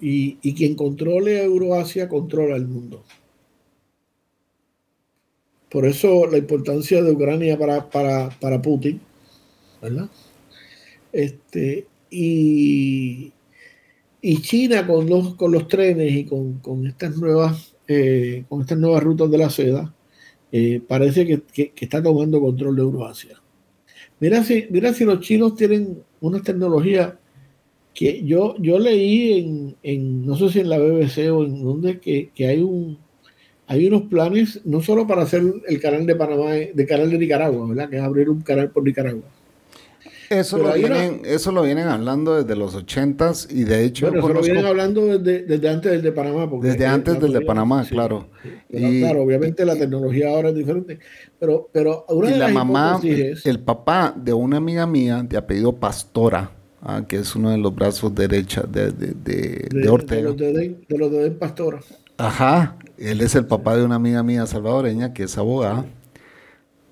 Y, 0.07 0.36
y, 0.42 0.52
quien 0.52 0.74
controle 0.74 1.42
Euroasia 1.42 2.11
controla 2.11 2.57
el 2.57 2.66
mundo. 2.66 3.02
Por 5.70 5.86
eso 5.86 6.26
la 6.26 6.36
importancia 6.36 7.02
de 7.02 7.11
Ucrania 7.11 7.59
para, 7.59 7.88
para, 7.88 8.28
para 8.28 8.61
Putin 8.61 9.00
¿verdad? 9.84 10.09
Este, 11.12 11.86
y, 12.11 13.32
y 14.20 14.42
China 14.42 14.86
con 14.86 15.09
los, 15.09 15.34
con 15.34 15.52
los 15.52 15.68
trenes 15.68 16.12
y 16.12 16.24
con, 16.24 16.86
estas 16.86 17.16
nuevas 17.16 17.74
eh, 17.86 18.44
con 18.48 18.62
estas 18.62 18.78
nuevas 18.78 19.02
rutas 19.02 19.30
de 19.30 19.38
la 19.38 19.50
seda 19.50 19.94
eh, 20.50 20.80
parece 20.86 21.26
que, 21.26 21.72
está 21.76 22.02
tomando 22.02 22.40
control 22.40 22.76
de 22.76 22.82
Euroasia. 22.82 23.42
Mira 24.20 24.42
si, 24.42 24.66
mira 24.70 24.94
si 24.94 25.05
los 25.05 25.20
chinos 25.20 25.55
tienen 25.55 26.02
una 26.20 26.40
tecnología 26.40 27.18
que 27.95 28.24
yo, 28.24 28.57
yo 28.59 28.78
leí 28.78 29.74
en, 29.82 30.26
no 30.26 30.36
sé 30.36 30.51
si 30.51 30.61
en 30.61 30.68
la 30.68 30.78
BBC 30.78 31.30
o 31.32 31.45
en 31.45 31.62
donde, 31.62 32.01
que, 32.01 32.30
que 32.34 32.49
hay 32.49 32.61
un 32.61 32.99
hay 33.66 33.86
unos 33.86 34.03
planes 34.03 34.61
no 34.66 34.82
solo 34.82 35.07
para 35.07 35.22
hacer 35.22 35.42
el 35.66 35.80
canal 35.80 36.05
de 36.05 36.14
Panamá, 36.14 36.51
de 36.51 36.86
canal 36.86 37.09
de 37.09 37.16
Nicaragua, 37.16 37.66
¿verdad? 37.66 37.88
Que 37.88 37.97
es 37.97 38.03
abrir 38.03 38.28
un 38.28 38.42
canal 38.42 38.70
por 38.70 38.82
Nicaragua, 38.82 39.22
eso 40.30 40.59
lo, 40.59 40.72
vienen, 40.72 41.22
eso 41.24 41.53
lo 41.53 41.62
vienen 41.62 41.88
hablando 41.88 42.42
desde 42.42 42.57
los 42.57 42.74
ochentas 42.74 43.47
y 43.51 43.64
de 43.64 43.84
hecho... 43.84 44.11
Bueno, 44.11 44.26
eso 44.26 44.34
lo 44.34 44.40
vienen 44.42 44.66
hablando 44.66 45.18
desde, 45.18 45.68
antes 45.68 45.92
del 45.92 46.03
de 46.03 46.12
Panamá. 46.12 46.49
desde 46.61 46.86
antes 46.86 47.20
del 47.20 47.32
de 47.32 47.40
Panamá, 47.42 47.84
claro. 47.88 48.28
y, 48.70 49.01
claro, 49.01 49.22
obviamente 49.22 49.64
la 49.64 49.76
tecnología 49.76 50.30
ahora 50.30 50.49
es 50.51 50.55
diferente. 50.55 50.99
Pero, 51.38 51.68
pero 51.72 52.07
una 52.09 52.30
y 52.30 52.38
la 52.38 52.49
mamá, 52.49 53.01
el 53.03 53.61
papá 53.61 54.14
de 54.16 54.32
una 54.32 54.57
amiga 54.57 54.86
mía 54.86 55.22
de 55.22 55.36
apellido 55.36 55.74
Pastora, 55.76 56.51
ah, 56.85 57.05
que 57.07 57.16
es 57.16 57.35
uno 57.35 57.51
de 57.51 57.59
los 57.59 57.74
brazos 57.74 58.14
derechos 58.14 58.70
de, 58.70 58.93
de, 58.93 59.68
de, 59.70 59.89
Ortega. 59.89 60.32
De 60.32 60.99
los 60.99 61.11
de, 61.11 61.30
Pastora. 61.32 61.80
Ajá, 62.16 62.76
él 62.99 63.20
es 63.20 63.35
el 63.35 63.47
papá 63.47 63.76
de 63.76 63.85
una 63.85 63.97
amiga 63.97 64.22
mía 64.22 64.47
salvadoreña 64.47 65.12
que 65.12 65.24
es 65.24 65.37
abogada. 65.37 65.87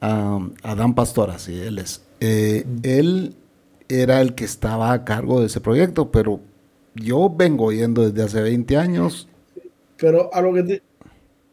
Adán 0.01 0.95
Pastora, 0.95 1.39
sí, 1.39 1.61
él 1.61 1.79
es. 1.79 2.03
Eh, 2.21 2.65
él 2.83 3.35
era 3.89 4.21
el 4.21 4.35
que 4.35 4.45
estaba 4.45 4.93
a 4.93 5.05
cargo 5.05 5.41
de 5.41 5.47
ese 5.47 5.61
proyecto, 5.61 6.11
pero 6.11 6.41
yo 6.95 7.33
vengo 7.35 7.73
yendo 7.73 8.09
desde 8.11 8.23
hace 8.23 8.43
20 8.43 8.77
años. 8.77 9.29
Pero 9.97 10.35
a 10.35 10.41
lo 10.41 10.53
que 10.53 10.63
te, 10.63 10.83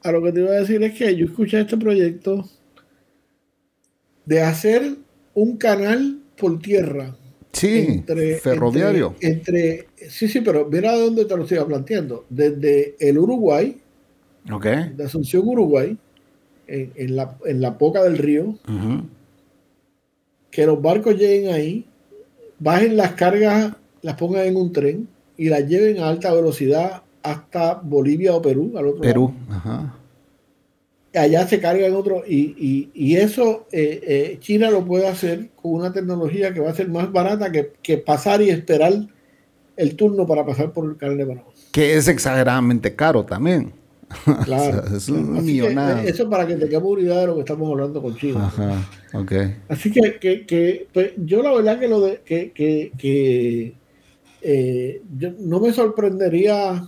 a 0.04 0.12
lo 0.12 0.24
que 0.24 0.32
te 0.32 0.40
iba 0.40 0.50
a 0.50 0.60
decir 0.60 0.82
es 0.84 0.98
que 0.98 1.16
yo 1.16 1.26
escuché 1.26 1.62
este 1.62 1.78
proyecto 1.78 2.50
de 4.26 4.42
hacer 4.42 4.96
un 5.34 5.58
canal 5.58 6.20
por 6.38 6.60
tierra. 6.60 7.16
Sí, 7.52 8.04
ferroviario. 8.42 9.16
Entre, 9.20 9.88
sí, 10.10 10.28
sí, 10.28 10.42
pero 10.42 10.68
mira 10.70 10.96
dónde 10.96 11.26
te 11.26 11.36
lo 11.36 11.44
estoy 11.44 11.60
planteando. 11.66 12.26
Desde 12.30 12.96
el 13.00 13.18
Uruguay, 13.18 13.82
okay. 14.52 14.94
de 14.96 15.04
Asunción, 15.04 15.48
Uruguay, 15.48 15.98
en, 16.68 17.16
la, 17.16 17.38
en 17.46 17.62
la 17.62 17.72
boca 17.72 18.04
del 18.04 18.18
río, 18.18 18.56
que 20.52 20.66
los 20.66 20.82
barcos 20.82 21.16
lleguen 21.16 21.54
ahí, 21.54 21.86
bajen 22.60 22.96
las 22.96 23.14
cargas, 23.14 23.76
las 24.02 24.16
pongan 24.16 24.46
en 24.46 24.56
un 24.56 24.72
tren 24.72 25.08
y 25.38 25.50
las 25.50 25.68
lleven 25.68 26.00
a 26.00 26.10
alta 26.10 26.34
velocidad 26.34 27.04
hasta 27.24 27.76
Bolivia 27.76 28.36
o 28.36 28.42
Perú, 28.42 28.74
al 28.78 28.88
otro 28.88 29.02
Perú, 29.02 29.34
ajá. 29.50 29.99
Allá 31.16 31.48
se 31.48 31.60
cargan 31.60 31.96
otro, 31.96 32.24
y, 32.28 32.90
y, 32.94 33.16
eso 33.16 33.66
eh, 33.72 34.00
eh, 34.04 34.38
China 34.40 34.70
lo 34.70 34.86
puede 34.86 35.08
hacer 35.08 35.50
con 35.56 35.74
una 35.74 35.92
tecnología 35.92 36.54
que 36.54 36.60
va 36.60 36.70
a 36.70 36.76
ser 36.76 36.88
más 36.88 37.12
barata 37.12 37.52
que, 37.52 37.98
pasar 37.98 38.44
y 38.44 38.52
esperar 38.52 38.94
el 39.76 39.96
turno 39.96 40.28
para 40.28 40.46
pasar 40.46 40.72
por 40.72 40.86
el 40.88 40.98
canal 40.98 41.18
de 41.18 41.26
Panamá. 41.26 41.48
Que 41.72 41.96
es 41.98 42.08
exageradamente 42.08 42.96
caro 42.96 43.26
también. 43.26 43.74
Claro. 44.46 44.84
es 44.96 45.10
una 45.10 45.42
millonada. 45.42 46.04
Eh, 46.04 46.10
eso 46.10 46.30
para 46.30 46.46
que 46.46 46.56
tengamos 46.56 46.92
una 46.92 47.02
idea 47.02 47.20
de 47.20 47.28
lo 47.28 47.36
que 47.36 47.42
estamos 47.42 47.72
hablando 47.72 48.02
con 48.02 48.16
China. 48.16 48.46
Ajá, 48.46 48.88
ok. 49.14 49.32
Así 49.68 49.92
que, 49.92 50.20
que, 50.20 50.46
que 50.46 50.88
pues, 50.94 51.14
yo 51.18 51.42
la 51.42 51.54
verdad 51.54 51.80
que 51.80 51.88
lo 51.88 52.02
de 52.02 52.22
que, 52.24 52.52
que, 52.52 52.92
que 52.98 53.76
eh, 54.42 55.02
yo 55.18 55.32
no 55.40 55.60
me 55.60 55.74
sorprendería 55.74 56.88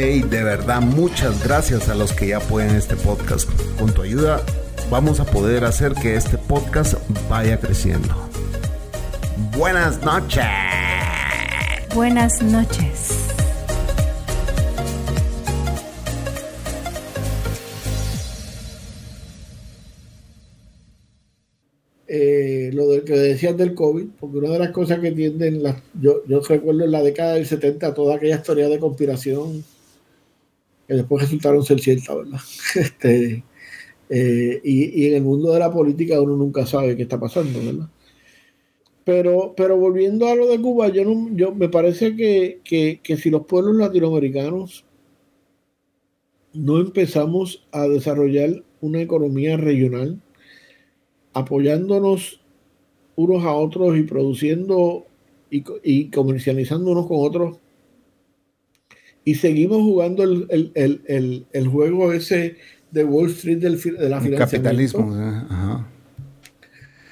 Hey, 0.00 0.22
de 0.22 0.44
verdad, 0.44 0.80
muchas 0.80 1.42
gracias 1.42 1.88
a 1.88 1.96
los 1.96 2.12
que 2.12 2.28
ya 2.28 2.36
apoyan 2.36 2.76
este 2.76 2.94
podcast. 2.94 3.50
Con 3.80 3.92
tu 3.92 4.02
ayuda 4.02 4.40
vamos 4.88 5.18
a 5.18 5.24
poder 5.24 5.64
hacer 5.64 5.92
que 5.94 6.14
este 6.14 6.38
podcast 6.38 6.94
vaya 7.28 7.58
creciendo. 7.58 8.14
Buenas 9.56 10.00
noches. 10.04 10.44
Buenas 11.96 12.40
noches. 12.40 13.24
eh, 22.06 22.70
lo 22.72 22.88
de, 22.88 23.02
que 23.02 23.14
decías 23.14 23.56
del 23.56 23.74
COVID, 23.74 24.06
porque 24.20 24.38
una 24.38 24.50
de 24.50 24.60
las 24.60 24.70
cosas 24.70 25.00
que 25.00 25.10
tienden, 25.10 25.64
las, 25.64 25.82
yo, 26.00 26.24
yo 26.28 26.40
recuerdo 26.40 26.84
en 26.84 26.92
la 26.92 27.02
década 27.02 27.34
del 27.34 27.46
70 27.46 27.94
toda 27.94 28.14
aquella 28.14 28.36
historia 28.36 28.68
de 28.68 28.78
conspiración 28.78 29.64
que 30.88 30.94
después 30.94 31.22
resultaron 31.22 31.62
ser 31.62 31.78
ciertas, 31.80 32.16
¿verdad? 32.16 32.40
Este, 32.74 33.44
eh, 34.08 34.60
y, 34.64 35.02
y, 35.02 35.08
en 35.08 35.16
el 35.16 35.22
mundo 35.22 35.52
de 35.52 35.58
la 35.58 35.70
política 35.70 36.20
uno 36.20 36.34
nunca 36.34 36.64
sabe 36.64 36.96
qué 36.96 37.02
está 37.02 37.20
pasando, 37.20 37.60
¿verdad? 37.62 37.90
Pero, 39.04 39.54
pero 39.56 39.76
volviendo 39.76 40.26
a 40.28 40.34
lo 40.34 40.48
de 40.48 40.60
Cuba, 40.60 40.88
yo, 40.88 41.04
no, 41.04 41.28
yo 41.36 41.54
me 41.54 41.68
parece 41.68 42.16
que, 42.16 42.60
que, 42.64 43.00
que 43.02 43.16
si 43.16 43.30
los 43.30 43.46
pueblos 43.46 43.76
latinoamericanos 43.76 44.84
no 46.54 46.80
empezamos 46.80 47.66
a 47.70 47.86
desarrollar 47.86 48.64
una 48.80 49.00
economía 49.00 49.56
regional, 49.56 50.20
apoyándonos 51.34 52.40
unos 53.16 53.44
a 53.44 53.52
otros 53.52 53.96
y 53.98 54.02
produciendo 54.04 55.06
y, 55.50 55.64
y 55.82 56.10
comercializando 56.10 56.90
unos 56.92 57.06
con 57.06 57.18
otros, 57.20 57.58
y 59.30 59.34
seguimos 59.34 59.78
jugando 59.82 60.22
el, 60.22 60.46
el, 60.74 61.00
el, 61.06 61.46
el 61.52 61.68
juego 61.68 62.12
ese 62.12 62.56
de 62.90 63.04
Wall 63.04 63.30
Street 63.30 63.58
del, 63.58 63.80
de 63.80 64.08
la 64.08 64.18
El 64.18 64.34
capitalismo. 64.36 65.12
Ajá. 65.14 65.86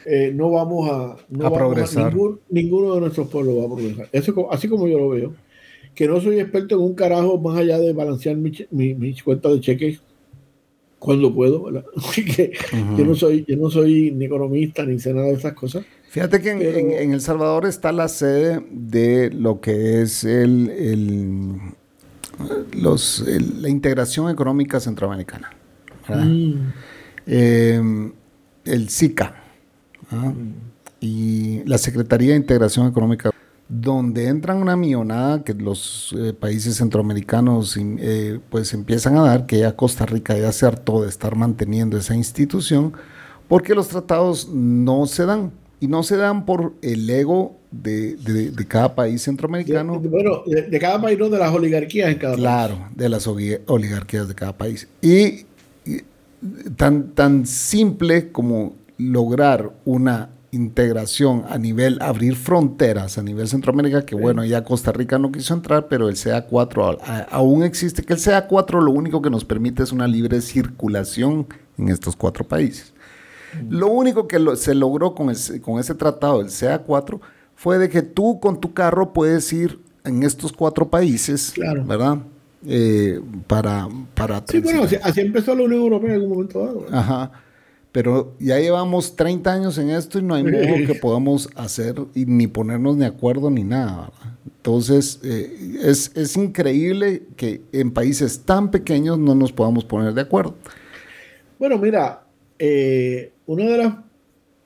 Eh, 0.08 0.30
no 0.34 0.50
vamos 0.50 0.88
a, 0.90 1.16
no 1.30 1.46
A 1.46 1.50
vamos 1.50 1.58
progresar. 1.58 2.12
ningún- 2.14 2.38
ninguno 2.48 2.94
de 2.94 3.00
nuestros 3.00 3.28
pueblos 3.28 3.56
va 3.58 3.64
a 3.64 3.76
progresar. 3.76 4.08
Eso, 4.12 4.52
así 4.52 4.68
como 4.68 4.86
yo 4.86 4.98
lo 4.98 5.08
veo. 5.10 5.34
Que 5.94 6.06
no 6.06 6.20
soy 6.20 6.38
experto 6.40 6.74
en 6.76 6.82
un 6.82 6.94
carajo 6.94 7.38
más 7.38 7.58
allá 7.58 7.78
de 7.78 7.92
balancear 7.92 8.36
mi, 8.36 8.52
mi, 8.70 8.94
mi 8.94 9.14
cuenta 9.18 9.48
de 9.48 9.60
cheques 9.60 10.00
cuando 10.98 11.34
puedo, 11.34 11.64
¿verdad? 11.64 11.84
Así 11.96 12.24
que 12.24 12.52
yo 12.96 13.04
no 13.04 13.14
soy, 13.14 13.44
yo 13.48 13.56
no 13.56 13.68
soy 13.70 14.10
ni 14.12 14.24
economista 14.26 14.84
ni 14.84 14.98
sé 14.98 15.12
nada 15.12 15.26
de 15.28 15.34
esas 15.34 15.52
cosas. 15.54 15.84
Fíjate 16.08 16.40
que 16.40 16.50
en, 16.50 16.58
Pero- 16.58 16.78
en- 16.78 16.90
en 16.92 17.12
El 17.12 17.20
Salvador 17.20 17.66
está 17.66 17.92
la 17.92 18.08
sede 18.08 18.62
de 18.70 19.30
lo 19.30 19.60
que 19.60 20.02
es 20.02 20.22
el, 20.24 20.70
el- 20.70 21.54
los, 22.72 23.20
el- 23.26 23.62
la 23.62 23.68
integración 23.68 24.30
económica 24.30 24.80
centroamericana. 24.80 25.50
Mm. 26.08 26.52
Eh, 27.26 28.12
el 28.64 28.88
SICA 28.88 29.34
y 31.00 31.62
la 31.64 31.78
Secretaría 31.78 32.30
de 32.30 32.36
Integración 32.36 32.86
Económica, 32.86 33.30
donde 33.68 34.28
entran 34.28 34.58
una 34.58 34.76
millonada 34.76 35.42
que 35.42 35.52
los 35.54 36.14
eh, 36.16 36.32
países 36.32 36.76
centroamericanos 36.76 37.76
eh, 37.78 38.38
pues 38.48 38.72
empiezan 38.72 39.16
a 39.16 39.22
dar, 39.22 39.46
que 39.46 39.58
ya 39.58 39.74
Costa 39.74 40.06
Rica 40.06 40.36
ya 40.38 40.52
se 40.52 40.66
hartó 40.66 41.02
de 41.02 41.08
estar 41.08 41.34
manteniendo 41.34 41.96
esa 41.96 42.14
institución, 42.14 42.92
porque 43.48 43.74
los 43.74 43.88
tratados 43.88 44.48
no 44.52 45.06
se 45.06 45.26
dan. 45.26 45.50
Y 45.80 45.88
no 45.88 46.02
se 46.02 46.16
dan 46.16 46.46
por 46.46 46.74
el 46.82 47.08
ego 47.10 47.58
de, 47.70 48.16
de- 48.16 48.50
de 48.50 48.66
cada 48.66 48.94
país 48.94 49.22
centroamericano. 49.22 49.98
De- 50.00 50.08
bueno, 50.08 50.42
de, 50.46 50.78
cada 50.78 51.00
país, 51.00 51.18
no 51.18 51.28
de 51.28 51.38
las 51.38 51.52
oligarquías 51.52 52.08
en 52.10 52.18
cada 52.18 52.32
país. 52.32 52.42
Claro, 52.42 52.88
de 52.94 53.08
las 53.08 53.26
oli- 53.26 53.58
oligarquías 53.66 54.26
de 54.28 54.34
cada 54.34 54.56
país. 54.56 54.88
Y, 55.02 55.44
y 55.84 56.02
tan, 56.76 57.10
tan 57.10 57.46
simple 57.46 58.30
como 58.32 58.74
lograr 58.96 59.72
una 59.84 60.30
integración 60.52 61.44
a 61.50 61.58
nivel, 61.58 61.98
abrir 62.00 62.34
fronteras 62.34 63.18
a 63.18 63.22
nivel 63.22 63.46
Centroamérica, 63.46 64.06
que 64.06 64.14
bueno, 64.14 64.42
ya 64.46 64.64
Costa 64.64 64.90
Rica 64.92 65.18
no 65.18 65.30
quiso 65.30 65.52
entrar, 65.52 65.86
pero 65.88 66.08
el 66.08 66.14
CA4 66.16 66.98
a- 67.02 67.16
a- 67.18 67.20
aún 67.24 67.62
existe, 67.62 68.02
que 68.02 68.14
el 68.14 68.18
CA4 68.20 68.80
lo 68.82 68.90
único 68.92 69.20
que 69.20 69.28
nos 69.28 69.44
permite 69.44 69.82
es 69.82 69.92
una 69.92 70.06
libre 70.06 70.40
circulación 70.40 71.46
en 71.76 71.88
estos 71.90 72.16
cuatro 72.16 72.44
países. 72.48 72.94
Lo 73.68 73.88
único 73.88 74.26
que 74.28 74.38
lo- 74.38 74.56
se 74.56 74.74
logró 74.74 75.14
con, 75.14 75.30
ese- 75.30 75.60
con 75.60 75.78
ese 75.78 75.94
tratado 75.94 76.38
del 76.38 76.48
CA4 76.48 77.20
fue 77.54 77.78
de 77.78 77.88
que 77.88 78.02
tú 78.02 78.38
con 78.40 78.60
tu 78.60 78.72
carro 78.74 79.12
puedes 79.12 79.52
ir 79.52 79.78
en 80.04 80.22
estos 80.22 80.52
cuatro 80.52 80.88
países, 80.88 81.52
Claro. 81.54 81.84
¿verdad? 81.84 82.18
Eh, 82.68 83.20
para, 83.46 83.88
para 84.14 84.42
Sí, 84.48 84.58
bueno, 84.60 84.82
así, 84.84 84.96
así 85.02 85.20
empezó 85.20 85.54
la 85.54 85.62
Unión 85.64 85.82
Europea 85.82 86.10
en 86.10 86.14
algún 86.16 86.30
momento 86.30 86.64
dado. 86.64 86.80
¿verdad? 86.82 86.98
Ajá. 86.98 87.30
Pero 87.92 88.34
ya 88.38 88.58
llevamos 88.58 89.16
30 89.16 89.52
años 89.54 89.78
en 89.78 89.88
esto 89.90 90.18
y 90.18 90.22
no 90.22 90.34
hay 90.34 90.42
modo 90.44 90.86
que 90.86 90.98
podamos 91.00 91.48
hacer 91.56 91.94
y 92.14 92.26
ni 92.26 92.46
ponernos 92.46 92.98
de 92.98 93.06
acuerdo 93.06 93.50
ni 93.50 93.64
nada. 93.64 94.10
¿verdad? 94.12 94.38
Entonces, 94.44 95.20
eh, 95.24 95.78
es, 95.82 96.10
es 96.14 96.36
increíble 96.36 97.22
que 97.36 97.62
en 97.72 97.92
países 97.92 98.40
tan 98.40 98.70
pequeños 98.70 99.18
no 99.18 99.34
nos 99.34 99.52
podamos 99.52 99.84
poner 99.84 100.12
de 100.12 100.20
acuerdo. 100.20 100.56
Bueno, 101.58 101.78
mira, 101.78 102.24
eh, 102.58 103.32
una 103.46 103.64
de 103.64 103.78
las. 103.78 103.94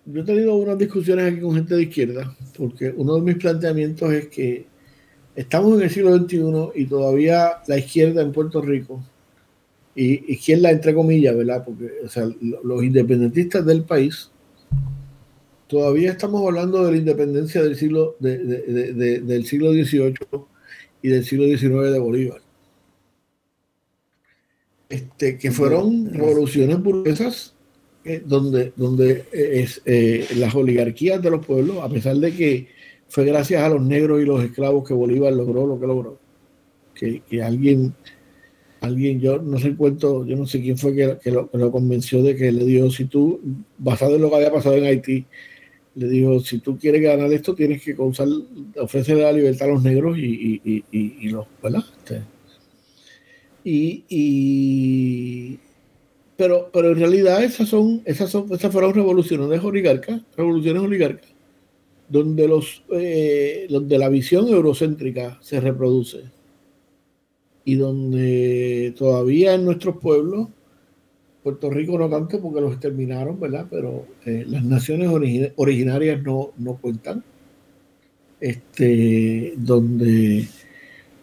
Yo 0.07 0.23
he 0.23 0.25
tenido 0.25 0.55
unas 0.57 0.79
discusiones 0.79 1.31
aquí 1.33 1.41
con 1.41 1.55
gente 1.55 1.75
de 1.75 1.83
izquierda, 1.83 2.37
porque 2.57 2.93
uno 2.97 3.17
de 3.17 3.21
mis 3.23 3.37
planteamientos 3.37 4.13
es 4.13 4.29
que 4.29 4.67
estamos 5.37 5.77
en 5.77 5.83
el 5.85 5.91
siglo 5.91 6.17
XXI 6.17 6.41
y 6.75 6.87
todavía 6.87 7.59
la 7.67 7.79
izquierda 7.79 8.23
en 8.23 8.33
Puerto 8.33 8.61
Rico, 8.63 9.03
y 9.95 10.33
izquierda 10.33 10.71
entre 10.71 10.95
comillas, 10.95 11.37
¿verdad? 11.37 11.65
Porque 11.65 11.91
o 12.05 12.09
sea, 12.09 12.25
lo- 12.41 12.63
los 12.65 12.83
independentistas 12.83 13.65
del 13.67 13.85
país, 13.85 14.31
todavía 15.69 16.11
estamos 16.13 16.45
hablando 16.47 16.85
de 16.85 16.93
la 16.93 16.97
independencia 16.99 17.63
del 17.63 17.77
siglo, 17.77 18.17
de- 18.19 18.39
de- 18.39 18.63
de- 18.63 18.93
de- 18.95 19.21
del 19.21 19.45
siglo 19.47 19.73
XVIII 19.73 20.17
y 21.03 21.09
del 21.09 21.25
siglo 21.25 21.45
XIX 21.45 21.93
de 21.93 21.99
Bolívar. 21.99 22.41
Este, 24.89 25.39
que 25.39 25.53
fueron 25.53 26.13
revoluciones 26.13 26.83
burguesas 26.83 27.55
donde, 28.25 28.73
donde 28.77 29.25
eh, 29.33 29.61
es, 29.63 29.83
eh, 29.85 30.27
las 30.37 30.55
oligarquías 30.55 31.21
de 31.23 31.31
los 31.31 31.45
pueblos, 31.45 31.79
a 31.83 31.89
pesar 31.89 32.17
de 32.17 32.33
que 32.33 32.69
fue 33.09 33.25
gracias 33.25 33.63
a 33.63 33.69
los 33.69 33.83
negros 33.83 34.23
y 34.23 34.25
los 34.25 34.43
esclavos 34.43 34.87
que 34.87 34.95
Bolívar 34.95 35.33
logró 35.33 35.67
lo 35.67 35.79
que 35.81 35.87
logró, 35.87 36.19
que, 36.95 37.23
que 37.29 37.43
alguien, 37.43 37.93
alguien, 38.81 39.21
yo 39.21 39.39
no 39.43 39.59
sé 39.59 39.69
el 39.69 39.77
cuento, 39.77 40.25
yo 40.25 40.37
no 40.37 40.47
sé 40.47 40.61
quién 40.61 40.79
fue 40.79 40.95
que, 40.95 41.19
que 41.23 41.31
lo, 41.31 41.49
convenció 41.71 42.23
de 42.23 42.37
que 42.37 42.51
le 42.53 42.65
dijo, 42.65 42.91
si 42.91 43.05
tú, 43.05 43.41
basado 43.79 44.17
en 44.17 44.23
lo 44.23 44.31
que 44.31 44.37
había 44.37 44.53
pasado 44.53 44.77
en 44.77 44.85
Haití, 44.85 45.27
le 45.97 46.09
dijo, 46.09 46.39
si 46.41 46.61
tú 46.61 46.79
quieres 46.79 47.03
ganar 47.03 47.33
esto, 47.33 47.55
tienes 47.55 47.83
que 47.83 47.97
causar, 47.97 48.29
ofrecerle 48.79 49.25
la 49.25 49.33
libertad 49.33 49.69
a 49.69 49.73
los 49.73 49.83
negros 49.83 50.17
y, 50.17 50.23
y, 50.25 50.61
y, 50.65 50.85
y- 50.93 51.17
y 51.23 51.29
los, 51.31 51.47
¿verdad? 51.63 51.85
Este, 51.99 52.23
y, 53.65 54.05
y- 54.09 55.59
pero, 56.41 56.71
pero 56.73 56.93
en 56.93 56.99
realidad 56.99 57.45
esas 57.45 57.69
son, 57.69 58.01
esas 58.07 58.31
son, 58.31 58.51
esas 58.51 58.73
fueron 58.73 58.95
revoluciones 58.95 59.63
oligarcas, 59.63 60.23
revoluciones 60.35 60.83
oligarcas, 60.83 61.29
donde 62.09 62.49
los, 62.49 62.83
eh, 62.93 63.67
donde 63.69 63.99
la 63.99 64.09
visión 64.09 64.49
eurocéntrica 64.49 65.39
se 65.43 65.61
reproduce 65.61 66.23
y 67.67 67.75
donde 67.75 68.95
todavía 68.97 69.53
en 69.53 69.67
nuestros 69.67 69.99
pueblos, 69.99 70.49
Puerto 71.43 71.69
Rico 71.69 71.99
no 71.99 72.09
tanto 72.09 72.41
porque 72.41 72.63
los 72.63 72.73
exterminaron, 72.73 73.39
¿verdad? 73.39 73.67
Pero 73.71 74.07
eh, 74.25 74.47
las 74.49 74.65
naciones 74.65 75.11
origi- 75.11 75.53
originarias 75.57 76.23
no, 76.23 76.53
no 76.57 76.77
cuentan. 76.77 77.23
Este, 78.41 79.53
donde 79.59 80.49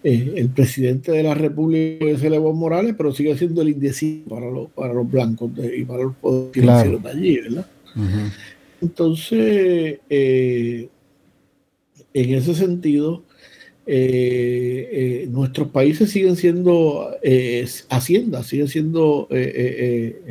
eh, 0.04 0.34
el 0.36 0.50
presidente 0.50 1.12
de 1.12 1.24
la 1.24 1.34
República 1.34 2.06
es 2.06 2.24
el 2.24 2.34
Evo 2.36 2.54
Morales, 2.54 2.94
pero 2.98 3.12
sigue 3.14 3.38
siendo 3.38 3.62
el 3.62 3.70
indeciso 3.70 4.30
para 4.30 4.50
los, 4.50 4.70
para 4.72 4.94
los 4.94 5.10
blancos 5.10 5.54
de- 5.56 5.78
y 5.80 5.86
para 5.86 6.04
los 6.04 6.16
poderes 6.16 6.64
Claro. 6.64 7.00
de 7.00 7.10
allí, 7.10 7.40
¿verdad? 7.40 7.68
Entonces, 8.82 10.00
eh, 10.10 10.88
en 12.14 12.34
ese 12.34 12.54
sentido, 12.54 13.24
eh, 13.86 14.90
eh, 15.24 15.28
nuestros 15.32 15.70
países 15.70 16.12
siguen 16.12 16.36
siendo 16.36 17.10
haciendas, 17.90 18.46
siguen 18.48 18.68
siendo 18.68 19.28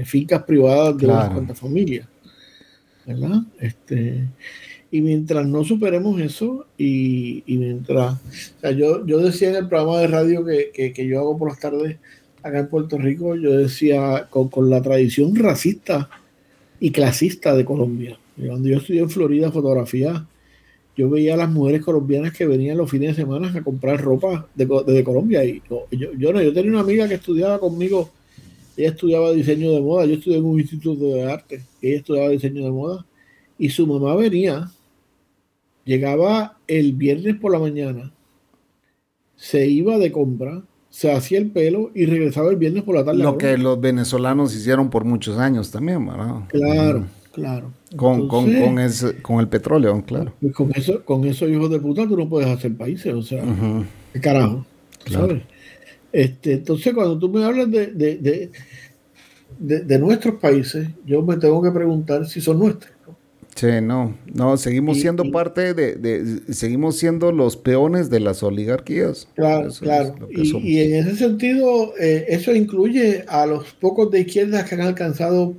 fincas 0.04 0.42
privadas 0.44 0.96
de 0.98 1.06
unas 1.06 1.18
Claro. 1.18 1.34
cuantas 1.34 1.58
familias, 1.58 2.06
¿verdad? 3.06 3.40
Este, 3.60 4.24
y 4.96 5.02
mientras 5.02 5.46
no 5.46 5.62
superemos 5.62 6.18
eso, 6.22 6.64
y, 6.78 7.42
mientras, 7.46 8.14
o 8.14 8.60
sea, 8.62 8.70
yo, 8.70 9.04
yo 9.04 9.18
decía 9.18 9.50
en 9.50 9.56
el 9.56 9.68
programa 9.68 10.00
de 10.00 10.06
radio 10.06 10.42
que, 10.42 10.70
que, 10.72 10.94
que 10.94 11.06
yo 11.06 11.20
hago 11.20 11.36
por 11.36 11.50
las 11.50 11.60
tardes 11.60 11.98
acá 12.42 12.60
en 12.60 12.68
Puerto 12.68 12.96
Rico, 12.96 13.34
yo 13.34 13.52
decía 13.52 14.26
con, 14.30 14.48
con 14.48 14.70
la 14.70 14.80
tradición 14.80 15.36
racista 15.36 16.08
y 16.80 16.92
clasista 16.92 17.54
de 17.54 17.66
Colombia. 17.66 18.18
Cuando 18.38 18.70
yo 18.70 18.78
estudié 18.78 19.00
en 19.00 19.10
Florida 19.10 19.52
fotografía, 19.52 20.26
yo 20.96 21.10
veía 21.10 21.34
a 21.34 21.36
las 21.36 21.50
mujeres 21.50 21.84
colombianas 21.84 22.32
que 22.32 22.46
venían 22.46 22.78
los 22.78 22.90
fines 22.90 23.14
de 23.14 23.22
semana 23.22 23.52
a 23.54 23.62
comprar 23.62 24.00
ropa 24.00 24.48
de, 24.54 24.64
de 24.64 25.04
Colombia. 25.04 25.44
Y 25.44 25.62
yo, 25.68 25.86
yo 25.90 26.32
no, 26.32 26.40
yo 26.40 26.54
tenía 26.54 26.70
una 26.70 26.80
amiga 26.80 27.06
que 27.06 27.16
estudiaba 27.16 27.58
conmigo, 27.58 28.08
ella 28.78 28.88
estudiaba 28.88 29.32
diseño 29.32 29.72
de 29.72 29.82
moda, 29.82 30.06
yo 30.06 30.14
estudié 30.14 30.38
en 30.38 30.44
un 30.46 30.58
instituto 30.58 31.04
de 31.04 31.30
arte, 31.30 31.60
ella 31.82 31.98
estudiaba 31.98 32.30
diseño 32.30 32.64
de 32.64 32.70
moda, 32.70 33.04
y 33.58 33.68
su 33.68 33.86
mamá 33.86 34.14
venía, 34.16 34.70
llegaba 35.86 36.58
el 36.66 36.92
viernes 36.92 37.36
por 37.36 37.52
la 37.52 37.58
mañana, 37.58 38.12
se 39.36 39.66
iba 39.66 39.96
de 39.96 40.12
compra, 40.12 40.62
se 40.90 41.10
hacía 41.12 41.38
el 41.38 41.50
pelo 41.50 41.90
y 41.94 42.04
regresaba 42.04 42.50
el 42.50 42.56
viernes 42.56 42.82
por 42.82 42.96
la 42.96 43.04
tarde. 43.04 43.22
Lo 43.22 43.38
que 43.38 43.56
los 43.56 43.80
venezolanos 43.80 44.54
hicieron 44.54 44.90
por 44.90 45.04
muchos 45.04 45.38
años 45.38 45.70
también, 45.70 46.04
¿verdad? 46.06 46.42
Claro, 46.48 47.06
Claro. 47.36 47.70
Con, 47.96 48.28
con, 48.28 48.46
con, 48.50 48.78
ese, 48.78 49.20
con 49.20 49.40
el 49.40 49.48
petróleo, 49.48 50.02
claro. 50.06 50.32
Pues 50.40 50.54
con 50.54 50.72
eso, 50.74 51.04
con 51.04 51.22
esos 51.26 51.50
hijos 51.50 51.70
de 51.70 51.78
puta 51.78 52.08
tú 52.08 52.16
no 52.16 52.26
puedes 52.26 52.48
hacer 52.48 52.74
países, 52.74 53.12
o 53.12 53.20
sea, 53.20 53.44
¿qué 54.14 54.20
carajo? 54.22 54.64
¿Sabes? 55.04 55.42
Este, 56.12 56.54
entonces, 56.54 56.94
cuando 56.94 57.18
tú 57.18 57.28
me 57.28 57.44
hablas 57.44 57.70
de, 57.70 57.88
de, 57.88 58.16
de, 59.58 59.80
de, 59.80 59.98
nuestros 59.98 60.36
países, 60.36 60.88
yo 61.04 61.20
me 61.20 61.36
tengo 61.36 61.60
que 61.60 61.70
preguntar 61.70 62.24
si 62.26 62.40
son 62.40 62.58
nuestros. 62.58 62.90
Sí, 63.56 63.80
no, 63.82 64.14
no, 64.34 64.58
seguimos 64.58 65.00
siendo 65.00 65.30
parte 65.30 65.72
de, 65.72 66.42
seguimos 66.52 66.98
siendo 66.98 67.32
los 67.32 67.56
peones 67.56 68.10
de 68.10 68.20
las 68.20 68.42
oligarquías. 68.42 69.28
Claro, 69.34 69.70
claro. 69.80 70.28
Y, 70.30 70.80
en 70.80 70.94
ese 70.94 71.16
sentido, 71.16 71.94
eh, 71.98 72.26
eso 72.28 72.54
incluye 72.54 73.24
a 73.26 73.46
los 73.46 73.72
pocos 73.72 74.10
de 74.10 74.20
izquierda 74.20 74.62
que 74.66 74.74
han 74.74 74.82
alcanzado, 74.82 75.54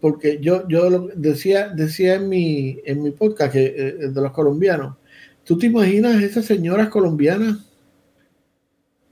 porque 0.00 0.40
yo, 0.42 0.66
yo 0.66 1.08
decía, 1.14 1.68
decía 1.68 2.16
en 2.16 2.28
mi, 2.28 2.80
en 2.84 3.04
mi 3.04 3.12
podcast 3.12 3.52
que, 3.52 3.66
eh, 3.66 3.92
de 4.08 4.20
los 4.20 4.32
colombianos, 4.32 4.96
¿tú 5.44 5.56
te 5.56 5.66
imaginas 5.66 6.20
esas 6.20 6.44
señoras 6.44 6.88
colombianas 6.88 7.58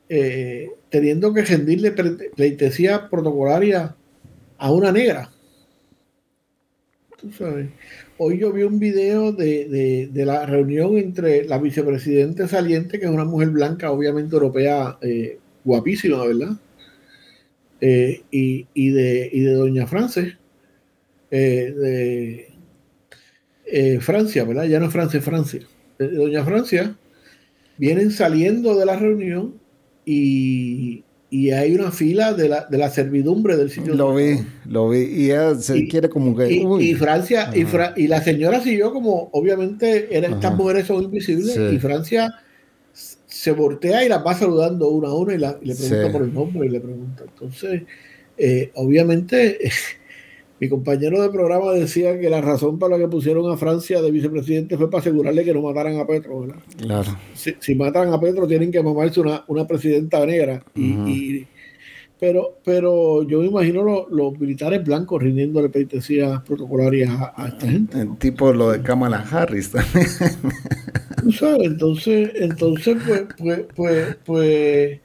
eh, 0.08 0.68
teniendo 0.88 1.32
que 1.32 1.42
rendirle 1.42 1.92
pleitesía 1.92 3.08
protocolaria 3.08 3.94
a 4.56 4.72
una 4.72 4.90
negra? 4.90 5.30
Hoy 8.16 8.38
yo 8.38 8.52
vi 8.52 8.62
un 8.62 8.78
video 8.78 9.32
de, 9.32 10.08
la 10.14 10.46
reunión 10.46 10.96
entre 10.96 11.44
la 11.46 11.58
vicepresidenta 11.58 12.46
saliente, 12.46 13.00
que 13.00 13.06
es 13.06 13.10
una 13.10 13.24
mujer 13.24 13.50
blanca, 13.50 13.90
obviamente 13.90 14.34
europea, 14.34 14.98
eh, 15.00 15.38
guapísima, 15.64 16.24
¿verdad? 16.24 16.56
Eh, 17.80 18.22
y, 18.30 18.90
de, 18.90 19.30
de 19.32 19.52
Doña 19.52 19.86
Frances, 19.88 20.36
eh, 21.30 22.46
de 23.66 24.00
Francia, 24.00 24.44
¿verdad? 24.44 24.64
Ya 24.64 24.78
no 24.78 24.86
es 24.86 24.92
Francia, 24.92 25.20
Francia. 25.20 25.60
Doña 25.98 26.44
Francia, 26.44 26.96
vienen 27.78 28.12
saliendo 28.12 28.76
de 28.76 28.86
la 28.86 28.96
reunión 28.96 29.54
y, 30.04 31.02
y 31.30 31.50
hay 31.50 31.74
una 31.74 31.90
fila 31.90 32.32
de 32.32 32.48
la, 32.48 32.66
de 32.70 32.78
la 32.78 32.90
servidumbre 32.90 33.56
del 33.56 33.70
sitio. 33.70 33.94
Lo 33.94 34.14
vi, 34.14 34.38
lo 34.66 34.88
vi. 34.88 35.00
Y 35.00 35.24
ella 35.26 35.54
se 35.56 35.86
quiere 35.86 36.08
como 36.08 36.34
que. 36.34 36.50
Y, 36.50 36.94
Francia, 36.94 37.50
y, 37.54 37.66
y, 38.02 38.08
la 38.08 38.22
señora 38.22 38.60
siguió 38.62 38.92
como, 38.92 39.28
obviamente, 39.32 40.16
estas 40.16 40.54
mujeres 40.54 40.86
son 40.86 41.04
invisibles, 41.04 41.58
y 41.72 41.78
Francia 41.78 42.34
se 42.92 43.52
voltea 43.52 44.04
y 44.04 44.08
la 44.08 44.18
va 44.18 44.34
saludando 44.34 44.88
una 44.88 45.08
a 45.08 45.14
una 45.14 45.34
y, 45.34 45.38
la, 45.38 45.58
le 45.62 45.74
pregunta 45.74 46.12
por 46.12 46.22
el 46.22 46.34
nombre 46.34 46.66
y 46.66 46.70
le 46.70 46.80
pregunta. 46.80 47.24
Entonces, 47.24 47.82
eh, 48.38 48.70
obviamente, 48.74 49.58
mi 50.60 50.68
compañero 50.68 51.22
de 51.22 51.30
programa 51.30 51.72
decía 51.72 52.18
que 52.18 52.28
la 52.28 52.40
razón 52.40 52.78
para 52.78 52.96
la 52.96 53.04
que 53.04 53.08
pusieron 53.08 53.50
a 53.50 53.56
Francia 53.56 54.02
de 54.02 54.10
vicepresidente 54.10 54.76
fue 54.76 54.90
para 54.90 55.00
asegurarle 55.00 55.44
que 55.44 55.54
no 55.54 55.62
mataran 55.62 55.98
a 55.98 56.06
Petro, 56.06 56.40
¿verdad? 56.40 56.56
Claro. 56.76 57.16
Si, 57.34 57.74
matan 57.74 58.12
a 58.12 58.20
Petro 58.20 58.46
tienen 58.46 58.72
que 58.72 58.82
mamarse 58.82 59.20
una, 59.20 59.44
una 59.46 59.66
presidenta 59.66 60.24
negra. 60.26 60.62
y, 60.74 61.46
pero, 62.20 62.58
pero 62.64 63.22
yo 63.22 63.40
me 63.40 63.46
imagino 63.46 64.06
los 64.10 64.38
militares 64.38 64.84
blancos 64.84 65.22
rindiéndole 65.22 65.68
pleitesías 65.68 66.42
protocolarias 66.42 67.10
a, 67.36 67.46
esta 67.46 67.68
gente. 67.68 68.08
Tipo 68.18 68.52
lo 68.52 68.72
de 68.72 68.82
Kamala 68.82 69.18
Harris 69.30 69.70
también. 69.70 70.06
sabes? 71.32 71.66
Entonces, 71.66 72.30
entonces 72.34 72.96
pues, 73.06 73.22
pues, 73.38 73.66
pues, 73.76 74.16
pues 74.24 75.00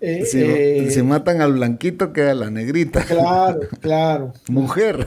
eh, 0.00 0.24
si, 0.24 0.38
eh, 0.40 1.02
matan 1.02 1.42
al 1.42 1.54
blanquito, 1.54 2.12
queda 2.12 2.34
la 2.34 2.50
negrita. 2.50 3.04
Claro, 3.04 3.60
claro. 3.80 4.32
Mujer. 4.48 5.06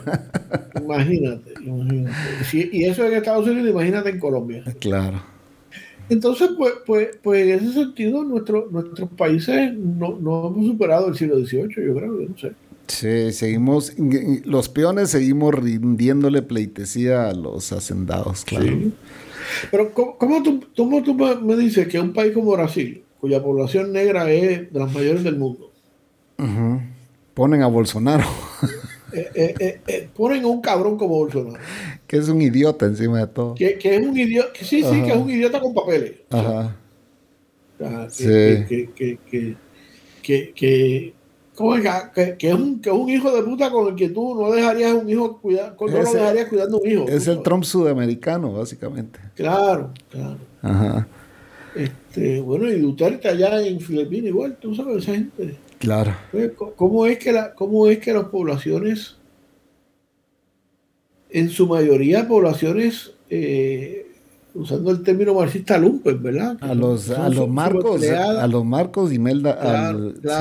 Imagínate, 0.79 1.53
imagínate. 1.63 2.69
y 2.71 2.83
eso 2.85 3.05
en 3.05 3.13
Estados 3.13 3.47
Unidos, 3.47 3.69
imagínate 3.69 4.09
en 4.09 4.19
Colombia. 4.19 4.63
Claro. 4.79 5.23
Entonces, 6.09 6.49
pues, 6.57 6.73
pues, 6.85 7.09
pues 7.21 7.47
en 7.47 7.65
ese 7.65 7.73
sentido, 7.73 8.23
nuestro, 8.23 8.67
nuestros 8.69 9.09
países 9.11 9.73
no, 9.73 10.17
no 10.19 10.47
hemos 10.47 10.67
superado 10.67 11.07
el 11.07 11.15
siglo 11.15 11.37
XVIII, 11.37 11.69
yo 11.87 11.95
creo, 11.95 12.21
yo 12.21 12.29
no 12.29 12.37
sé. 12.37 12.51
Sí, 12.87 13.31
seguimos, 13.31 13.93
los 14.43 14.67
peones 14.69 15.09
seguimos 15.09 15.55
rindiéndole 15.55 16.41
pleitesía 16.41 17.29
a 17.29 17.33
los 17.33 17.71
hacendados, 17.71 18.43
claro. 18.43 18.77
Pero, 19.71 19.93
¿cómo, 19.93 20.43
tú, 20.43 20.63
cómo 20.75 21.01
tú 21.01 21.15
me 21.15 21.55
dices 21.55 21.87
que 21.87 21.99
un 21.99 22.13
país 22.13 22.33
como 22.33 22.51
Brasil, 22.51 23.01
cuya 23.24 23.41
población 23.41 23.93
negra 23.93 24.30
es 24.30 24.74
de 24.74 24.78
las 24.78 24.91
mayores 24.93 25.24
del 25.24 25.38
mundo. 25.38 25.71
Ponen 27.34 27.61
a 27.61 27.67
Bolsonaro. 27.67 28.26
Eh, 29.15 29.53
eh, 29.59 29.80
eh, 29.86 30.09
ponen 30.15 30.43
a 30.43 30.47
un 30.47 30.59
cabrón 30.59 30.97
como 30.97 31.19
Bolsonaro. 31.19 31.63
Que 32.07 32.17
es 32.17 32.28
un 32.30 32.41
idiota 32.41 32.88
encima 32.88 33.19
de 33.19 33.28
todo. 33.28 33.53
Que, 33.53 33.78
es 33.80 34.07
un 34.07 34.17
idiota, 34.17 34.49
sí, 34.55 34.82
sí, 34.82 35.03
que 35.03 35.11
es 35.11 35.15
un 35.15 35.30
idiota 35.30 35.61
con 35.61 35.71
papeles. 35.71 36.13
Ajá. 36.32 36.76
sí. 38.09 38.26
que, 38.26 38.89
que, 38.95 39.19
que, 40.24 40.53
que, 40.55 41.13
¿cómo 41.53 41.76
es? 41.76 41.84
Que, 42.15 42.36
es 42.39 42.53
un, 42.55 42.82
que 42.82 42.89
es 42.89 42.95
un 42.95 43.07
hijo 43.07 43.32
de 43.32 43.43
puta 43.43 43.69
con 43.69 43.89
el 43.89 43.95
que 43.95 44.09
tú 44.09 44.34
no 44.34 44.49
dejarías 44.49 44.93
un 44.93 45.07
hijo 45.07 45.39
cuidar, 45.39 45.76
no 45.80 45.88
lo 45.88 46.11
dejarías 46.11 46.49
cuidando 46.49 46.80
un 46.80 46.89
hijo. 46.89 47.07
Es 47.07 47.28
el 47.28 47.43
Trump 47.43 47.65
sudamericano, 47.65 48.51
básicamente. 48.51 49.19
Claro, 49.36 49.91
claro. 50.09 50.38
Ajá. 50.63 51.07
Este, 51.76 52.02
bueno, 52.16 52.70
y 52.70 52.80
Duterte 52.80 53.28
allá 53.28 53.66
en 53.66 53.80
Filipinas 53.80 54.28
igual, 54.28 54.57
tú 54.59 54.76
sabes, 54.76 55.03
esa 55.03 55.14
gente. 55.14 55.55
Claro. 55.80 56.16
¿Cómo 56.76 57.05
es 57.05 57.18
que, 57.18 57.32
la, 57.32 57.53
cómo 57.53 57.88
es 57.88 57.99
que 57.99 58.14
las 58.14 58.26
poblaciones, 58.26 59.18
en 61.30 61.49
su 61.49 61.68
mayoría 61.68 62.28
poblaciones, 62.28 63.11
eh, 63.30 64.07
usando 64.53 64.91
el 64.91 65.01
término 65.01 65.34
marxista 65.34 65.78
lumpen, 65.78 66.22
¿verdad? 66.22 66.57
A 66.61 66.74
los, 66.74 67.09
a 67.09 67.30
los 67.30 67.49
marcos, 67.49 68.03
a 68.03 68.47
los 68.47 68.64
marcos 68.64 69.11
y 69.11 69.20
Melda, 69.20 69.93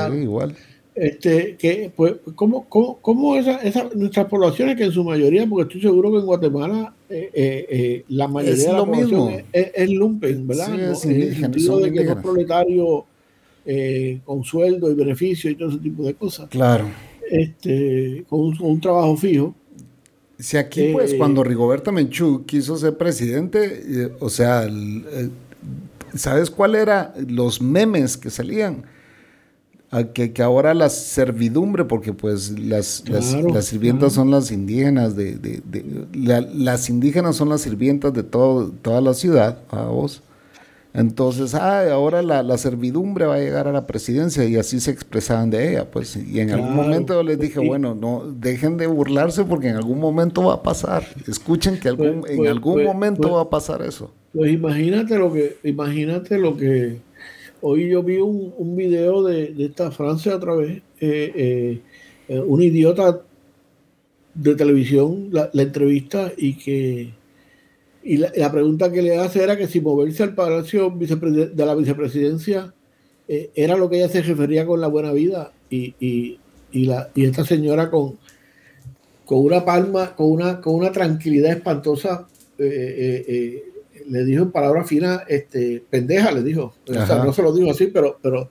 sí, 0.09 0.15
igual. 0.17 0.55
Este, 0.95 1.55
que, 1.57 1.91
pues, 1.95 2.13
¿cómo, 2.35 2.65
cómo, 2.69 2.99
cómo 3.01 3.35
esa, 3.35 3.57
esa, 3.63 3.89
nuestras 3.95 4.27
poblaciones, 4.27 4.77
que 4.77 4.83
en 4.83 4.91
su 4.91 5.03
mayoría, 5.03 5.47
porque 5.47 5.63
estoy 5.63 5.89
seguro 5.89 6.11
que 6.11 6.19
en 6.19 6.25
Guatemala 6.25 6.93
eh, 7.09 7.31
eh, 7.33 7.65
eh 7.69 8.05
la 8.09 8.27
mayoría 8.27 8.67
de 8.67 8.73
la 8.73 8.85
población 8.85 9.43
es, 9.51 9.71
es, 9.73 9.89
lumpen, 9.89 10.47
¿verdad? 10.47 10.67
Sí, 10.67 10.81
es 10.81 11.05
en 11.05 11.21
el 11.21 11.35
sentido 11.35 11.79
de 11.79 11.91
que 11.91 12.01
es 12.01 12.15
proletario 12.15 13.05
eh, 13.65 14.19
con 14.23 14.43
sueldo 14.43 14.91
y 14.91 14.93
beneficio 14.93 15.49
y 15.49 15.55
todo 15.55 15.69
ese 15.69 15.79
tipo 15.79 16.03
de 16.03 16.13
cosas. 16.13 16.47
Claro. 16.49 16.85
Este, 17.29 18.23
con 18.29 18.41
un, 18.41 18.57
un 18.61 18.79
trabajo 18.79 19.17
fijo. 19.17 19.55
Si 20.37 20.57
aquí, 20.57 20.91
pues, 20.93 21.15
cuando 21.15 21.43
Rigoberta 21.43 21.91
Menchú 21.91 22.45
quiso 22.45 22.77
ser 22.77 22.97
presidente, 22.97 24.11
o 24.19 24.29
sea, 24.29 24.67
¿sabes 26.13 26.51
cuál 26.51 26.75
era 26.75 27.15
los 27.27 27.61
memes 27.61 28.17
que 28.17 28.29
salían? 28.29 28.92
Que, 30.13 30.33
que, 30.33 30.41
ahora 30.41 30.73
la 30.73 30.89
servidumbre, 30.89 31.85
porque 31.85 32.13
pues 32.13 32.57
las, 32.57 33.03
las, 33.07 33.25
sirvientas 33.65 34.13
son 34.13 34.31
las 34.31 34.51
indígenas 34.51 35.15
de, 35.15 35.35
de, 35.35 36.07
las 36.53 36.89
indígenas 36.89 37.35
son 37.35 37.49
las 37.49 37.61
sirvientas 37.61 38.13
de 38.13 38.23
todo, 38.23 38.71
toda 38.81 39.01
la 39.01 39.13
ciudad, 39.13 39.59
a 39.69 39.83
vos. 39.83 40.23
Entonces, 40.95 41.55
ah, 41.55 41.91
ahora 41.91 42.21
la, 42.21 42.43
la, 42.43 42.57
servidumbre 42.57 43.25
va 43.25 43.35
a 43.35 43.39
llegar 43.39 43.67
a 43.67 43.71
la 43.71 43.87
presidencia 43.87 44.45
y 44.45 44.57
así 44.57 44.79
se 44.79 44.91
expresaban 44.91 45.49
de 45.49 45.71
ella, 45.71 45.89
pues. 45.89 46.15
Y 46.15 46.39
en 46.39 46.51
algún 46.51 46.75
momento 46.75 47.21
les 47.23 47.39
dije, 47.39 47.59
bueno, 47.59 47.95
no 47.95 48.23
dejen 48.31 48.77
de 48.77 48.85
burlarse 48.85 49.43
porque 49.43 49.69
en 49.69 49.75
algún 49.75 49.99
momento 49.99 50.43
va 50.43 50.55
a 50.55 50.63
pasar. 50.63 51.03
Escuchen 51.27 51.79
que 51.79 51.89
algún, 51.89 52.21
pues, 52.21 52.31
en 52.31 52.37
pues, 52.37 52.49
algún 52.49 52.73
pues, 52.75 52.85
momento 52.85 53.31
va 53.31 53.41
a 53.41 53.49
pasar 53.49 53.81
eso. 53.81 54.11
Pues 54.33 54.51
imagínate 54.51 55.17
lo 55.17 55.33
que, 55.33 55.57
imagínate 55.63 56.37
lo 56.37 56.55
que 56.55 56.99
Hoy 57.65 57.87
yo 57.87 58.03
vi 58.03 58.17
un, 58.17 58.53
un 58.57 58.75
video 58.75 59.23
de, 59.23 59.55
esta 59.57 59.89
Francia 59.89 60.35
otra 60.35 60.53
vez, 60.53 60.81
eh, 60.99 61.31
eh, 61.33 61.81
eh, 62.27 62.39
un 62.41 62.61
idiota 62.61 63.21
de 64.33 64.55
televisión 64.55 65.29
la, 65.31 65.49
entrevista 65.53 66.33
y 66.35 66.57
que 66.57 67.13
y 68.03 68.17
la, 68.17 68.51
pregunta 68.51 68.91
que 68.91 69.01
le 69.01 69.15
hace 69.17 69.41
era 69.41 69.57
que 69.57 69.67
si 69.67 69.79
moverse 69.79 70.23
al 70.23 70.35
palacio 70.35 70.89
de 70.89 71.65
la 71.65 71.73
vicepresidencia 71.73 72.73
era 73.29 73.77
lo 73.77 73.89
que 73.89 73.95
ella 73.95 74.09
se 74.09 74.23
refería 74.23 74.65
con 74.65 74.81
la 74.81 74.87
buena 74.87 75.13
vida 75.13 75.53
y, 75.69 75.95
y, 76.01 76.39
y, 76.73 76.85
la, 76.87 77.11
y 77.15 77.23
esta 77.23 77.45
señora 77.45 77.89
con, 77.89 78.17
con 79.23 79.39
una 79.39 79.63
palma, 79.63 80.17
con 80.17 80.29
una, 80.29 80.59
con 80.59 80.75
una 80.75 80.91
tranquilidad 80.91 81.53
espantosa 81.53 82.27
le 84.09 84.25
dijo 84.25 84.43
en 84.43 84.51
palabras 84.51 84.87
finas, 84.87 85.21
este, 85.27 85.83
pendeja, 85.89 86.31
le 86.31 86.43
dijo. 86.43 86.73
O 86.87 86.93
sea, 86.93 87.23
no 87.23 87.33
se 87.33 87.41
lo 87.41 87.53
dijo 87.53 87.71
así, 87.71 87.87
pero, 87.87 88.19
pero 88.21 88.49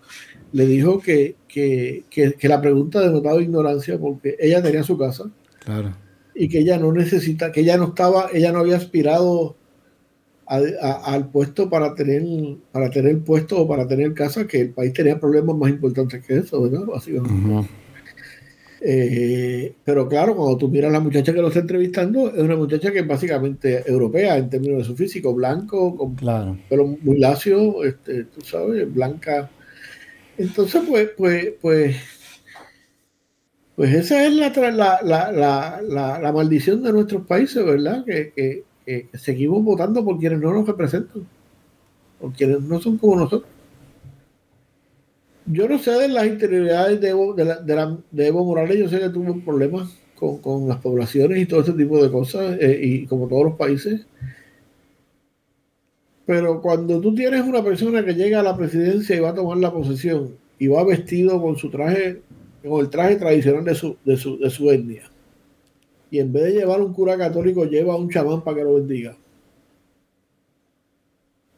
le 0.52 0.66
dijo 0.66 1.00
que, 1.00 1.36
que, 1.48 2.04
que, 2.10 2.48
la 2.48 2.60
pregunta 2.60 3.00
denotaba 3.00 3.40
ignorancia 3.40 3.98
porque 3.98 4.36
ella 4.38 4.62
tenía 4.62 4.82
su 4.82 4.98
casa. 4.98 5.30
Claro. 5.64 5.94
Y 6.34 6.48
que 6.48 6.60
ella 6.60 6.78
no 6.78 6.92
necesita, 6.92 7.52
que 7.52 7.60
ella 7.60 7.76
no 7.76 7.88
estaba, 7.88 8.28
ella 8.32 8.52
no 8.52 8.60
había 8.60 8.76
aspirado 8.76 9.56
al 10.46 11.30
puesto 11.30 11.70
para 11.70 11.94
tener, 11.94 12.22
para 12.72 12.90
tener 12.90 13.20
puesto 13.20 13.60
o 13.60 13.68
para 13.68 13.86
tener 13.86 14.12
casa, 14.12 14.46
que 14.46 14.60
el 14.60 14.70
país 14.70 14.92
tenía 14.92 15.18
problemas 15.18 15.56
más 15.56 15.70
importantes 15.70 16.24
que 16.26 16.38
eso, 16.38 16.62
¿verdad? 16.62 16.84
Eh, 18.84 19.76
pero 19.84 20.08
claro, 20.08 20.34
cuando 20.34 20.58
tú 20.58 20.68
miras 20.68 20.90
a 20.90 20.94
la 20.94 21.00
muchacha 21.00 21.32
que 21.32 21.40
lo 21.40 21.48
está 21.48 21.60
entrevistando, 21.60 22.34
es 22.34 22.42
una 22.42 22.56
muchacha 22.56 22.90
que 22.90 22.98
es 22.98 23.06
básicamente 23.06 23.88
europea 23.88 24.36
en 24.36 24.50
términos 24.50 24.78
de 24.78 24.84
su 24.84 24.96
físico, 24.96 25.32
blanco, 25.32 25.96
con 25.96 26.16
claro. 26.16 26.58
pelo 26.68 26.86
muy 26.86 27.18
lacio, 27.18 27.84
este, 27.84 28.24
tú 28.24 28.40
sabes, 28.40 28.92
blanca. 28.92 29.48
Entonces, 30.36 30.82
pues, 30.88 31.10
pues, 31.16 31.52
pues, 31.60 31.96
pues 33.76 33.94
esa 33.94 34.26
es 34.26 34.34
la, 34.34 34.50
la, 34.50 35.80
la, 35.82 36.20
la 36.20 36.32
maldición 36.32 36.82
de 36.82 36.92
nuestros 36.92 37.24
países, 37.24 37.64
¿verdad? 37.64 38.04
Que, 38.04 38.32
que, 38.34 38.64
que, 38.84 39.08
seguimos 39.16 39.62
votando 39.62 40.04
por 40.04 40.18
quienes 40.18 40.40
no 40.40 40.52
nos 40.52 40.66
representan, 40.66 41.24
por 42.20 42.32
quienes 42.32 42.60
no 42.62 42.80
son 42.80 42.98
como 42.98 43.14
nosotros 43.14 43.51
yo 45.46 45.68
no 45.68 45.78
sé 45.78 45.90
de 45.92 46.08
las 46.08 46.26
interioridades 46.26 47.00
de 47.00 47.08
Evo, 47.10 47.34
de, 47.34 47.44
de, 48.10 48.26
Evo 48.26 48.44
Morales, 48.44 48.78
yo 48.78 48.88
sé 48.88 49.00
que 49.00 49.08
tuvo 49.08 49.40
problemas 49.40 49.90
con, 50.14 50.38
con, 50.38 50.68
las 50.68 50.78
poblaciones 50.78 51.38
y 51.38 51.46
todo 51.46 51.62
ese 51.62 51.72
tipo 51.72 52.02
de 52.02 52.10
cosas, 52.10 52.56
eh, 52.60 52.78
y 52.82 53.06
como 53.06 53.28
todos 53.28 53.44
los 53.44 53.54
países. 53.54 54.06
Pero 56.24 56.62
cuando 56.62 57.00
tú 57.00 57.14
tienes 57.14 57.42
una 57.42 57.64
persona 57.64 58.04
que 58.04 58.14
llega 58.14 58.40
a 58.40 58.44
la 58.44 58.56
presidencia 58.56 59.16
y 59.16 59.20
va 59.20 59.30
a 59.30 59.34
tomar 59.34 59.58
la 59.58 59.72
posesión 59.72 60.36
y 60.58 60.68
va 60.68 60.84
vestido 60.84 61.42
con 61.42 61.56
su 61.56 61.70
traje, 61.70 62.22
con 62.66 62.80
el 62.80 62.88
traje 62.88 63.16
tradicional 63.16 63.64
de 63.64 63.74
su, 63.74 63.96
de 64.04 64.16
su, 64.16 64.38
de 64.38 64.48
su 64.50 64.70
etnia, 64.70 65.10
y 66.10 66.20
en 66.20 66.32
vez 66.32 66.44
de 66.44 66.52
llevar 66.52 66.80
un 66.80 66.92
cura 66.92 67.18
católico, 67.18 67.64
lleva 67.64 67.96
un 67.96 68.08
chamán 68.08 68.44
para 68.44 68.58
que 68.58 68.64
lo 68.64 68.74
bendiga, 68.74 69.16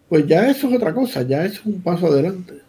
pues 0.09 0.27
ya 0.27 0.49
eso 0.49 0.69
es 0.69 0.77
otra 0.77 0.95
cosa, 0.95 1.23
ya 1.23 1.45
eso 1.45 1.61
es 1.61 1.67
un 1.67 1.83
paso 1.83 2.07
adelante 2.07 2.64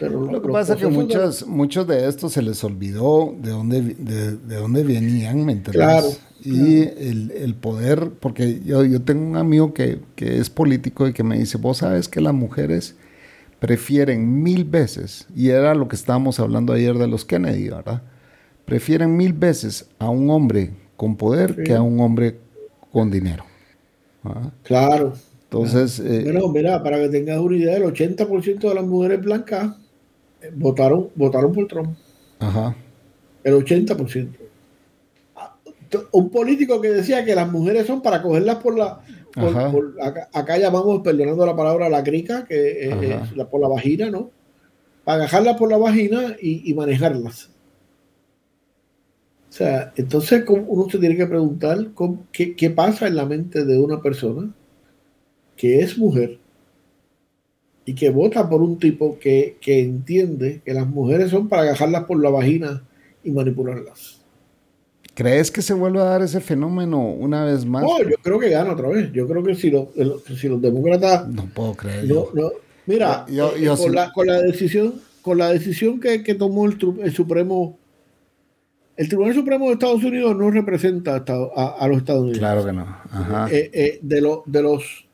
lo 0.00 0.42
que 0.42 0.48
pasa 0.48 0.74
es 0.74 0.80
que 0.80 0.86
muchos, 0.88 1.46
muchos 1.46 1.86
de 1.86 2.08
estos 2.08 2.32
se 2.32 2.42
les 2.42 2.62
olvidó 2.64 3.34
de 3.38 3.50
dónde, 3.50 3.80
de, 3.80 4.56
dónde 4.56 4.82
venían, 4.82 5.44
¿me 5.44 5.52
entiendes? 5.52 6.20
Y 6.44 6.82
El, 6.82 7.32
el, 7.32 7.54
poder, 7.54 8.10
porque 8.20 8.60
yo, 8.64 8.84
yo 8.84 9.02
tengo 9.02 9.26
un 9.26 9.36
amigo 9.36 9.74
que, 9.74 10.00
que, 10.14 10.38
es 10.38 10.50
político 10.50 11.08
y 11.08 11.12
que 11.12 11.24
me 11.24 11.38
dice, 11.38 11.58
vos 11.58 11.78
sabes 11.78 12.08
que 12.08 12.20
las 12.20 12.34
mujeres 12.34 12.94
prefieren 13.58 14.42
mil 14.42 14.64
veces, 14.64 15.26
y 15.34 15.48
era 15.48 15.74
lo 15.74 15.88
que 15.88 15.96
estábamos 15.96 16.38
hablando 16.38 16.72
ayer 16.72 16.96
de 16.98 17.08
los 17.08 17.24
Kennedy, 17.24 17.70
¿verdad? 17.70 18.02
Prefieren 18.64 19.16
mil 19.16 19.32
veces 19.32 19.88
a 19.98 20.10
un 20.10 20.30
hombre 20.30 20.72
con 20.96 21.16
poder 21.16 21.62
que 21.62 21.74
a 21.74 21.82
un 21.82 22.00
hombre 22.00 22.38
con 22.92 23.10
dinero. 23.10 23.44
Claro. 24.62 25.14
Entonces. 25.44 26.00
Eh, 26.00 26.22
bueno, 26.24 26.48
mira, 26.48 26.82
para 26.82 26.98
que 26.98 27.08
tengas 27.08 27.38
una 27.38 27.56
idea, 27.56 27.76
el 27.76 27.84
80% 27.84 28.68
de 28.68 28.74
las 28.74 28.84
mujeres 28.84 29.20
blancas 29.20 29.76
votaron, 30.54 31.10
votaron 31.14 31.52
por 31.52 31.66
Trump. 31.66 31.96
Ajá. 32.38 32.76
El 33.42 33.54
80%. 33.54 34.28
Un 36.10 36.30
político 36.30 36.80
que 36.80 36.90
decía 36.90 37.24
que 37.24 37.34
las 37.34 37.50
mujeres 37.50 37.86
son 37.86 38.02
para 38.02 38.20
cogerlas 38.20 38.56
por 38.56 38.76
la. 38.76 39.00
acá, 40.32 40.58
llamamos, 40.58 41.00
perdonando 41.02 41.46
la 41.46 41.56
palabra, 41.56 41.88
la 41.88 42.02
crica, 42.02 42.44
que 42.44 42.88
es 42.88 43.36
la, 43.36 43.48
por 43.48 43.60
la 43.60 43.68
vagina, 43.68 44.10
¿no? 44.10 44.30
Para 45.04 45.24
agarrarlas 45.24 45.56
por 45.56 45.70
la 45.70 45.76
vagina 45.76 46.36
y, 46.40 46.74
manejarlas. 46.74 47.50
O 49.48 49.52
sea, 49.52 49.92
entonces 49.96 50.44
uno 50.48 50.90
se 50.90 50.98
tiene 50.98 51.16
que 51.16 51.26
preguntar 51.26 51.78
qué, 52.32 52.56
qué 52.56 52.70
pasa 52.70 53.06
en 53.06 53.14
la 53.14 53.24
mente 53.24 53.64
de 53.64 53.78
una 53.78 54.02
persona 54.02 54.52
que 55.56 55.80
es 55.80 55.96
mujer 55.96 56.38
y 57.88 57.94
que 57.94 58.10
vota 58.10 58.48
por 58.48 58.60
un 58.60 58.78
tipo 58.78 59.16
que, 59.18 59.56
entiende 59.64 60.60
que 60.64 60.74
las 60.74 60.86
mujeres 60.86 61.30
son 61.30 61.48
para 61.48 61.62
agarrarlas 61.62 62.04
por 62.04 62.20
la 62.20 62.30
vagina 62.30 62.82
y 63.22 63.30
manipularlas. 63.30 64.20
¿Crees 65.14 65.50
que 65.52 65.62
se 65.62 65.72
vuelve 65.72 66.00
a 66.00 66.04
dar 66.04 66.20
ese 66.20 66.40
fenómeno 66.40 67.00
una 67.00 67.44
vez 67.44 67.64
más? 67.64 67.84
No, 67.84 68.02
yo 68.02 68.16
creo 68.20 68.38
que 68.40 68.50
gana 68.50 68.72
otra 68.72 68.88
vez. 68.88 69.10
Yo 69.12 69.26
creo 69.26 69.42
que 69.42 69.54
si, 69.54 69.70
los, 69.70 69.86
si 70.36 70.48
los 70.48 70.60
demócratas... 70.60 71.28
No 71.28 71.46
puedo 71.54 71.74
creer. 71.74 72.04
mira, 72.86 73.24
con, 73.24 73.94
la, 73.94 74.12
con, 74.12 74.26
la, 74.26 74.42
decisión, 74.42 75.00
con 75.22 75.38
la 75.38 75.50
decisión 75.50 76.00
que, 76.00 76.18
tomó 76.34 76.66
el, 76.66 77.12
Supremo... 77.12 77.78
El 78.96 79.08
Tribunal 79.08 79.34
Supremo 79.34 79.66
de 79.66 79.74
Estados 79.74 80.02
Unidos 80.02 80.36
no 80.36 80.50
representa 80.50 81.24
a, 81.24 81.88
los 81.88 81.98
Estados 81.98 82.22
Unidos. 82.22 82.38
Claro 82.38 82.64
que 82.66 82.72
no. 82.72 82.84
Eh, 83.48 83.70
eh, 83.72 83.98
de, 84.02 84.20
lo, 84.20 84.42
de 84.44 84.62
los 84.62 85.05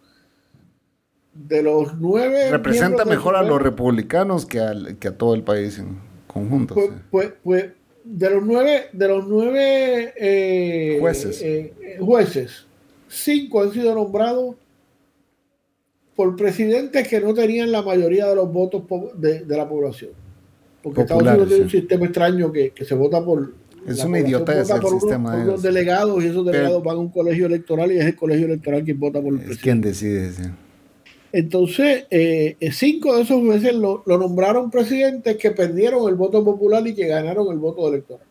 de 1.34 1.62
los 1.62 1.98
nueve. 1.98 2.50
Representa 2.50 3.04
mejor 3.04 3.36
a 3.36 3.42
los 3.42 3.60
republicanos 3.60 4.46
que, 4.46 4.96
que 5.00 5.08
a 5.08 5.16
todo 5.16 5.34
el 5.34 5.42
país 5.42 5.78
en 5.78 5.98
conjunto. 6.26 6.74
Pues, 6.74 6.90
pues, 7.10 7.32
pues, 7.42 7.66
de 8.04 8.30
los 8.30 8.44
nueve, 8.44 8.86
de 8.92 9.08
los 9.08 9.26
nueve 9.26 10.12
eh, 10.16 10.98
jueces. 11.00 11.40
Eh, 11.42 11.96
jueces, 12.00 12.66
cinco 13.08 13.62
han 13.62 13.72
sido 13.72 13.94
nombrados 13.94 14.56
por 16.16 16.36
presidentes 16.36 17.08
que 17.08 17.20
no 17.20 17.32
tenían 17.32 17.72
la 17.72 17.82
mayoría 17.82 18.26
de 18.26 18.34
los 18.34 18.52
votos 18.52 18.82
de, 19.16 19.44
la 19.46 19.68
población. 19.68 20.10
Porque 20.82 21.02
Estados 21.02 21.22
Unidos 21.22 21.48
tiene 21.48 21.64
un 21.64 21.70
sistema 21.70 22.04
extraño 22.04 22.52
que, 22.52 22.72
se 22.84 22.94
vota 22.94 23.24
por. 23.24 23.54
Es 23.86 24.04
una 24.04 24.20
idiotez 24.20 24.70
el 24.70 24.82
sistema. 25.00 25.36
de 25.36 25.44
los 25.44 25.62
delegados 25.62 26.22
y 26.22 26.28
esos 26.28 26.46
delegados 26.46 26.84
van 26.84 26.96
a 26.96 27.00
un 27.00 27.08
colegio 27.08 27.46
electoral 27.46 27.90
y 27.90 27.98
es 27.98 28.04
el 28.04 28.14
colegio 28.14 28.46
electoral 28.46 28.84
quien 28.84 29.00
vota 29.00 29.20
por 29.20 29.34
el 29.34 29.50
es 29.50 29.58
quien 29.58 29.80
decide. 29.80 30.32
Sí. 30.32 30.42
Entonces, 31.32 32.04
eh, 32.10 32.56
cinco 32.72 33.16
de 33.16 33.22
esos 33.22 33.40
jueces 33.40 33.74
lo, 33.74 34.02
nombraron 34.06 34.70
presidentes 34.70 35.38
que 35.38 35.50
perdieron 35.50 36.06
el 36.06 36.14
voto 36.14 36.44
popular 36.44 36.86
y 36.86 36.94
que 36.94 37.06
ganaron 37.06 37.50
el 37.50 37.58
voto 37.58 37.88
electoral. 37.88 38.26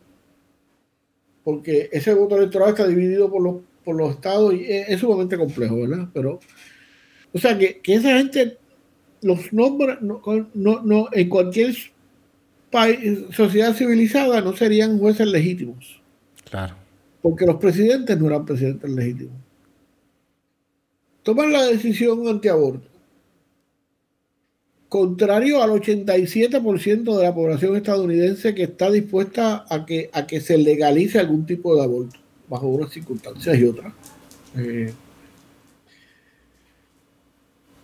Porque 1.42 1.88
ese 1.90 2.14
voto 2.14 2.36
electoral 2.36 2.70
está 2.70 2.86
dividido 2.86 3.28
por 3.28 3.42
los, 3.42 3.56
por 3.84 3.96
los 3.96 4.12
estados 4.12 4.54
y 4.54 4.66
es, 4.68 5.00
sumamente 5.00 5.36
complejo, 5.36 5.80
¿verdad? 5.80 6.08
Pero, 6.14 6.38
o 7.32 7.38
sea, 7.38 7.58
que, 7.58 7.80
esa 7.84 8.16
gente 8.18 8.58
los 9.20 9.52
nombra, 9.52 9.98
no, 10.00 10.22
no, 10.54 11.08
en 11.10 11.28
cualquier 11.28 11.74
país, 12.70 13.18
sociedad 13.32 13.74
civilizada 13.74 14.40
no 14.40 14.56
serían 14.56 15.00
jueces 15.00 15.26
legítimos. 15.26 16.00
Claro. 16.48 16.76
Porque 17.20 17.46
los 17.46 17.56
presidentes 17.56 18.16
no 18.16 18.28
eran 18.28 18.46
presidentes 18.46 18.88
legítimos. 18.88 19.34
Toman 21.24 21.52
la 21.52 21.66
decisión 21.66 22.28
antiaborto 22.28 22.91
contrario 24.92 25.62
al 25.62 25.70
87% 25.70 27.16
de 27.16 27.22
la 27.22 27.34
población 27.34 27.76
estadounidense 27.76 28.54
que 28.54 28.64
está 28.64 28.90
dispuesta 28.90 29.64
a 29.70 29.86
que, 29.86 30.10
a 30.12 30.26
que 30.26 30.38
se 30.38 30.58
legalice 30.58 31.18
algún 31.18 31.46
tipo 31.46 31.74
de 31.74 31.82
aborto, 31.82 32.20
bajo 32.46 32.66
unas 32.66 32.92
circunstancias 32.92 33.58
y 33.58 33.64
otras. 33.64 33.90
Eh, 34.58 34.92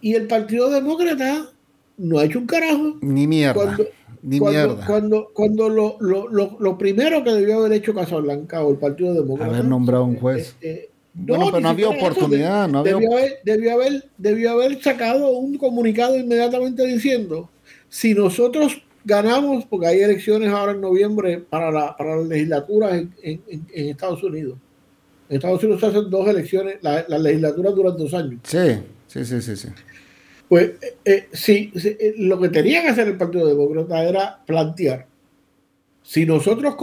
y 0.02 0.14
el 0.14 0.26
Partido 0.26 0.68
Demócrata 0.68 1.48
no 1.96 2.18
ha 2.18 2.26
hecho 2.26 2.40
un 2.40 2.46
carajo. 2.46 2.98
Ni 3.00 3.26
mierda. 3.26 3.54
Cuando, 3.54 3.86
ni 4.22 4.38
mierda. 4.38 4.86
cuando, 4.86 5.30
cuando 5.32 5.70
lo, 5.70 5.96
lo, 6.00 6.28
lo, 6.28 6.76
primero 6.76 7.24
que 7.24 7.30
debió 7.30 7.60
haber 7.60 7.72
hecho 7.72 7.94
Casablanca 7.94 8.62
o 8.62 8.72
el 8.72 8.76
Partido 8.76 9.14
Demócrata. 9.14 9.54
Haber 9.54 9.64
nombrado 9.64 10.04
un 10.04 10.16
juez. 10.16 10.56
Eh, 10.60 10.68
eh, 10.68 10.90
no, 11.18 11.46
pero 11.46 11.60
no 11.60 11.68
había 11.68 11.88
oportunidad. 11.88 12.68
no 12.68 12.82
debió, 12.82 13.12
haber, 13.12 13.40
debió, 13.44 13.72
haber, 13.72 14.08
debió 14.16 14.50
haber 14.52 14.82
sacado 14.82 15.30
un 15.30 15.58
comunicado 15.58 16.16
inmediatamente 16.16 16.86
diciendo, 16.86 17.50
si 17.88 18.14
nosotros 18.14 18.82
ganamos, 19.04 19.64
porque 19.64 19.88
hay 19.88 20.00
elecciones 20.00 20.50
ahora 20.50 20.72
en 20.72 20.80
noviembre 20.80 21.38
para, 21.38 21.70
la, 21.70 21.96
para 21.96 22.16
las 22.16 22.26
legislaturas 22.28 22.94
en, 22.94 23.14
en, 23.22 23.42
en, 23.48 23.88
Estados 23.88 24.22
Unidos. 24.22 24.58
En 25.28 25.36
Estados 25.36 25.62
Unidos 25.62 25.80
se 25.80 25.86
hacen 25.86 26.10
dos 26.10 26.28
elecciones, 26.28 26.76
las 26.82 27.08
la 27.08 27.18
legislaturas 27.18 27.74
duran 27.74 27.96
dos 27.96 28.14
años. 28.14 28.40
Sí, 28.44 28.78
sí, 29.06 29.24
sí, 29.24 29.40
sí. 29.40 29.56
sí. 29.56 29.68
Pues 30.48 30.72
eh, 31.04 31.28
sí, 31.32 31.70
eh, 31.74 32.14
lo 32.16 32.40
que 32.40 32.48
tenía 32.48 32.82
que 32.82 32.88
hacer 32.88 33.08
el 33.08 33.18
Partido 33.18 33.46
Demócrata 33.46 34.02
era 34.02 34.40
plantear, 34.46 35.06
si 36.02 36.24
nosotros 36.24 36.74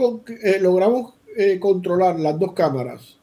eh, 0.43 0.59
logramos 0.61 1.13
controlar 1.59 2.17
las 2.17 2.39
dos 2.39 2.53
cámaras 2.53 3.17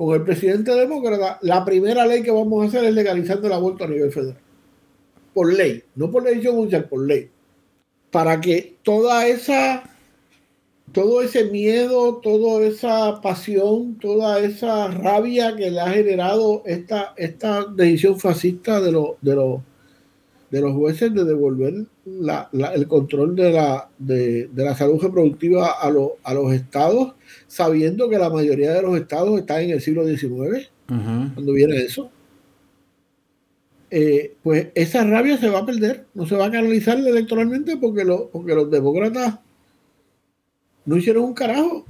con 0.00 0.14
el 0.14 0.22
presidente 0.22 0.74
demócrata, 0.74 1.38
la 1.42 1.62
primera 1.62 2.06
ley 2.06 2.22
que 2.22 2.30
vamos 2.30 2.64
a 2.64 2.68
hacer 2.68 2.86
es 2.86 2.94
legalizando 2.94 3.46
el 3.48 3.52
aborto 3.52 3.84
a 3.84 3.86
nivel 3.86 4.10
federal. 4.10 4.38
Por 5.34 5.52
ley, 5.52 5.82
no 5.94 6.10
por 6.10 6.24
ley 6.24 6.42
judicial, 6.42 6.88
por 6.88 7.06
ley. 7.06 7.28
Para 8.10 8.40
que 8.40 8.78
toda 8.82 9.26
esa, 9.28 9.82
todo 10.92 11.20
ese 11.20 11.44
miedo, 11.50 12.16
toda 12.22 12.66
esa 12.66 13.20
pasión, 13.20 13.98
toda 13.98 14.40
esa 14.40 14.88
rabia 14.88 15.54
que 15.54 15.70
le 15.70 15.80
ha 15.80 15.90
generado 15.90 16.62
esta, 16.64 17.12
esta 17.18 17.66
decisión 17.66 18.18
fascista 18.18 18.80
de, 18.80 18.92
los 18.92 19.10
de, 19.20 19.36
los 19.36 19.60
de 20.50 20.62
los 20.62 20.72
jueces 20.76 21.12
de 21.12 21.24
devolver 21.26 21.74
el 22.52 22.88
control 22.88 23.36
de 23.36 23.52
la, 23.52 23.88
de, 23.98 24.48
la 24.54 24.74
salud 24.74 25.00
reproductiva 25.00 25.70
a, 25.70 25.88
a 25.88 26.34
los 26.34 26.52
estados 26.52 27.14
sabiendo 27.46 28.08
que 28.08 28.18
la 28.18 28.30
mayoría 28.30 28.72
de 28.72 28.82
los 28.82 28.96
estados 28.96 29.38
están 29.38 29.62
en 29.62 29.70
el 29.70 29.80
siglo 29.80 30.06
XIX, 30.06 30.70
cuando 30.86 31.52
viene 31.52 31.76
eso. 31.76 32.10
Eh, 33.90 34.36
pues 34.44 34.68
esa 34.76 35.02
rabia 35.04 35.36
se 35.36 35.48
va 35.48 35.60
a 35.60 35.66
perder, 35.66 36.06
no 36.14 36.24
se 36.24 36.36
va 36.36 36.46
a 36.46 36.50
canalizar 36.50 36.96
electoralmente 36.96 37.76
porque, 37.76 38.04
lo, 38.04 38.30
porque 38.30 38.54
los 38.54 38.70
demócratas 38.70 39.40
No 40.84 40.96
hicieron 40.96 41.24
un 41.24 41.34
carajo. 41.34 41.84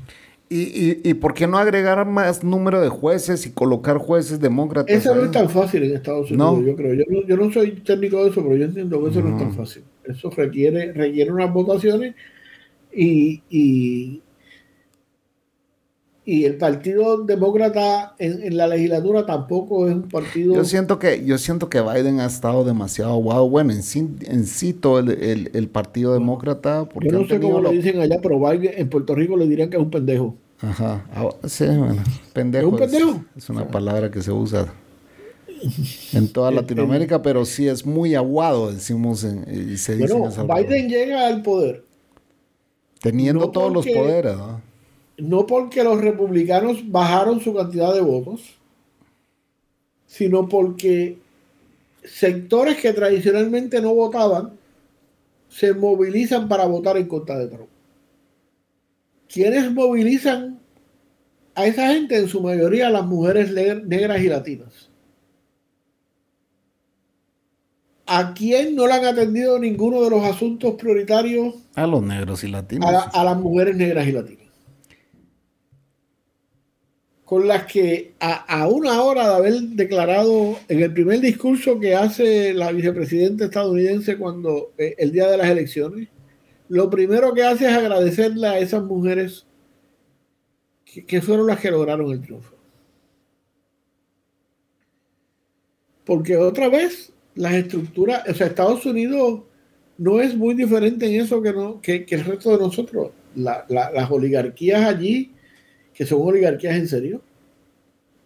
¿Y, 0.48 1.08
y, 1.08 1.14
por 1.14 1.32
qué 1.34 1.46
no 1.46 1.58
agregar 1.58 2.04
más 2.06 2.42
número 2.42 2.80
de 2.80 2.88
jueces 2.88 3.46
y 3.46 3.52
colocar 3.52 3.98
jueces 3.98 4.40
demócratas? 4.40 4.96
Eso 4.96 5.14
no 5.14 5.24
es 5.24 5.30
tan 5.30 5.48
fácil 5.48 5.84
en 5.84 5.94
Estados 5.94 6.28
Unidos, 6.28 6.64
yo 6.66 6.74
creo. 6.74 6.94
Yo 6.94 7.04
no, 7.08 7.24
yo 7.24 7.36
no, 7.36 7.52
soy 7.52 7.70
técnico 7.82 8.24
de 8.24 8.30
eso, 8.30 8.42
pero 8.42 8.56
yo 8.56 8.64
entiendo 8.64 9.00
que 9.00 9.10
eso 9.10 9.20
no, 9.20 9.36
es 9.36 9.38
tan 9.38 9.54
fácil. 9.54 9.84
Eso 10.04 10.30
requiere, 10.30 10.92
requiere 10.92 11.30
unas 11.30 11.52
votaciones 11.52 12.14
y, 12.92 13.42
y, 13.50 14.22
y 16.24 16.44
el 16.44 16.56
Partido 16.56 17.24
Demócrata 17.24 18.14
en, 18.18 18.56
la 18.56 18.66
legislatura 18.66 19.26
tampoco 19.26 19.88
es 19.88 19.94
un 19.94 20.08
partido. 20.08 20.54
Yo 20.54 20.64
siento 20.64 20.98
que, 20.98 21.24
yo 21.24 21.38
siento 21.38 21.68
que 21.68 21.80
Biden 21.80 22.20
ha 22.20 22.26
estado 22.26 22.64
demasiado 22.64 23.16
guau. 23.16 23.48
Bueno, 23.48 23.72
en 23.72 23.82
sí, 23.82 24.08
en 24.22 24.46
sí 24.46 24.72
todo 24.72 24.98
el, 25.00 25.50
el, 25.52 25.68
Partido 25.68 26.12
Demócrata. 26.12 26.88
Yo 27.00 27.12
no 27.12 27.26
sé 27.26 27.40
cómo 27.40 27.60
lo... 27.60 27.70
dicen 27.70 28.00
allá, 28.00 28.20
pero 28.22 28.38
Biden 28.38 28.74
en 28.76 28.88
Puerto 28.88 29.14
Rico 29.14 29.36
le 29.36 29.46
dirían 29.46 29.70
que 29.70 29.76
es 29.76 29.82
un 29.82 29.90
pendejo. 29.90 30.36
Ajá. 30.60 31.06
Ah, 31.14 31.30
sí, 31.46 31.64
bueno, 31.66 32.02
pendejo. 32.32 32.66
¿Es 32.66 32.72
un 32.72 32.78
pendejo? 32.78 33.24
Es, 33.36 33.50
una 33.50 33.66
palabra 33.66 34.10
que 34.10 34.20
se 34.20 34.30
usa 34.30 34.72
en 36.12 36.28
toda 36.28 36.50
Latinoamérica, 36.50 37.22
pero 37.22 37.44
sí 37.44 37.68
es 37.68 37.84
muy 37.84 38.14
aguado, 38.14 38.72
decimos, 38.72 39.24
en, 39.24 39.44
y 39.48 39.76
se 39.76 39.96
dice 39.96 40.14
Biden 40.42 40.88
llega 40.88 41.26
al 41.26 41.42
poder. 41.42 41.84
Teniendo 43.00 43.50
todos 43.50 43.72
los 43.72 43.86
poderes, 43.86 44.36
¿no? 44.36 44.60
no 45.20 45.46
porque 45.46 45.84
los 45.84 46.00
republicanos 46.00 46.90
bajaron 46.90 47.40
su 47.40 47.54
cantidad 47.54 47.94
de 47.94 48.00
votos, 48.00 48.56
sino 50.06 50.48
porque 50.48 51.18
sectores 52.04 52.78
que 52.78 52.92
tradicionalmente 52.92 53.80
no 53.80 53.94
votaban 53.94 54.52
se 55.48 55.74
movilizan 55.74 56.48
para 56.48 56.66
votar 56.66 56.96
en 56.96 57.06
contra 57.06 57.38
de 57.38 57.48
Trump. 57.48 57.68
¿Quiénes 59.28 59.72
movilizan 59.72 60.58
a 61.54 61.66
esa 61.66 61.92
gente? 61.92 62.16
En 62.16 62.28
su 62.28 62.40
mayoría 62.40 62.90
las 62.90 63.06
mujeres 63.06 63.52
negras 63.52 64.20
y 64.20 64.28
latinas. 64.28 64.89
¿A 68.12 68.34
quién 68.34 68.74
no 68.74 68.86
le 68.86 68.94
han 68.94 69.04
atendido 69.04 69.58
ninguno 69.58 70.02
de 70.02 70.10
los 70.10 70.24
asuntos 70.24 70.74
prioritarios? 70.74 71.54
A 71.76 71.86
los 71.86 72.02
negros 72.02 72.42
y 72.42 72.48
latinos. 72.48 72.90
a 73.12 73.24
las 73.24 73.38
mujeres 73.38 73.76
negras 73.76 74.06
y 74.06 74.12
latinas 74.12 74.40
con 77.30 77.46
las 77.46 77.64
que 77.66 78.14
a, 78.18 78.66
una 78.66 79.00
hora 79.02 79.28
de 79.28 79.34
haber 79.36 79.60
declarado 79.60 80.58
en 80.66 80.82
el 80.82 80.92
primer 80.92 81.20
discurso 81.20 81.78
que 81.78 81.94
hace 81.94 82.52
la 82.52 82.72
vicepresidenta 82.72 83.44
estadounidense 83.44 84.18
cuando 84.18 84.72
eh, 84.76 84.96
el 84.98 85.12
día 85.12 85.28
de 85.30 85.36
las 85.36 85.48
elecciones, 85.48 86.08
lo 86.68 86.90
primero 86.90 87.32
que 87.32 87.44
hace 87.44 87.66
es 87.66 87.72
agradecerle 87.72 88.48
a 88.48 88.58
esas 88.58 88.82
mujeres 88.82 89.46
que, 90.84 91.22
fueron 91.22 91.46
las 91.46 91.60
que 91.60 91.70
lograron 91.70 92.10
el 92.10 92.20
triunfo. 92.20 92.56
Porque 96.04 96.36
otra 96.36 96.68
vez 96.68 97.12
las 97.34 97.54
estructuras, 97.54 98.28
o 98.28 98.34
sea, 98.34 98.46
Estados 98.46 98.84
Unidos 98.86 99.40
no 99.98 100.20
es 100.20 100.34
muy 100.36 100.54
diferente 100.54 101.06
en 101.06 101.20
eso 101.20 101.42
que, 101.42 101.52
no, 101.52 101.80
que, 101.80 102.06
el 102.08 102.24
resto 102.24 102.56
de 102.56 102.58
nosotros. 102.58 103.10
las 103.34 104.10
oligarquías 104.10 104.84
allí 104.84 105.32
que 106.00 106.06
son 106.06 106.22
oligarquías 106.22 106.76
en 106.76 106.88
serio, 106.88 107.20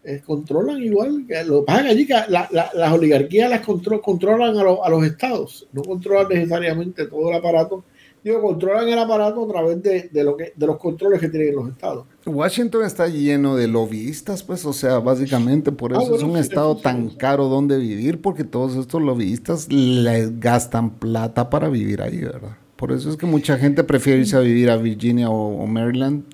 eh, 0.05 0.23
controlan 0.25 0.81
igual. 0.81 1.25
Que 1.27 1.43
lo 1.43 1.61
que 1.61 1.67
pasa 1.67 1.89
allí 1.89 2.07
que 2.07 2.15
las 2.29 2.93
oligarquías 2.93 3.51
las 3.51 3.63
controlan 3.63 4.57
a, 4.57 4.61
a, 4.61 4.89
los 4.89 5.05
estados, 5.05 5.67
no 5.73 5.83
controlan 5.83 6.29
necesariamente 6.29 7.07
todo 7.07 7.31
el 7.31 7.37
aparato. 7.37 7.83
Digo, 8.23 8.41
controlan 8.41 8.89
el 8.89 8.99
aparato 8.99 9.45
a 9.45 9.53
través 9.53 9.83
de, 9.83 10.09
de, 10.13 10.23
lo 10.23 10.37
que, 10.37 10.53
de 10.55 10.67
los 10.67 10.79
controles 10.79 11.21
que 11.21 11.29
tienen 11.29 11.57
los 11.57 11.69
estados. 11.69 12.07
Washington 12.27 12.85
está 12.85 13.09
lleno 13.09 13.57
de 13.57 13.68
lobbyistas, 13.68 14.43
pues, 14.43 14.64
o 14.64 14.72
sea, 14.72 14.99
básicamente 14.99 15.72
por 15.72 15.95
ah, 15.95 16.03
eso 16.03 16.16
es 16.16 16.22
un 16.22 16.37
estado 16.37 16.77
tan 16.77 17.11
caro 17.11 17.49
donde 17.49 17.79
vivir, 17.79 18.20
porque 18.20 18.45
todos 18.45 18.77
estos 18.77 19.03
lobbyistas 19.03 19.70
les 19.70 20.41
gastan 20.41 20.91
plata 20.91 21.51
para 21.51 21.68
vivir 21.68 22.01
ahí, 22.01 22.18
¿verdad? 22.18 22.57
Por 22.77 22.93
eso 22.93 23.09
es 23.09 23.16
que 23.16 23.27
mucha 23.27 23.57
gente 23.57 23.85
prefiere 23.85 24.20
irse 24.20 24.37
a 24.37 24.41
vivir 24.41 24.68
a 24.68 24.77
Virginia 24.77 25.31
o, 25.31 25.66
Maryland, 25.66 26.25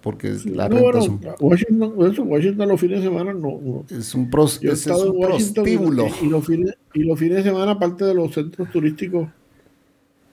porque 0.00 0.34
la 0.44 0.68
renta 0.68 0.98
es 0.98 1.08
un... 1.08 1.20
Washington, 1.38 1.92
Washington 1.96 2.68
los 2.68 2.80
fines 2.80 2.98
de 2.98 3.04
semana 3.04 3.32
no. 3.32 3.84
es 3.88 4.14
un, 4.14 4.28
pros, 4.28 4.62
es 4.62 4.86
un 4.86 5.20
prostíbulo. 5.20 6.08
Y, 6.20 6.26
los 6.26 6.44
fines, 6.44 6.74
y 6.94 7.04
los 7.04 7.18
fines 7.18 7.38
de 7.38 7.42
semana, 7.44 7.72
aparte 7.72 8.04
de 8.04 8.14
los 8.14 8.34
centros 8.34 8.70
turísticos, 8.70 9.28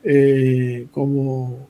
eh, 0.03 0.88
como, 0.91 1.68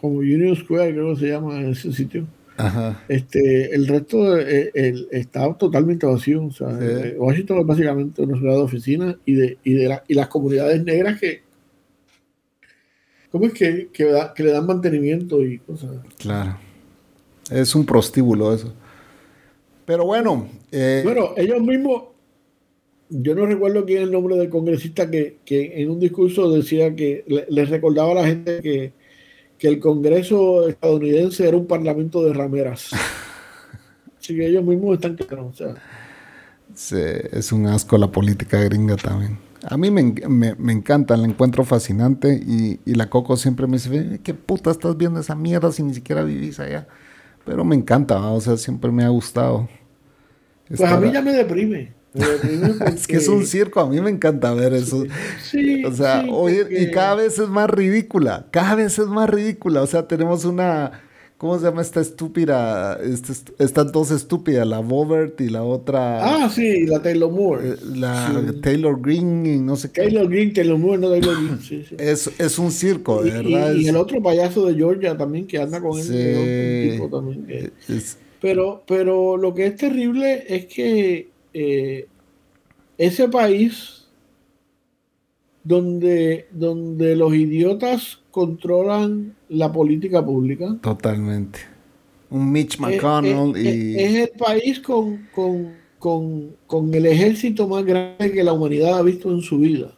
como 0.00 0.18
Union 0.18 0.56
Square, 0.56 0.92
creo 0.92 1.14
que 1.14 1.20
se 1.20 1.28
llama 1.28 1.60
ese 1.60 1.92
sitio. 1.92 2.26
Ajá. 2.56 3.04
Este, 3.08 3.74
el 3.74 3.86
resto 3.88 4.38
eh, 4.38 4.70
el, 4.74 5.08
está 5.10 5.52
totalmente 5.54 6.06
vacío. 6.06 6.44
O 6.44 6.52
sea, 6.52 6.68
eh, 6.80 7.16
Washington 7.18 7.58
es 7.58 7.66
básicamente 7.66 8.22
una 8.22 8.38
ciudad 8.38 8.54
de 8.54 8.62
oficinas 8.62 9.16
y 9.24 9.34
de, 9.34 9.58
y 9.64 9.74
de 9.74 10.00
y 10.06 10.14
las 10.14 10.28
comunidades 10.28 10.82
negras 10.84 11.18
que 11.18 11.44
¿Cómo 13.34 13.46
es 13.46 13.52
que, 13.52 13.88
le 14.38 14.50
dan 14.52 14.64
mantenimiento 14.64 15.42
y 15.44 15.58
cosas? 15.58 15.90
Claro. 16.18 16.56
Es 17.50 17.74
un 17.74 17.84
prostíbulo 17.84 18.54
eso. 18.54 18.72
Pero 19.84 20.06
bueno. 20.06 20.48
Eh, 20.70 21.00
bueno, 21.02 21.30
ellos 21.36 21.60
mismos. 21.60 22.04
Yo 23.08 23.34
no 23.34 23.44
recuerdo 23.44 23.84
quién 23.84 23.98
es 23.98 24.04
el 24.04 24.12
nombre 24.12 24.36
del 24.36 24.50
congresista 24.50 25.10
que, 25.10 25.38
en 25.48 25.90
un 25.90 25.98
discurso 25.98 26.48
decía 26.48 26.94
que 26.94 27.24
les 27.48 27.70
recordaba 27.70 28.12
a 28.12 28.14
la 28.14 28.26
gente 28.28 28.60
que, 28.60 28.92
el 29.60 29.80
Congreso 29.80 30.68
estadounidense 30.68 31.46
era 31.48 31.56
un 31.56 31.66
parlamento 31.66 32.22
de 32.24 32.32
rameras. 32.32 32.90
Así 34.18 34.34
que 34.34 34.46
ellos 34.46 34.64
mismos 34.64 34.94
están 34.94 35.16
claros. 35.16 35.62
es 37.32 37.52
un 37.52 37.66
asco 37.66 37.98
la 37.98 38.10
política 38.10 38.58
gringa 38.58 38.96
también. 38.96 39.38
A 39.66 39.78
mí 39.78 39.90
me, 39.90 40.02
me, 40.28 40.72
encanta, 40.72 41.16
la 41.16 41.26
encuentro 41.26 41.64
fascinante 41.64 42.34
y, 42.34 42.78
la 42.84 43.08
Coco 43.08 43.36
siempre 43.36 43.66
me 43.66 43.78
dice, 43.78 44.20
¿qué 44.22 44.34
puta 44.34 44.70
estás 44.70 44.96
viendo 44.96 45.20
esa 45.20 45.34
mierda 45.34 45.72
si 45.72 45.82
ni 45.82 45.94
siquiera 45.94 46.22
vivís 46.22 46.60
allá? 46.60 46.86
Pero 47.46 47.64
me 47.64 47.74
encanta, 47.74 48.20
o 48.30 48.40
sea, 48.40 48.56
siempre 48.56 48.90
me 48.90 49.04
ha 49.04 49.08
gustado. 49.08 49.68
Pues 50.68 50.80
a 50.80 50.98
mí 50.98 51.10
ya 51.12 51.22
me 51.22 51.32
deprime. 51.32 51.94
es 52.94 53.06
que 53.06 53.16
es 53.16 53.28
un 53.28 53.44
circo, 53.44 53.80
a 53.80 53.88
mí 53.88 54.00
me 54.00 54.10
encanta 54.10 54.54
ver 54.54 54.72
eso. 54.74 55.04
Sí, 55.42 55.84
o 55.84 55.92
sea, 55.92 56.24
y 56.70 56.90
cada 56.90 57.16
vez 57.16 57.38
es 57.38 57.48
más 57.48 57.68
ridícula, 57.68 58.46
cada 58.50 58.74
vez 58.76 58.98
es 58.98 59.06
más 59.06 59.28
ridícula. 59.28 59.82
O 59.82 59.86
sea, 59.86 60.06
tenemos 60.06 60.44
una 60.44 61.02
¿Cómo 61.44 61.58
se 61.58 61.64
llama 61.66 61.82
esta 61.82 62.00
estúpida? 62.00 62.98
Esta, 63.02 63.32
estas 63.58 63.92
dos 63.92 64.10
estúpidas, 64.12 64.66
la 64.66 64.78
Bobert 64.78 65.40
y 65.40 65.50
la 65.50 65.62
otra. 65.62 66.24
Ah, 66.24 66.48
sí, 66.48 66.86
la 66.86 67.02
Taylor 67.02 67.30
Moore. 67.30 67.68
Eh, 67.68 67.76
la 67.96 68.42
Taylor 68.62 68.98
Green 68.98 69.44
y 69.44 69.58
no 69.58 69.74
sé 69.76 69.90
qué. 69.90 70.04
Taylor 70.04 70.28
Green, 70.28 70.54
Taylor 70.54 70.78
Moore, 70.78 70.98
no 70.98 71.10
Taylor 71.10 71.34
Green. 71.34 71.60
Sí, 71.60 71.84
sí. 71.86 71.96
Es, 71.98 72.30
es, 72.38 72.58
un 72.58 72.70
circo, 72.70 73.22
de 73.22 73.32
verdad. 73.32 73.74
Y, 73.74 73.88
el 73.88 73.96
otro 73.96 74.22
payaso 74.22 74.64
de 74.64 74.74
Georgia 74.74 75.18
también 75.18 75.46
que 75.46 75.58
anda 75.58 75.80
con 75.80 75.98
él. 75.98 76.92
Tipo 76.92 77.08
también 77.08 77.72
pero, 78.40 78.82
pero 78.86 79.36
lo 79.36 79.54
que 79.54 79.66
es 79.66 79.76
terrible 79.76 80.44
es 80.48 80.66
que 80.66 81.30
eh, 81.54 82.08
ese 82.98 83.28
país 83.28 84.04
donde, 85.62 86.46
donde 86.52 87.16
los 87.16 87.34
idiotas 87.34 88.20
controlan 88.30 89.34
la 89.48 89.72
política 89.72 90.24
pública. 90.24 90.76
Totalmente. 90.82 91.60
Un 92.30 92.50
Mitch 92.50 92.78
McConnell 92.78 93.56
es, 93.56 93.74
y... 93.74 93.96
Es 93.96 94.14
el 94.28 94.38
país 94.38 94.80
con, 94.80 95.28
con, 95.98 96.94
el 96.94 97.06
ejército 97.06 97.66
más 97.66 97.84
grande 97.84 98.32
que 98.32 98.44
la 98.44 98.52
humanidad 98.52 98.98
ha 98.98 99.02
visto 99.02 99.30
en 99.30 99.40
su 99.40 99.58
vida. 99.58 99.94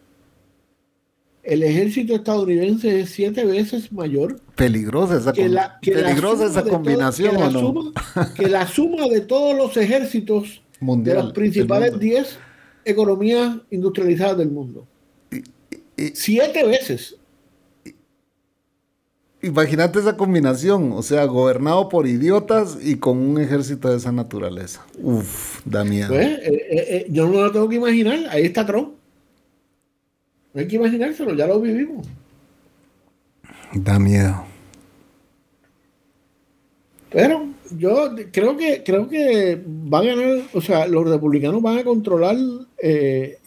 El 1.43 1.63
ejército 1.63 2.15
estadounidense 2.15 3.01
es 3.01 3.11
siete 3.11 3.45
veces 3.45 3.93
mayor. 3.93 4.41
Peligrosa 4.57 5.17
esa, 5.17 5.33
peligrosa 5.33 6.47
esa 6.47 6.63
combinación. 6.63 7.37
que, 7.37 7.39
la 7.39 7.51
suma, 7.51 7.93
que 8.35 8.49
la 8.49 8.67
suma 8.67 9.07
de 9.07 9.21
todos 9.21 9.57
los 9.57 9.77
ejércitos 9.77 10.63
de 10.81 11.15
las 11.15 11.33
principales 11.33 11.99
10 11.99 12.39
economías 12.85 13.57
industrializadas 13.71 14.39
del 14.39 14.51
mundo. 14.51 14.87
siete 16.15 16.65
veces. 16.65 17.17
Imagínate 19.43 19.99
esa 19.99 20.17
combinación, 20.17 20.93
o 20.93 21.03
sea, 21.03 21.25
gobernado 21.27 21.89
por 21.89 22.07
idiotas 22.07 22.79
y 22.83 22.97
con 22.97 23.19
un 23.19 23.41
ejército 23.41 23.89
de 23.91 23.99
esa 23.99 24.11
naturaleza. 24.11 24.85
Uf, 24.99 25.61
da 25.65 25.85
miedo. 25.85 26.09
Pues, 26.09 26.27
eh, 26.27 26.41
eh, 26.43 26.67
eh, 26.71 27.07
yo 27.11 27.29
no 27.29 27.43
lo 27.43 27.53
tengo 27.53 27.69
que 27.69 27.77
imaginar, 27.77 28.19
ahí 28.31 28.45
está 28.45 28.65
Trump. 28.67 28.95
No 30.53 30.61
hay 30.61 30.67
que 30.67 30.77
imaginárselo, 30.77 31.35
ya 31.35 31.47
lo 31.47 31.61
vivimos. 31.61 32.07
Da 33.75 33.99
miedo. 33.99 34.45
Pero 37.11 37.47
yo 37.77 38.15
creo 38.33 38.57
que 38.57 38.83
creo 38.85 39.09
que 39.09 39.61
va 39.67 39.99
a 40.01 40.05
ganar, 40.05 40.43
o 40.53 40.61
sea, 40.61 40.87
los 40.87 41.09
republicanos 41.09 41.63
van 41.63 41.79
a 41.79 41.85
controlar 41.85 42.37
eh, 42.83 43.39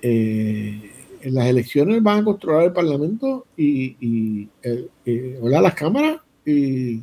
en 0.00 1.34
las 1.34 1.46
elecciones 1.46 2.02
van 2.02 2.20
a 2.20 2.24
controlar 2.24 2.64
el 2.64 2.72
Parlamento 2.72 3.46
y, 3.56 3.96
y 4.00 4.48
las 5.42 5.74
cámaras 5.74 6.18
y, 6.44 7.02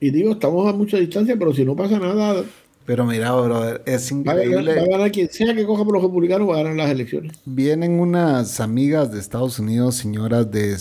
y 0.00 0.10
digo, 0.10 0.32
estamos 0.32 0.68
a 0.68 0.72
mucha 0.72 0.98
distancia, 0.98 1.36
pero 1.38 1.54
si 1.54 1.64
no 1.64 1.74
pasa 1.74 1.98
nada, 1.98 2.44
pero 2.90 3.06
mira, 3.06 3.32
brother, 3.32 3.82
es 3.86 4.10
increíble. 4.10 4.74
Va 4.74 4.82
a, 4.82 4.86
ganar, 4.86 5.12
quien 5.12 5.30
sea 5.30 5.54
que 5.54 5.64
coja 5.64 5.84
por 5.84 5.94
los 5.94 6.02
republicanos, 6.02 6.48
va 6.48 6.54
a 6.54 6.62
ganar 6.64 6.74
las 6.74 6.90
elecciones. 6.90 7.36
Vienen 7.44 8.00
unas 8.00 8.58
amigas 8.58 9.12
de 9.12 9.20
Estados 9.20 9.60
Unidos, 9.60 9.94
señoras 9.94 10.50
de 10.50 10.74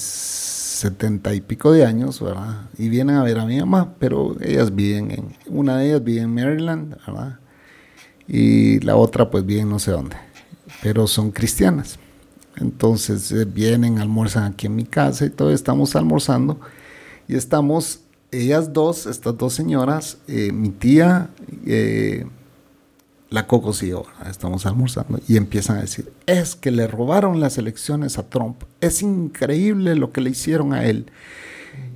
setenta 0.80 1.34
y 1.34 1.42
pico 1.42 1.72
de 1.72 1.86
años, 1.86 2.22
¿verdad? 2.22 2.70
Y 2.78 2.90
vienen 2.90 3.18
a 3.18 3.24
ver 3.24 3.40
a 3.40 3.46
mi 3.46 3.60
mamá, 3.60 3.96
pero 4.00 4.36
ellas 4.42 4.74
viven 4.74 5.12
en, 5.12 5.36
una 5.48 5.78
de 5.78 5.88
ellas 5.88 6.04
vive 6.04 6.22
en 6.22 6.34
Maryland, 6.34 6.96
¿verdad? 7.06 7.40
Y 8.28 8.80
la 8.80 8.96
otra 8.96 9.30
pues 9.30 9.46
vive 9.46 9.66
no 9.66 9.80
sé 9.80 9.92
dónde, 9.92 10.16
pero 10.82 11.08
son 11.08 11.32
cristianas. 11.32 12.00
Entonces 12.56 13.32
eh, 13.32 13.46
vienen, 13.46 14.00
almuerzan 14.00 14.52
aquí 14.52 14.68
en 14.68 14.76
mi 14.76 14.86
casa 14.86 15.26
y 15.26 15.30
todo, 15.30 15.52
estamos 15.52 15.96
almorzando 15.96 16.60
y 17.28 17.36
estamos 17.36 18.02
ellas 18.32 18.74
dos, 18.74 19.06
estas 19.06 19.38
dos 19.38 19.54
señoras, 19.54 20.18
eh, 20.28 20.52
mi 20.52 20.70
tía, 20.70 21.30
eh, 21.66 22.26
la 23.30 23.46
Coco 23.46 23.74
y 23.82 23.94
estamos 24.28 24.66
almorzando 24.66 25.20
y 25.28 25.38
empiezan 25.38 25.78
a 25.78 25.82
decir, 25.82 26.12
es 26.26 26.56
que 26.56 26.72
le 26.72 26.88
robaron 26.88 27.40
las 27.40 27.58
elecciones 27.58 28.18
a 28.18 28.24
Trump, 28.24 28.64
es 28.82 29.02
increíble 29.02 29.96
lo 29.96 30.12
que 30.12 30.22
le 30.22 30.32
hicieron 30.32 30.74
a 30.74 30.86
él. 30.86 31.12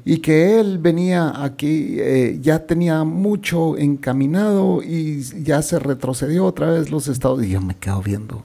Y 0.05 0.17
que 0.17 0.59
él 0.59 0.79
venía 0.79 1.43
aquí, 1.43 1.95
eh, 1.97 2.37
ya 2.41 2.65
tenía 2.65 3.05
mucho 3.05 3.77
encaminado 3.77 4.83
y 4.83 5.23
ya 5.43 5.61
se 5.61 5.79
retrocedió 5.79 6.45
otra 6.45 6.69
vez 6.69 6.91
los 6.91 7.07
estados. 7.07 7.43
Y 7.43 7.49
yo 7.49 7.61
me 7.61 7.77
quedo 7.77 8.01
viendo. 8.01 8.43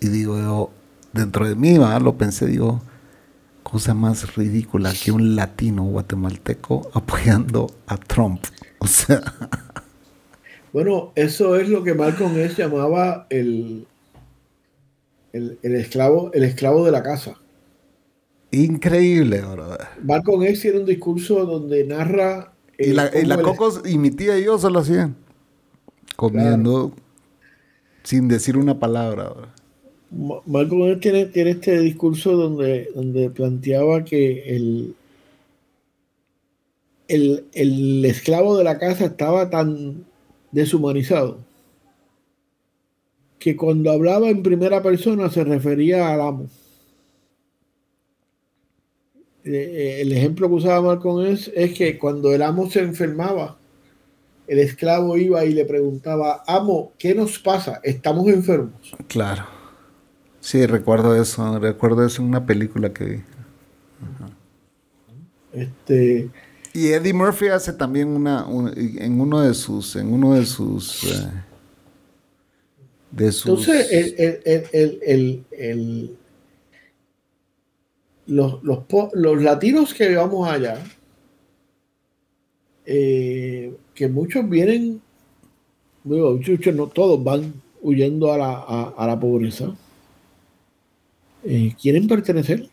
Y 0.00 0.08
digo 0.08 0.38
yo, 0.38 0.70
dentro 1.14 1.48
de 1.48 1.54
mí, 1.54 1.78
lo 1.78 2.18
pensé, 2.18 2.46
digo, 2.46 2.82
cosa 3.62 3.94
más 3.94 4.36
ridícula 4.36 4.92
que 4.92 5.10
un 5.10 5.36
latino 5.36 5.84
guatemalteco 5.84 6.90
apoyando 6.94 7.74
a 7.86 7.96
Trump. 7.96 8.44
O 8.78 8.86
sea. 8.86 9.22
Bueno, 10.72 11.12
eso 11.14 11.56
es 11.56 11.68
lo 11.68 11.82
que 11.82 11.94
Malcolm 11.94 12.38
X 12.38 12.56
llamaba 12.56 13.26
el, 13.30 13.86
el, 15.32 15.58
esclavo, 15.62 16.32
el 16.32 16.44
esclavo 16.44 16.84
de 16.84 16.92
la 16.92 17.02
casa. 17.02 17.34
Increíble, 18.50 19.40
verdad. 19.40 19.88
Malcolm 20.02 20.42
X 20.44 20.60
tiene 20.62 20.80
un 20.80 20.86
discurso 20.86 21.44
donde 21.44 21.84
narra. 21.84 22.52
y 22.78 22.92
la, 22.92 23.10
y 23.14 23.28
Cocos 23.42 23.82
y 23.84 23.98
mi 23.98 24.10
tía 24.10 24.38
y 24.38 24.44
yo 24.44 24.58
solo 24.58 24.80
hacían. 24.80 25.16
Comiendo 26.16 26.94
sin 28.02 28.28
decir 28.28 28.56
una 28.56 28.78
palabra. 28.78 29.32
Malcolm 30.10 31.00
tiene, 31.00 31.26
tiene 31.26 31.50
este 31.50 31.78
discurso 31.80 32.32
donde, 32.32 32.90
donde 32.94 33.30
planteaba 33.30 34.04
que 34.04 34.54
el, 34.54 34.94
el, 37.08 38.04
esclavo 38.04 38.58
de 38.58 38.64
la 38.64 38.78
casa 38.78 39.06
estaba 39.06 39.48
tan 39.48 40.04
deshumanizado 40.52 41.38
que 43.42 43.56
cuando 43.56 43.90
hablaba 43.90 44.28
en 44.28 44.40
primera 44.40 44.80
persona 44.80 45.28
se 45.28 45.42
refería 45.42 46.12
al 46.12 46.20
amo. 46.20 46.46
Eh, 49.44 49.50
eh, 49.50 50.00
el 50.00 50.12
ejemplo 50.12 50.48
que 50.48 50.54
usaba 50.54 50.80
Malcolm 50.80 51.26
es, 51.26 51.50
es 51.52 51.74
que 51.74 51.98
cuando 51.98 52.32
el 52.32 52.40
amo 52.40 52.70
se 52.70 52.78
enfermaba, 52.78 53.58
el 54.46 54.60
esclavo 54.60 55.16
iba 55.16 55.44
y 55.44 55.54
le 55.54 55.64
preguntaba, 55.64 56.44
amo, 56.46 56.92
¿qué 56.96 57.16
nos 57.16 57.40
pasa? 57.40 57.80
Estamos 57.82 58.28
enfermos. 58.28 58.94
Claro. 59.08 59.44
Sí, 60.38 60.64
recuerdo 60.66 61.20
eso, 61.20 61.58
recuerdo 61.58 62.06
eso 62.06 62.22
en 62.22 62.28
una 62.28 62.46
película 62.46 62.92
que 62.92 63.04
vi. 63.04 63.22
Este 65.52 66.30
y 66.74 66.88
Eddie 66.88 67.12
Murphy 67.12 67.48
hace 67.48 67.72
también 67.72 68.08
una, 68.08 68.46
en 68.76 69.20
uno 69.20 69.40
de 69.40 69.54
sus 69.54 69.96
en 69.96 70.12
uno 70.12 70.34
de 70.34 70.46
sus 70.46 71.04
eh, 71.04 71.30
de 73.10 73.32
sus 73.32 73.66
entonces 73.68 73.90
el, 74.72 75.44
el, 75.52 76.16
los, 78.26 78.62
los, 78.62 78.78
los, 79.12 79.42
latinos 79.42 79.92
que 79.92 80.14
vamos 80.14 80.48
allá 80.48 80.82
eh, 82.86 83.74
que 83.94 84.08
muchos 84.08 84.48
vienen 84.48 85.00
muchos 86.04 86.74
no 86.74 86.86
todos 86.88 87.22
van 87.22 87.52
huyendo 87.80 88.32
a 88.32 88.38
la, 88.38 88.92
a 88.96 89.06
la 89.06 89.18
pobreza 89.18 89.74
eh, 91.44 91.74
quieren 91.80 92.06
pertenecer. 92.06 92.68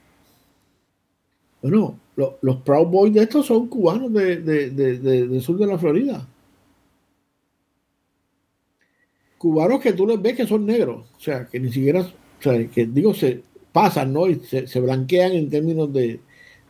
Bueno, 1.61 1.99
los 2.41 2.55
Proud 2.57 2.87
Boys 2.87 3.13
de 3.13 3.23
estos 3.23 3.45
son 3.45 3.67
cubanos 3.67 4.11
de, 4.13 4.37
del 4.37 5.41
sur 5.41 5.57
de 5.57 5.67
la 5.67 5.77
Florida. 5.77 6.27
Cubanos 9.37 9.79
que 9.79 9.93
tú 9.93 10.05
les 10.05 10.21
ves 10.21 10.35
que 10.35 10.47
son 10.47 10.65
negros, 10.65 11.05
o 11.17 11.19
sea, 11.19 11.45
que 11.45 11.59
ni 11.59 11.71
siquiera, 11.71 12.01
o 12.01 12.41
sea, 12.41 12.67
que 12.67 12.85
digo, 12.85 13.13
se 13.13 13.41
pasan, 13.71 14.11
¿no? 14.11 14.27
Y 14.27 14.35
se, 14.35 14.79
blanquean 14.81 15.31
en 15.31 15.49
términos 15.49 15.91
de 15.93 16.19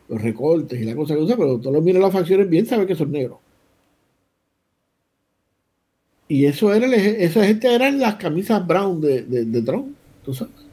los 0.08 0.22
recortes 0.22 0.80
y 0.80 0.84
la 0.84 0.94
cosa 0.94 1.14
que 1.14 1.22
usa, 1.22 1.36
pero 1.36 1.58
todos 1.58 1.74
los 1.74 1.82
miran 1.82 2.02
las 2.02 2.12
facciones 2.12 2.48
bien 2.48 2.66
saben 2.66 2.86
que 2.86 2.94
son 2.94 3.10
negros. 3.10 3.38
Y 6.28 6.44
eso 6.46 6.72
era, 6.72 6.86
esa 6.86 7.44
gente 7.44 7.74
eran 7.74 7.98
las 7.98 8.14
camisas 8.14 8.64
brown 8.64 9.00
de, 9.00 9.22
de, 9.22 9.44
de 9.46 9.62
Trump, 9.62 9.96
¿tú 10.24 10.32
sabes? 10.32 10.69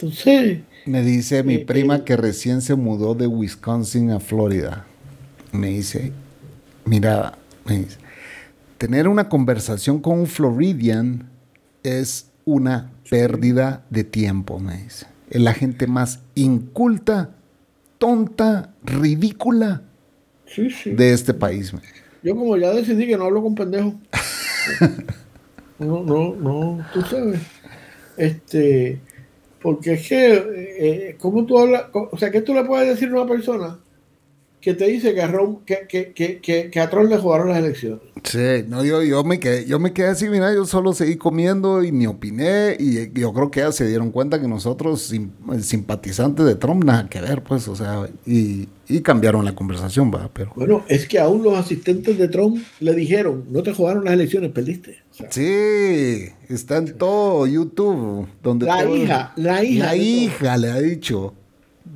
Entonces. 0.00 0.60
Me 0.86 1.02
dice 1.02 1.42
mi 1.42 1.54
eh, 1.54 1.64
prima 1.66 1.96
eh, 1.96 2.04
que 2.04 2.16
recién 2.16 2.62
se 2.62 2.76
mudó 2.76 3.16
de 3.16 3.26
Wisconsin 3.26 4.12
a 4.12 4.20
Florida. 4.20 4.86
Me 5.50 5.70
dice, 5.70 6.12
mira, 6.84 7.36
tener 8.78 9.08
una 9.08 9.28
conversación 9.28 10.00
con 10.00 10.20
un 10.20 10.26
Floridian 10.28 11.28
es 11.82 12.30
una 12.44 12.92
pérdida 13.10 13.84
de 13.90 14.04
tiempo, 14.04 14.60
me 14.60 14.84
dice. 14.84 15.06
Es 15.30 15.40
la 15.40 15.52
gente 15.52 15.88
más 15.88 16.20
inculta, 16.36 17.34
tonta, 17.98 18.72
ridícula 18.84 19.82
de 20.84 21.12
este 21.12 21.34
país. 21.34 21.72
Yo 22.22 22.36
como 22.36 22.56
ya 22.56 22.70
decidí 22.70 23.08
que 23.08 23.16
no 23.16 23.24
hablo 23.24 23.42
con 23.42 23.56
pendejos. 23.56 23.94
no, 25.80 26.04
no, 26.04 26.36
no, 26.36 26.86
tú 26.92 27.02
sabes. 27.02 27.40
Este, 28.16 29.00
porque 29.60 29.94
es 29.94 30.08
que, 30.08 30.34
eh, 30.78 31.16
¿cómo 31.18 31.44
tú 31.46 31.58
hablas? 31.58 31.86
O 31.92 32.16
sea, 32.16 32.30
¿qué 32.30 32.40
tú 32.42 32.54
le 32.54 32.64
puedes 32.64 32.88
decir 32.88 33.08
a 33.08 33.22
una 33.22 33.26
persona 33.26 33.78
que 34.68 34.74
te 34.74 34.86
dice 34.86 35.14
que 35.14 35.22
a, 35.22 35.32
que, 35.64 36.12
que, 36.14 36.40
que, 36.42 36.70
que 36.70 36.80
a 36.80 36.90
Trump 36.90 37.08
le 37.08 37.16
jugaron 37.16 37.48
las 37.48 37.56
elecciones. 37.56 38.00
Sí, 38.22 38.66
no, 38.68 38.84
yo, 38.84 39.02
yo, 39.02 39.24
me 39.24 39.40
quedé, 39.40 39.64
yo 39.64 39.78
me 39.78 39.94
quedé 39.94 40.08
así, 40.08 40.28
mira, 40.28 40.52
yo 40.52 40.66
solo 40.66 40.92
seguí 40.92 41.16
comiendo 41.16 41.82
y 41.82 41.90
ni 41.90 42.06
opiné 42.06 42.76
y 42.78 43.18
yo 43.18 43.32
creo 43.32 43.50
que 43.50 43.60
ya 43.60 43.72
se 43.72 43.88
dieron 43.88 44.10
cuenta 44.10 44.38
que 44.38 44.46
nosotros 44.46 45.10
simpatizantes 45.62 46.44
de 46.44 46.54
Trump 46.54 46.84
nada 46.84 47.08
que 47.08 47.18
ver, 47.22 47.42
pues, 47.42 47.66
o 47.66 47.76
sea, 47.76 48.10
y, 48.26 48.68
y 48.88 49.00
cambiaron 49.00 49.46
la 49.46 49.54
conversación, 49.54 50.12
va, 50.14 50.28
pero... 50.34 50.52
Bueno, 50.54 50.84
es 50.86 51.08
que 51.08 51.18
aún 51.18 51.42
los 51.42 51.54
asistentes 51.54 52.18
de 52.18 52.28
Trump 52.28 52.62
le 52.80 52.94
dijeron, 52.94 53.46
no 53.48 53.62
te 53.62 53.72
jugaron 53.72 54.04
las 54.04 54.12
elecciones, 54.12 54.50
perdiste. 54.50 54.98
sí, 55.30 56.28
está 56.50 56.76
en 56.76 56.98
todo 56.98 57.46
YouTube. 57.46 58.28
Donde 58.42 58.66
la 58.66 58.84
hija, 58.84 59.32
la 59.36 59.64
hija. 59.64 59.86
La 59.86 59.96
hija 59.96 60.56
le 60.58 60.70
ha 60.70 60.78
dicho. 60.78 61.32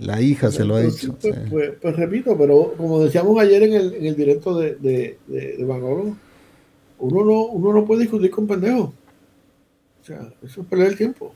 La 0.03 0.21
hija 0.21 0.51
se 0.51 0.65
lo 0.65 0.75
ha 0.75 0.81
dicho. 0.81 1.17
Pues, 1.21 1.35
pues, 1.49 1.73
pues, 1.81 1.97
repito, 1.97 2.37
pero 2.37 2.75
como 2.77 3.05
decíamos 3.05 3.41
ayer 3.41 3.63
en 3.63 3.73
el, 3.75 3.95
en 3.95 4.07
el 4.07 4.17
directo 4.17 4.59
de, 4.59 4.75
de, 4.75 5.19
de, 5.29 5.65
uno 6.99 7.25
no, 7.25 7.47
uno 7.47 7.73
no 7.73 7.85
puede 7.85 8.03
discutir 8.03 8.31
con 8.31 8.47
pendejos. 8.47 8.91
O 10.03 10.05
sea, 10.05 10.33
eso 10.43 10.63
es 10.63 10.67
perder 10.67 10.89
el 10.89 10.97
tiempo. 10.97 11.33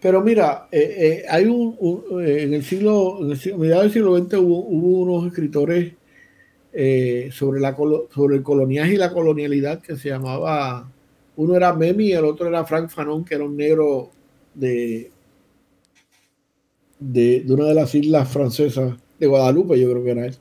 Pero 0.00 0.22
mira, 0.22 0.68
eh, 0.70 0.94
eh, 0.98 1.24
hay 1.28 1.46
un, 1.46 1.76
eh, 2.22 2.42
en 2.42 2.54
el 2.54 2.62
siglo, 2.62 3.18
en 3.22 3.30
el 3.30 3.38
siglo, 3.38 3.58
mediados 3.58 3.84
del 3.84 3.92
siglo 3.92 4.16
XX 4.16 4.34
hubo, 4.34 4.58
hubo 4.60 5.00
unos 5.00 5.26
escritores 5.26 5.92
sobre, 7.32 7.58
la, 7.58 7.74
sobre 8.14 8.36
el 8.36 8.42
coloniaje 8.42 8.94
y 8.94 8.98
la 8.98 9.10
colonialidad 9.10 9.80
que 9.80 9.96
se 9.96 10.10
llamaba, 10.10 10.86
uno 11.36 11.56
era 11.56 11.72
Memi 11.72 12.08
y 12.08 12.12
el 12.12 12.26
otro 12.26 12.48
era 12.48 12.66
Frank 12.66 12.90
Fanon, 12.90 13.24
que 13.24 13.34
era 13.34 13.44
un 13.44 13.56
negro 13.56 14.10
de, 14.52 15.10
de, 16.98 17.44
una 17.48 17.66
de 17.66 17.74
las 17.74 17.94
islas 17.94 18.28
francesas, 18.28 18.94
de 19.18 19.26
Guadalupe, 19.26 19.80
yo 19.80 19.90
creo 19.90 20.04
que 20.04 20.10
era 20.10 20.26
él. 20.26 20.34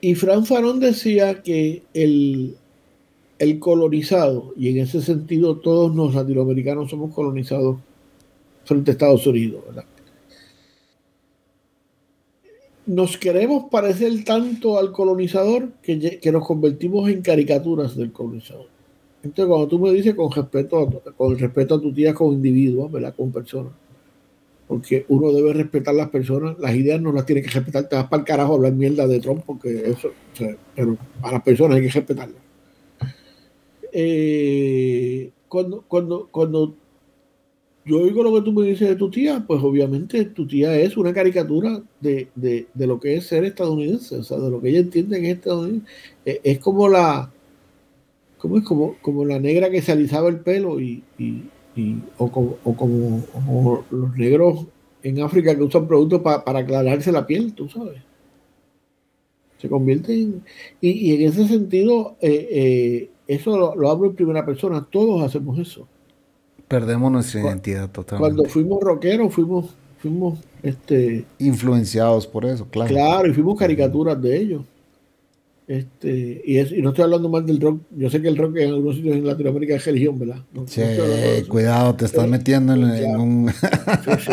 Y 0.00 0.14
Fran 0.14 0.46
Farón 0.46 0.80
decía 0.80 1.42
que 1.42 1.82
el, 1.94 2.56
el 3.38 3.58
colonizado, 3.58 4.52
y 4.56 4.68
en 4.68 4.78
ese 4.78 5.02
sentido 5.02 5.58
todos 5.58 5.94
los 5.94 6.14
latinoamericanos 6.14 6.90
somos 6.90 7.14
colonizados 7.14 7.78
frente 8.64 8.90
a 8.90 8.92
Estados 8.92 9.26
Unidos, 9.26 9.64
¿verdad? 9.66 9.84
Nos 12.84 13.16
queremos 13.16 13.70
parecer 13.70 14.24
tanto 14.24 14.76
al 14.76 14.90
colonizador 14.90 15.70
que, 15.82 16.18
que 16.20 16.32
nos 16.32 16.46
convertimos 16.46 17.08
en 17.08 17.22
caricaturas 17.22 17.96
del 17.96 18.10
colonizador. 18.10 18.66
Entonces, 19.22 19.46
cuando 19.46 19.68
tú 19.68 19.78
me 19.78 19.92
dices 19.92 20.16
con 20.16 20.32
respeto, 20.32 21.02
con 21.16 21.38
respeto 21.38 21.76
a 21.76 21.80
tu 21.80 21.92
tía 21.92 22.12
como 22.12 22.32
individuo, 22.32 22.88
¿verdad? 22.88 23.14
Como 23.16 23.30
persona. 23.30 23.70
Porque 24.72 25.04
uno 25.08 25.30
debe 25.32 25.52
respetar 25.52 25.94
las 25.94 26.08
personas, 26.08 26.58
las 26.58 26.74
ideas 26.74 26.98
no 26.98 27.12
las 27.12 27.26
tiene 27.26 27.42
que 27.42 27.50
respetar. 27.50 27.90
Te 27.90 27.94
vas 27.94 28.06
para 28.06 28.22
el 28.22 28.26
carajo 28.26 28.52
a 28.52 28.56
hablar 28.56 28.72
mierda 28.72 29.06
de 29.06 29.20
Trump, 29.20 29.42
porque 29.44 29.82
eso, 29.84 30.12
pero 30.74 30.96
a 31.20 31.30
las 31.30 31.42
personas 31.42 31.76
hay 31.76 31.82
que 31.82 31.92
respetarlas. 31.92 32.40
Eh, 33.92 35.30
cuando, 35.46 35.84
cuando, 35.86 36.26
cuando 36.30 36.74
yo 37.84 38.00
oigo 38.00 38.22
lo 38.22 38.32
que 38.32 38.40
tú 38.40 38.52
me 38.54 38.66
dices 38.66 38.88
de 38.88 38.96
tu 38.96 39.10
tía, 39.10 39.44
pues 39.46 39.62
obviamente 39.62 40.24
tu 40.24 40.46
tía 40.46 40.74
es 40.74 40.96
una 40.96 41.12
caricatura 41.12 41.82
de, 42.00 42.28
de, 42.34 42.66
lo 42.86 42.98
que 42.98 43.16
es 43.16 43.26
ser 43.26 43.44
estadounidense, 43.44 44.16
o 44.16 44.22
sea, 44.22 44.38
de 44.38 44.48
lo 44.48 44.58
que 44.62 44.70
ella 44.70 44.80
entiende 44.80 45.20
que 45.20 45.32
es 45.32 45.36
estadounidense. 45.36 45.86
Es, 46.24 46.40
es 46.42 46.58
como 46.60 46.88
la, 46.88 47.30
¿cómo 48.38 48.56
es? 48.56 48.64
Como, 48.64 48.96
como 49.02 49.26
la 49.26 49.38
negra 49.38 49.68
que 49.68 49.82
se 49.82 49.92
alisaba 49.92 50.30
el 50.30 50.40
pelo 50.40 50.80
y, 50.80 51.04
y 51.74 51.96
o, 52.18 52.30
como, 52.30 52.56
o, 52.64 52.74
como, 52.74 53.24
o, 53.48 53.84
los 53.90 54.16
negros 54.16 54.66
en 55.02 55.20
África 55.20 55.54
que 55.54 55.62
usan 55.62 55.86
productos 55.86 56.20
pa, 56.20 56.44
para 56.44 56.60
aclararse 56.60 57.10
la 57.12 57.26
piel, 57.26 57.52
tú 57.54 57.68
sabes. 57.68 58.00
Se 59.58 59.68
convierte 59.68 60.14
en... 60.14 60.42
Y, 60.80 60.90
y 60.90 61.14
en 61.14 61.28
ese 61.28 61.46
sentido, 61.46 62.16
eh, 62.20 62.48
eh, 62.50 63.10
eso 63.26 63.56
lo, 63.56 63.74
lo 63.76 63.90
hablo 63.90 64.06
en 64.08 64.16
primera 64.16 64.44
persona, 64.44 64.86
todos 64.90 65.22
hacemos 65.22 65.58
eso. 65.58 65.86
Perdemos 66.68 67.12
nuestra 67.12 67.42
identidad 67.42 67.90
totalmente. 67.90 68.34
Cuando 68.34 68.50
fuimos 68.50 68.80
rockeros, 68.82 69.32
fuimos, 69.32 69.74
fuimos 69.98 70.38
este, 70.62 71.24
influenciados 71.38 72.26
por 72.26 72.44
eso, 72.44 72.66
claro. 72.70 72.90
Claro, 72.90 73.28
y 73.28 73.34
fuimos 73.34 73.58
caricaturas 73.58 74.20
de 74.20 74.36
ellos. 74.36 74.62
Este, 75.66 76.42
y, 76.44 76.58
es, 76.58 76.72
y 76.72 76.82
no 76.82 76.90
estoy 76.90 77.04
hablando 77.04 77.28
más 77.28 77.46
del 77.46 77.60
rock. 77.60 77.82
Yo 77.90 78.10
sé 78.10 78.20
que 78.20 78.28
el 78.28 78.36
rock 78.36 78.56
en 78.58 78.70
algunos 78.70 78.96
sitios 78.96 79.16
en 79.16 79.26
Latinoamérica 79.26 79.76
es 79.76 79.84
religión, 79.84 80.18
¿verdad? 80.18 80.44
No, 80.52 80.66
sí, 80.66 80.80
no 80.80 81.48
cuidado, 81.48 81.94
te 81.94 82.04
estás 82.04 82.28
metiendo 82.28 82.74
en, 82.74 83.16
un. 83.16 83.50
sí, 83.50 83.56
sí, 84.04 84.32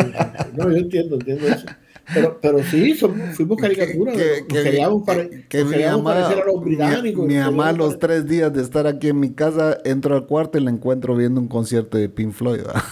no, 0.56 0.70
yo 0.70 0.76
entiendo, 0.76 1.14
entiendo 1.16 1.46
eso. 1.46 1.66
Pero, 2.12 2.38
pero 2.42 2.62
sí, 2.64 2.94
somos, 2.94 3.36
fuimos 3.36 3.58
caricaturas. 3.58 4.16
Que, 4.16 4.44
que, 4.48 4.62
queríamos, 4.64 5.04
pare, 5.04 5.46
que 5.48 5.64
mi 5.64 5.84
mamá, 5.84 6.14
parecer 6.14 6.42
a 6.42 6.46
los 6.46 6.60
británicos. 6.60 7.26
Mi, 7.26 7.34
mi 7.34 7.40
mamá, 7.40 7.72
los 7.72 7.98
tres 7.98 8.26
días 8.26 8.52
de 8.52 8.62
estar 8.62 8.86
aquí 8.86 9.08
en 9.08 9.20
mi 9.20 9.30
casa, 9.30 9.78
entro 9.84 10.16
al 10.16 10.26
cuarto 10.26 10.58
y 10.58 10.62
la 10.62 10.70
encuentro 10.70 11.14
viendo 11.14 11.40
un 11.40 11.46
concierto 11.46 11.98
de 11.98 12.08
Pink 12.08 12.32
Floyd. 12.32 12.62
¿verdad? 12.62 12.82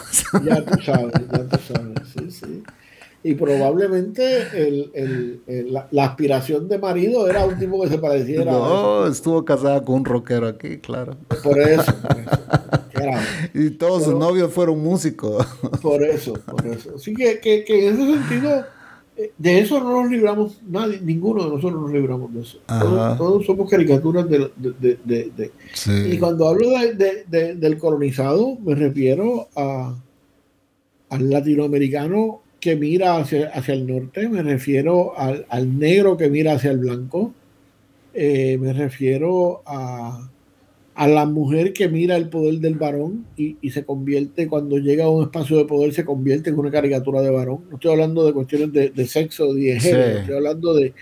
Ya 0.45 0.65
tú 0.65 0.81
sabes, 0.83 1.13
ya 1.33 1.45
tú 1.49 1.59
sabes, 1.67 1.99
sí, 2.17 2.31
sí. 2.31 2.63
Y 3.29 3.35
probablemente 3.35 4.41
el, 4.55 4.91
el, 4.95 5.41
el, 5.47 5.71
la, 5.71 5.87
la, 5.91 6.07
aspiración 6.07 6.67
de 6.67 6.79
marido 6.79 7.29
era 7.29 7.45
un 7.45 7.59
tipo 7.59 7.79
que 7.83 7.91
se 7.91 7.99
pareciera. 7.99 8.51
No, 8.51 9.07
estuvo 9.07 9.45
casada 9.45 9.85
con 9.85 9.97
un 9.97 10.05
rockero 10.07 10.49
aquí, 10.49 10.79
claro. 10.79 11.15
Por 11.43 11.61
eso. 11.61 11.93
Por 12.01 12.19
eso. 12.19 13.21
Y 13.53 13.69
todos 13.73 14.05
Pero, 14.05 14.13
sus 14.13 14.19
novios 14.19 14.51
fueron 14.51 14.83
músicos. 14.83 15.47
Por 15.83 16.03
eso, 16.03 16.33
por 16.47 16.67
eso. 16.67 16.95
Así 16.97 17.15
que, 17.15 17.39
que, 17.39 17.65
que 17.65 17.89
en 17.89 17.95
ese 17.95 18.15
sentido 18.15 18.65
de 19.37 19.59
eso 19.61 19.79
no 19.79 20.01
nos 20.01 20.11
libramos 20.11 20.63
nadie, 20.67 20.99
ninguno 21.03 21.45
de 21.45 21.51
nosotros 21.51 21.83
nos 21.83 21.93
libramos 21.93 22.33
de 22.33 22.41
eso. 22.41 22.59
Todos, 22.67 23.19
todos, 23.19 23.45
somos 23.45 23.69
caricaturas 23.69 24.27
de... 24.27 24.51
de, 24.57 24.99
de, 25.05 25.33
de 25.37 25.53
sí. 25.75 26.13
Y 26.13 26.19
cuando 26.19 26.49
hablo 26.49 26.71
del 26.71 27.77
colonizado, 27.77 28.57
me 28.65 28.75
refiero 28.75 29.49
a, 29.55 29.95
al 31.11 31.29
latinoamericano 31.29 32.41
que 32.61 32.77
mira 32.77 33.17
hacia, 33.17 33.49
hacia 33.49 33.75
el 33.75 33.87
norte, 33.87 34.29
me 34.29 34.43
refiero 34.43 35.17
al, 35.19 35.47
al, 35.49 35.79
negro 35.79 36.17
que 36.17 36.29
mira 36.29 36.55
hacia 36.55 36.71
el 36.71 36.79
blanco, 36.79 37.33
eh, 38.15 38.59
me 38.59 38.73
refiero 38.73 39.63
a, 39.65 40.29
a 40.95 41.07
la 41.07 41.27
mujer 41.27 41.73
que 41.73 41.89
mira 41.89 42.17
el 42.17 42.29
poder 42.29 42.59
del 42.59 42.75
varón 42.75 43.27
y, 43.37 43.57
y, 43.61 43.71
se 43.71 43.85
convierte, 43.85 44.49
cuando 44.49 44.79
llega 44.79 45.05
a 45.05 45.09
un 45.09 45.23
espacio 45.23 45.57
de 45.57 45.67
poder, 45.67 45.93
se 45.95 46.05
convierte 46.05 46.51
en 46.51 46.59
una 46.59 46.71
caricatura 46.71 47.21
de 47.21 47.31
varón. 47.31 47.61
No 47.71 47.77
estoy 47.77 47.93
hablando 47.93 48.27
de 48.27 48.33
cuestiones 48.33 48.73
de, 48.73 48.91
de 48.91 49.07
sexo, 49.07 49.55
de 49.55 49.79
género, 49.79 50.13
sí. 50.13 50.19
estoy 50.19 50.35
hablando 50.35 50.75
de, 50.75 50.95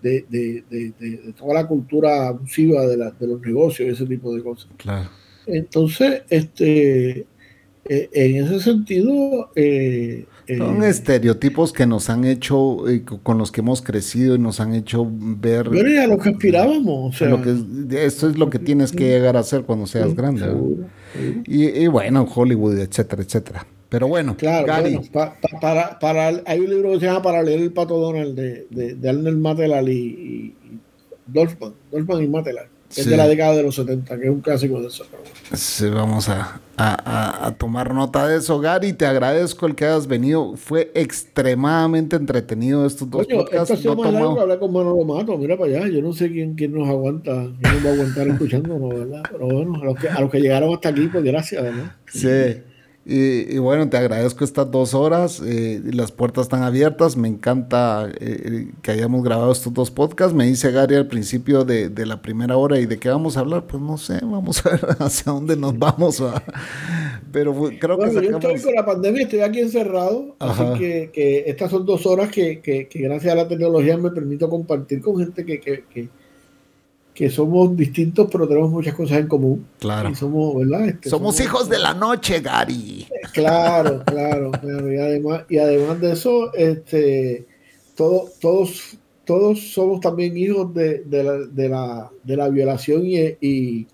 de, 0.00 0.24
de, 0.30 1.32
toda 1.36 1.54
la 1.54 1.66
cultura 1.66 2.28
abusiva 2.28 2.86
de, 2.86 2.96
la, 2.96 3.10
de, 3.10 3.26
los 3.26 3.40
negocios, 3.42 3.90
ese 3.90 4.06
tipo 4.06 4.34
de 4.34 4.42
cosas. 4.42 4.70
Claro. 4.78 5.10
Entonces, 5.46 6.22
este, 6.30 7.26
eh, 7.84 8.08
en 8.12 8.44
ese 8.44 8.60
sentido... 8.60 9.50
Eh, 9.54 10.24
son 10.46 10.82
eh, 10.82 10.88
estereotipos 10.88 11.72
que 11.72 11.86
nos 11.86 12.10
han 12.10 12.24
hecho, 12.24 12.88
eh, 12.88 13.02
con 13.22 13.38
los 13.38 13.50
que 13.50 13.60
hemos 13.60 13.82
crecido 13.82 14.34
y 14.34 14.38
nos 14.38 14.60
han 14.60 14.74
hecho 14.74 15.06
ver. 15.10 15.68
Pero 15.70 15.88
ya 15.88 16.06
lo 16.06 16.18
que 16.18 16.30
aspirábamos. 16.30 17.14
O 17.14 17.18
sea, 17.18 17.28
lo 17.28 17.42
que, 17.42 18.04
esto 18.04 18.28
es 18.28 18.38
lo 18.38 18.50
que 18.50 18.58
tienes 18.58 18.92
que 18.92 19.04
llegar 19.04 19.36
a 19.36 19.40
hacer 19.40 19.62
cuando 19.62 19.86
seas 19.86 20.10
sí, 20.10 20.14
grande. 20.14 20.46
Y, 21.46 21.64
y, 21.66 21.86
bueno, 21.86 22.28
Hollywood, 22.32 22.78
etcétera, 22.78 23.22
etcétera. 23.22 23.66
Pero 23.88 24.08
bueno, 24.08 24.36
claro, 24.36 24.66
Gary. 24.66 24.94
Bueno, 24.96 25.10
pa, 25.12 25.36
pa, 25.40 25.60
para, 25.60 25.98
para, 25.98 26.42
hay 26.46 26.60
un 26.60 26.70
libro 26.70 26.92
que 26.92 27.00
se 27.00 27.06
llama 27.06 27.22
Para 27.22 27.42
leer 27.42 27.60
el 27.60 27.72
pato 27.72 27.98
Donald 27.98 28.34
de, 28.34 28.66
de, 28.70 28.94
de 28.94 29.08
Arnold 29.08 29.38
Matelal 29.38 29.88
y, 29.88 29.92
y 29.92 30.54
Dolphman, 31.26 31.74
Dolphman 31.90 32.22
y 32.22 32.28
Sí. 32.94 33.00
Es 33.00 33.06
de 33.08 33.16
la 33.16 33.26
década 33.26 33.56
de 33.56 33.64
los 33.64 33.74
70, 33.74 34.16
que 34.20 34.24
es 34.26 34.30
un 34.30 34.40
clásico 34.40 34.80
de 34.80 34.86
eso. 34.86 35.04
Sí, 35.52 35.88
vamos 35.88 36.28
a, 36.28 36.60
a, 36.76 37.46
a, 37.48 37.50
tomar 37.56 37.92
nota 37.92 38.28
de 38.28 38.36
eso, 38.36 38.60
Gary. 38.60 38.92
Te 38.92 39.04
agradezco 39.04 39.66
el 39.66 39.74
que 39.74 39.84
hayas 39.84 40.06
venido. 40.06 40.54
Fue 40.56 40.92
extremadamente 40.94 42.14
entretenido 42.14 42.86
estos 42.86 43.10
dos 43.10 43.26
Oye, 43.26 43.34
podcasts. 43.34 43.80
Semana 43.80 44.12
no 44.12 44.18
tomado... 44.18 44.40
hablar 44.42 44.60
con 44.60 44.72
Manolo 44.72 45.04
Mato, 45.04 45.36
mira 45.36 45.58
para 45.58 45.76
allá. 45.76 45.88
Yo 45.88 46.02
no 46.02 46.12
sé 46.12 46.30
quién, 46.30 46.54
quién 46.54 46.72
nos 46.72 46.88
aguanta, 46.88 47.32
quién 47.60 47.74
nos 47.74 47.84
va 47.84 47.90
a 47.90 47.92
aguantar 47.94 48.28
escuchándonos, 48.28 48.88
¿verdad? 48.90 49.22
Pero 49.28 49.48
bueno, 49.48 49.74
a 49.82 49.84
los 49.86 49.96
que, 49.98 50.08
a 50.08 50.20
los 50.20 50.30
que 50.30 50.40
llegaron 50.40 50.72
hasta 50.72 50.90
aquí, 50.90 51.08
pues 51.08 51.24
gracias, 51.24 51.64
¿verdad? 51.64 51.96
Sí. 52.06 52.62
Y, 53.06 53.54
y, 53.54 53.58
bueno, 53.58 53.88
te 53.90 53.98
agradezco 53.98 54.44
estas 54.44 54.70
dos 54.70 54.94
horas. 54.94 55.42
Eh, 55.44 55.82
las 55.92 56.10
puertas 56.10 56.44
están 56.44 56.62
abiertas. 56.62 57.18
Me 57.18 57.28
encanta 57.28 58.08
eh, 58.18 58.70
que 58.80 58.90
hayamos 58.92 59.22
grabado 59.22 59.52
estos 59.52 59.74
dos 59.74 59.90
podcasts. 59.90 60.34
Me 60.34 60.46
dice 60.46 60.70
Gary 60.70 60.94
al 60.94 61.06
principio 61.06 61.64
de, 61.64 61.90
de, 61.90 62.06
la 62.06 62.22
primera 62.22 62.56
hora 62.56 62.80
y 62.80 62.86
de 62.86 62.98
qué 62.98 63.10
vamos 63.10 63.36
a 63.36 63.40
hablar. 63.40 63.66
Pues 63.66 63.82
no 63.82 63.98
sé, 63.98 64.20
vamos 64.22 64.64
a 64.64 64.70
ver 64.70 64.80
hacia 65.00 65.32
dónde 65.32 65.54
nos 65.54 65.78
vamos. 65.78 66.22
¿va? 66.22 66.42
Pero 67.30 67.52
creo 67.78 67.96
bueno, 67.96 68.12
que 68.12 68.26
sacamos... 68.26 68.42
yo 68.42 68.50
estoy 68.50 68.62
con 68.62 68.74
la 68.74 68.86
pandemia, 68.86 69.22
estoy 69.24 69.40
aquí 69.40 69.60
encerrado. 69.60 70.36
Ajá. 70.38 70.72
Así 70.72 70.80
que, 70.80 71.10
que, 71.12 71.44
estas 71.46 71.70
son 71.70 71.84
dos 71.84 72.06
horas 72.06 72.30
que, 72.30 72.60
que, 72.60 72.88
gracias 72.94 73.32
a 73.32 73.36
la 73.36 73.48
tecnología 73.48 73.98
me 73.98 74.12
permito 74.12 74.48
compartir 74.48 75.02
con 75.02 75.18
gente 75.18 75.44
que, 75.44 76.08
que 77.14 77.30
somos 77.30 77.76
distintos, 77.76 78.28
pero 78.30 78.48
tenemos 78.48 78.70
muchas 78.70 78.92
cosas 78.92 79.18
en 79.18 79.28
común. 79.28 79.64
Claro. 79.78 80.10
Y 80.10 80.16
somos, 80.16 80.56
¿verdad? 80.56 80.88
Este, 80.88 81.08
somos, 81.08 81.36
somos, 81.36 81.46
hijos 81.46 81.68
de 81.68 81.78
la 81.78 81.94
noche, 81.94 82.40
Gary. 82.40 83.06
Claro, 83.32 84.02
claro, 84.06 84.50
claro. 84.50 84.92
Y 84.92 84.96
además, 84.96 85.44
y 85.48 85.58
además 85.58 86.00
de 86.00 86.12
eso, 86.12 86.52
este, 86.54 87.46
todo, 87.94 88.28
todos, 88.40 88.98
todos 89.24 89.60
somos 89.72 90.00
también 90.00 90.36
hijos 90.36 90.74
de, 90.74 91.04
de, 91.04 91.22
la, 91.22 91.38
de, 91.38 91.68
la, 91.68 92.10
de 92.24 92.36
la 92.36 92.48
violación 92.48 93.06
y, 93.06 93.18
y, 93.40 93.86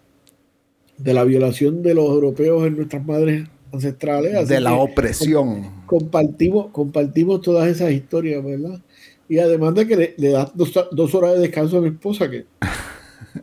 de 0.97 1.15
la 1.15 1.25
violación 1.25 1.83
de 1.83 1.95
los 1.95 2.07
europeos 2.07 2.67
en 2.67 2.77
nuestras 2.77 3.05
madres 3.05 3.47
ancestrales. 3.71 4.49
de 4.49 4.61
la 4.61 4.75
opresión. 4.75 5.85
Compartimos, 5.85 6.69
compartimos 6.73 7.43
todas 7.43 7.69
esas 7.69 7.93
historias, 7.93 8.43
¿verdad? 8.43 8.81
Y 9.29 9.39
además 9.39 9.75
de 9.75 9.87
que 9.87 9.97
le, 9.97 10.15
le 10.17 10.31
das 10.31 10.51
dos, 10.55 10.73
dos 10.91 11.15
horas 11.15 11.35
de 11.35 11.41
descanso 11.41 11.79
a 11.79 11.81
mi 11.83 11.89
esposa, 11.89 12.31
que 12.31 12.47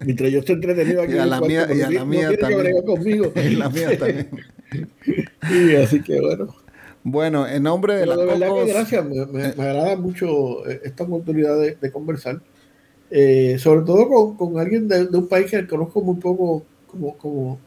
Mientras 0.06 0.32
yo 0.32 0.40
estoy 0.40 0.56
entretenido 0.56 1.02
aquí. 1.02 1.14
Y 1.14 1.18
a 1.18 1.26
la 1.26 1.40
cuarto, 1.40 1.48
mía, 1.48 1.68
y 1.74 1.82
a 1.82 1.90
la 1.90 2.00
no 2.00 2.06
mía 2.06 2.38
también. 2.38 2.82
Conmigo. 2.84 3.32
y 3.36 3.56
la 3.56 3.70
mía 3.70 3.98
también. 3.98 4.30
y 5.52 5.76
así 5.76 6.02
que 6.02 6.20
bueno. 6.20 6.56
Bueno, 7.04 7.48
en 7.48 7.64
nombre 7.64 7.94
de 7.94 8.00
Pero 8.02 8.16
la 8.16 8.22
de 8.22 8.26
verdad 8.26 8.48
Cocos, 8.50 8.66
que 8.66 8.74
gracias, 8.74 9.06
me, 9.06 9.26
me, 9.28 9.54
me, 9.54 9.64
agrada 9.64 9.96
mucho 9.96 10.68
eh, 10.70 10.82
esta 10.84 11.06
oportunidad 11.06 11.58
de, 11.58 11.76
de 11.76 11.92
conversar. 11.92 12.42
Eh, 13.10 13.56
sobre 13.60 13.86
todo 13.86 14.10
con, 14.10 14.36
con 14.36 14.60
alguien 14.60 14.90
de, 14.90 15.08
de, 15.08 15.18
un 15.18 15.30
país 15.30 15.50
que 15.50 15.66
conozco 15.66 16.02
muy 16.02 16.18
poco 16.18 16.66
como, 16.86 17.18
como, 17.18 17.60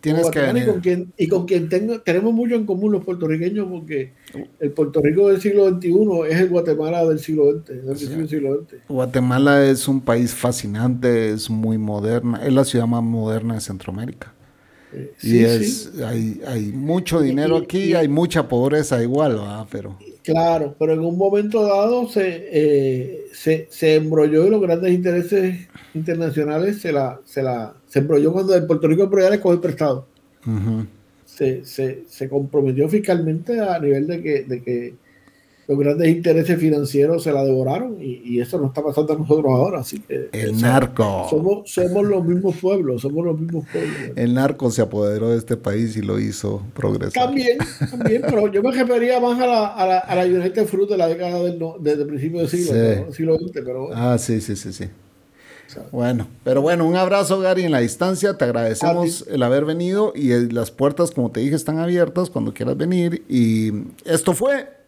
Tienes 0.00 0.30
que 0.30 0.40
y 0.40 0.64
con 0.64 0.80
quien, 0.80 1.12
y 1.16 1.28
con 1.28 1.46
quien 1.46 1.68
tengo, 1.68 2.00
tenemos 2.00 2.32
mucho 2.32 2.54
en 2.54 2.64
común 2.64 2.92
los 2.92 3.04
puertorriqueños 3.04 3.68
porque 3.68 4.12
el 4.58 4.70
Puerto 4.70 5.02
Rico 5.02 5.28
del 5.28 5.40
siglo 5.40 5.68
XXI 5.68 5.92
es 6.30 6.40
el 6.40 6.48
Guatemala 6.48 7.04
del 7.04 7.18
siglo 7.18 7.52
XX, 7.52 7.84
del 7.84 7.96
sí. 7.98 8.06
siglo 8.28 8.62
XX. 8.62 8.80
Guatemala 8.88 9.66
es 9.66 9.86
un 9.88 10.00
país 10.00 10.34
fascinante, 10.34 11.30
es 11.30 11.50
muy 11.50 11.76
moderna, 11.76 12.40
es 12.44 12.52
la 12.52 12.64
ciudad 12.64 12.86
más 12.86 13.02
moderna 13.02 13.54
de 13.54 13.60
Centroamérica. 13.60 14.32
Eh, 14.92 15.12
sí, 15.18 15.36
y 15.36 15.44
es, 15.44 15.90
sí. 15.94 16.02
hay, 16.02 16.40
hay 16.46 16.72
mucho 16.72 17.20
dinero 17.20 17.58
y, 17.58 17.62
aquí, 17.62 17.78
y, 17.84 17.94
hay 17.94 18.08
mucha 18.08 18.48
pobreza 18.48 19.02
igual, 19.02 19.34
¿verdad? 19.34 19.66
Pero... 19.70 19.98
Claro, 20.22 20.74
pero 20.78 20.92
en 20.92 21.00
un 21.00 21.16
momento 21.16 21.62
dado 21.62 22.06
se, 22.08 22.48
eh, 22.52 23.26
se, 23.32 23.66
se 23.70 23.94
embrolló 23.94 24.46
y 24.46 24.50
los 24.50 24.60
grandes 24.60 24.92
intereses 24.92 25.68
internacionales 25.94 26.80
se 26.80 26.92
la, 26.92 27.20
se 27.24 27.42
la 27.42 27.74
se 27.86 28.00
embrolló 28.00 28.32
cuando 28.32 28.54
el 28.54 28.66
Puerto 28.66 28.86
Rico 28.86 29.06
de 29.06 29.30
le 29.30 29.40
cogió 29.40 29.60
prestado. 29.60 30.06
Uh 30.46 30.50
-huh. 30.50 30.86
se, 31.64 31.64
se, 32.06 32.28
comprometió 32.28 32.88
fiscalmente 32.88 33.60
a 33.60 33.78
nivel 33.78 34.06
de 34.06 34.22
que, 34.22 34.42
de 34.44 34.62
que 34.62 34.94
los 35.70 35.78
grandes 35.78 36.08
intereses 36.08 36.58
financieros 36.58 37.22
se 37.22 37.32
la 37.32 37.44
devoraron 37.44 37.96
y, 38.00 38.40
eso 38.40 38.58
no 38.58 38.66
está 38.66 38.82
pasando 38.82 39.12
a 39.12 39.16
nosotros 39.16 39.46
ahora. 39.46 39.80
Así 39.80 40.00
que, 40.00 40.30
el 40.32 40.60
narco. 40.60 41.28
Somos, 41.30 41.70
somos 41.70 42.04
los 42.04 42.24
mismos 42.24 42.56
pueblos, 42.56 43.02
somos 43.02 43.24
los 43.24 43.38
mismos 43.38 43.66
pueblos. 43.70 43.94
El 44.16 44.34
narco 44.34 44.72
se 44.72 44.82
apoderó 44.82 45.28
de 45.28 45.38
este 45.38 45.56
país 45.56 45.96
y 45.96 46.02
lo 46.02 46.18
hizo 46.18 46.60
progresar. 46.74 47.26
También, 47.26 47.58
también, 47.88 48.22
pero 48.22 48.50
yo 48.50 48.64
me 48.64 48.72
refería 48.72 49.20
más 49.20 49.38
a 49.38 49.46
la, 49.46 49.66
a 49.68 49.86
la, 49.86 49.98
a 49.98 50.14
la 50.16 50.24
United 50.24 50.66
Fruit 50.66 50.90
de 50.90 50.96
la 50.96 51.06
década 51.06 51.40
del, 51.40 51.62
del 51.80 52.06
principio 52.06 52.40
del 52.40 52.48
siglo, 52.48 53.12
siglo 53.12 53.38
XX. 53.38 53.52
Pero, 53.52 53.90
ah, 53.94 54.18
sí, 54.18 54.40
sí, 54.40 54.56
sí, 54.56 54.72
sí. 54.72 54.86
Bueno, 55.92 56.26
pero 56.42 56.62
bueno, 56.62 56.84
un 56.84 56.96
abrazo 56.96 57.38
Gary 57.38 57.62
en 57.62 57.70
la 57.70 57.78
distancia, 57.78 58.36
te 58.36 58.44
agradecemos 58.44 59.24
el 59.28 59.40
haber 59.44 59.64
venido 59.64 60.12
y 60.16 60.32
las 60.50 60.72
puertas, 60.72 61.12
como 61.12 61.30
te 61.30 61.38
dije, 61.38 61.54
están 61.54 61.78
abiertas 61.78 62.28
cuando 62.28 62.52
quieras 62.52 62.76
venir 62.76 63.22
y 63.28 63.70
esto 64.04 64.32
fue 64.32 64.79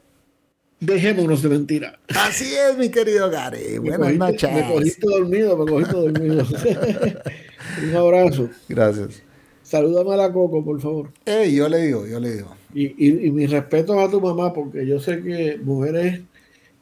Dejémonos 0.82 1.42
de 1.42 1.48
mentira. 1.48 1.98
Así 2.08 2.52
es, 2.54 2.76
mi 2.76 2.88
querido 2.88 3.30
Gary. 3.30 3.78
Buenas 3.78 4.14
noches. 4.16 4.52
Me 4.52 4.66
cogiste 4.66 5.06
dormido, 5.06 5.56
me 5.56 5.70
cogiste 5.70 5.96
dormido. 5.96 6.44
Un 7.88 7.96
abrazo. 7.96 8.48
Gracias. 8.68 9.22
Salúdame 9.62 10.14
a 10.14 10.16
la 10.16 10.32
Coco, 10.32 10.64
por 10.64 10.80
favor. 10.80 11.12
Eh, 11.24 11.52
yo 11.54 11.68
le 11.68 11.86
digo, 11.86 12.04
yo 12.04 12.18
le 12.18 12.34
digo. 12.34 12.48
Y, 12.74 12.86
y, 12.98 13.26
y 13.26 13.30
mis 13.30 13.48
respetos 13.48 13.96
a 13.96 14.10
tu 14.10 14.20
mamá, 14.20 14.52
porque 14.52 14.84
yo 14.84 14.98
sé 14.98 15.22
que 15.22 15.56
mujeres 15.62 16.22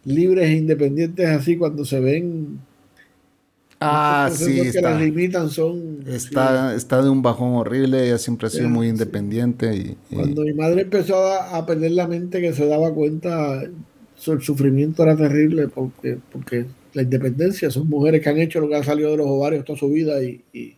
libres 0.04 0.48
e 0.48 0.52
independientes 0.54 1.28
así, 1.28 1.58
cuando 1.58 1.84
se 1.84 2.00
ven 2.00 2.58
Ah, 3.80 4.28
sí. 4.30 4.60
Está, 4.60 4.72
que 4.72 4.82
las 4.82 5.00
limitan 5.00 5.48
son. 5.48 6.04
Está, 6.06 6.74
está 6.74 7.02
de 7.02 7.08
un 7.08 7.22
bajón 7.22 7.54
horrible. 7.54 8.06
Ella 8.06 8.18
siempre 8.18 8.46
ha 8.46 8.50
sido 8.50 8.68
muy 8.68 8.88
independiente. 8.88 9.74
Y, 9.74 10.14
Cuando 10.14 10.42
mi 10.42 10.52
madre 10.52 10.82
empezó 10.82 11.16
a, 11.16 11.64
perder 11.64 11.92
la 11.92 12.06
mente, 12.06 12.42
que 12.42 12.52
se 12.52 12.66
daba 12.66 12.92
cuenta, 12.92 13.62
el 14.26 14.42
sufrimiento 14.42 15.02
era 15.02 15.16
terrible 15.16 15.68
porque, 15.68 16.18
porque 16.30 16.66
la 16.92 17.02
independencia 17.02 17.70
son 17.70 17.88
mujeres 17.88 18.22
que 18.22 18.28
han 18.28 18.38
hecho 18.38 18.60
lo 18.60 18.68
que 18.68 18.76
ha 18.76 18.84
salido 18.84 19.12
de 19.12 19.16
los 19.18 19.26
ovarios 19.26 19.64
toda 19.64 19.78
su 19.78 19.88
vida 19.90 20.22
y, 20.22 20.44
y, 20.52 20.76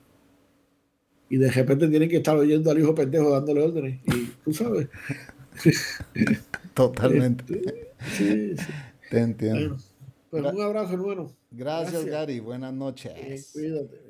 de 1.36 1.50
repente 1.50 1.88
tienen 1.88 2.10
que 2.10 2.18
estar 2.18 2.36
oyendo 2.36 2.70
al 2.70 2.78
hijo 2.78 2.94
pendejo 2.94 3.30
dándole 3.30 3.62
órdenes. 3.62 4.00
Y 4.04 4.26
tú 4.44 4.52
sabes. 4.52 4.88
Totalmente. 6.74 7.62
sí, 8.12 8.54
sí. 8.56 8.72
Te 9.10 9.18
entiendo. 9.18 9.78
Pues 10.30 10.44
un 10.44 10.60
abrazo, 10.60 10.92
hermano. 10.94 11.32
Gracias, 11.50 12.04
Gary. 12.04 12.40
Buenas 12.40 12.72
noches. 12.74 13.50
cuídate. 13.52 14.01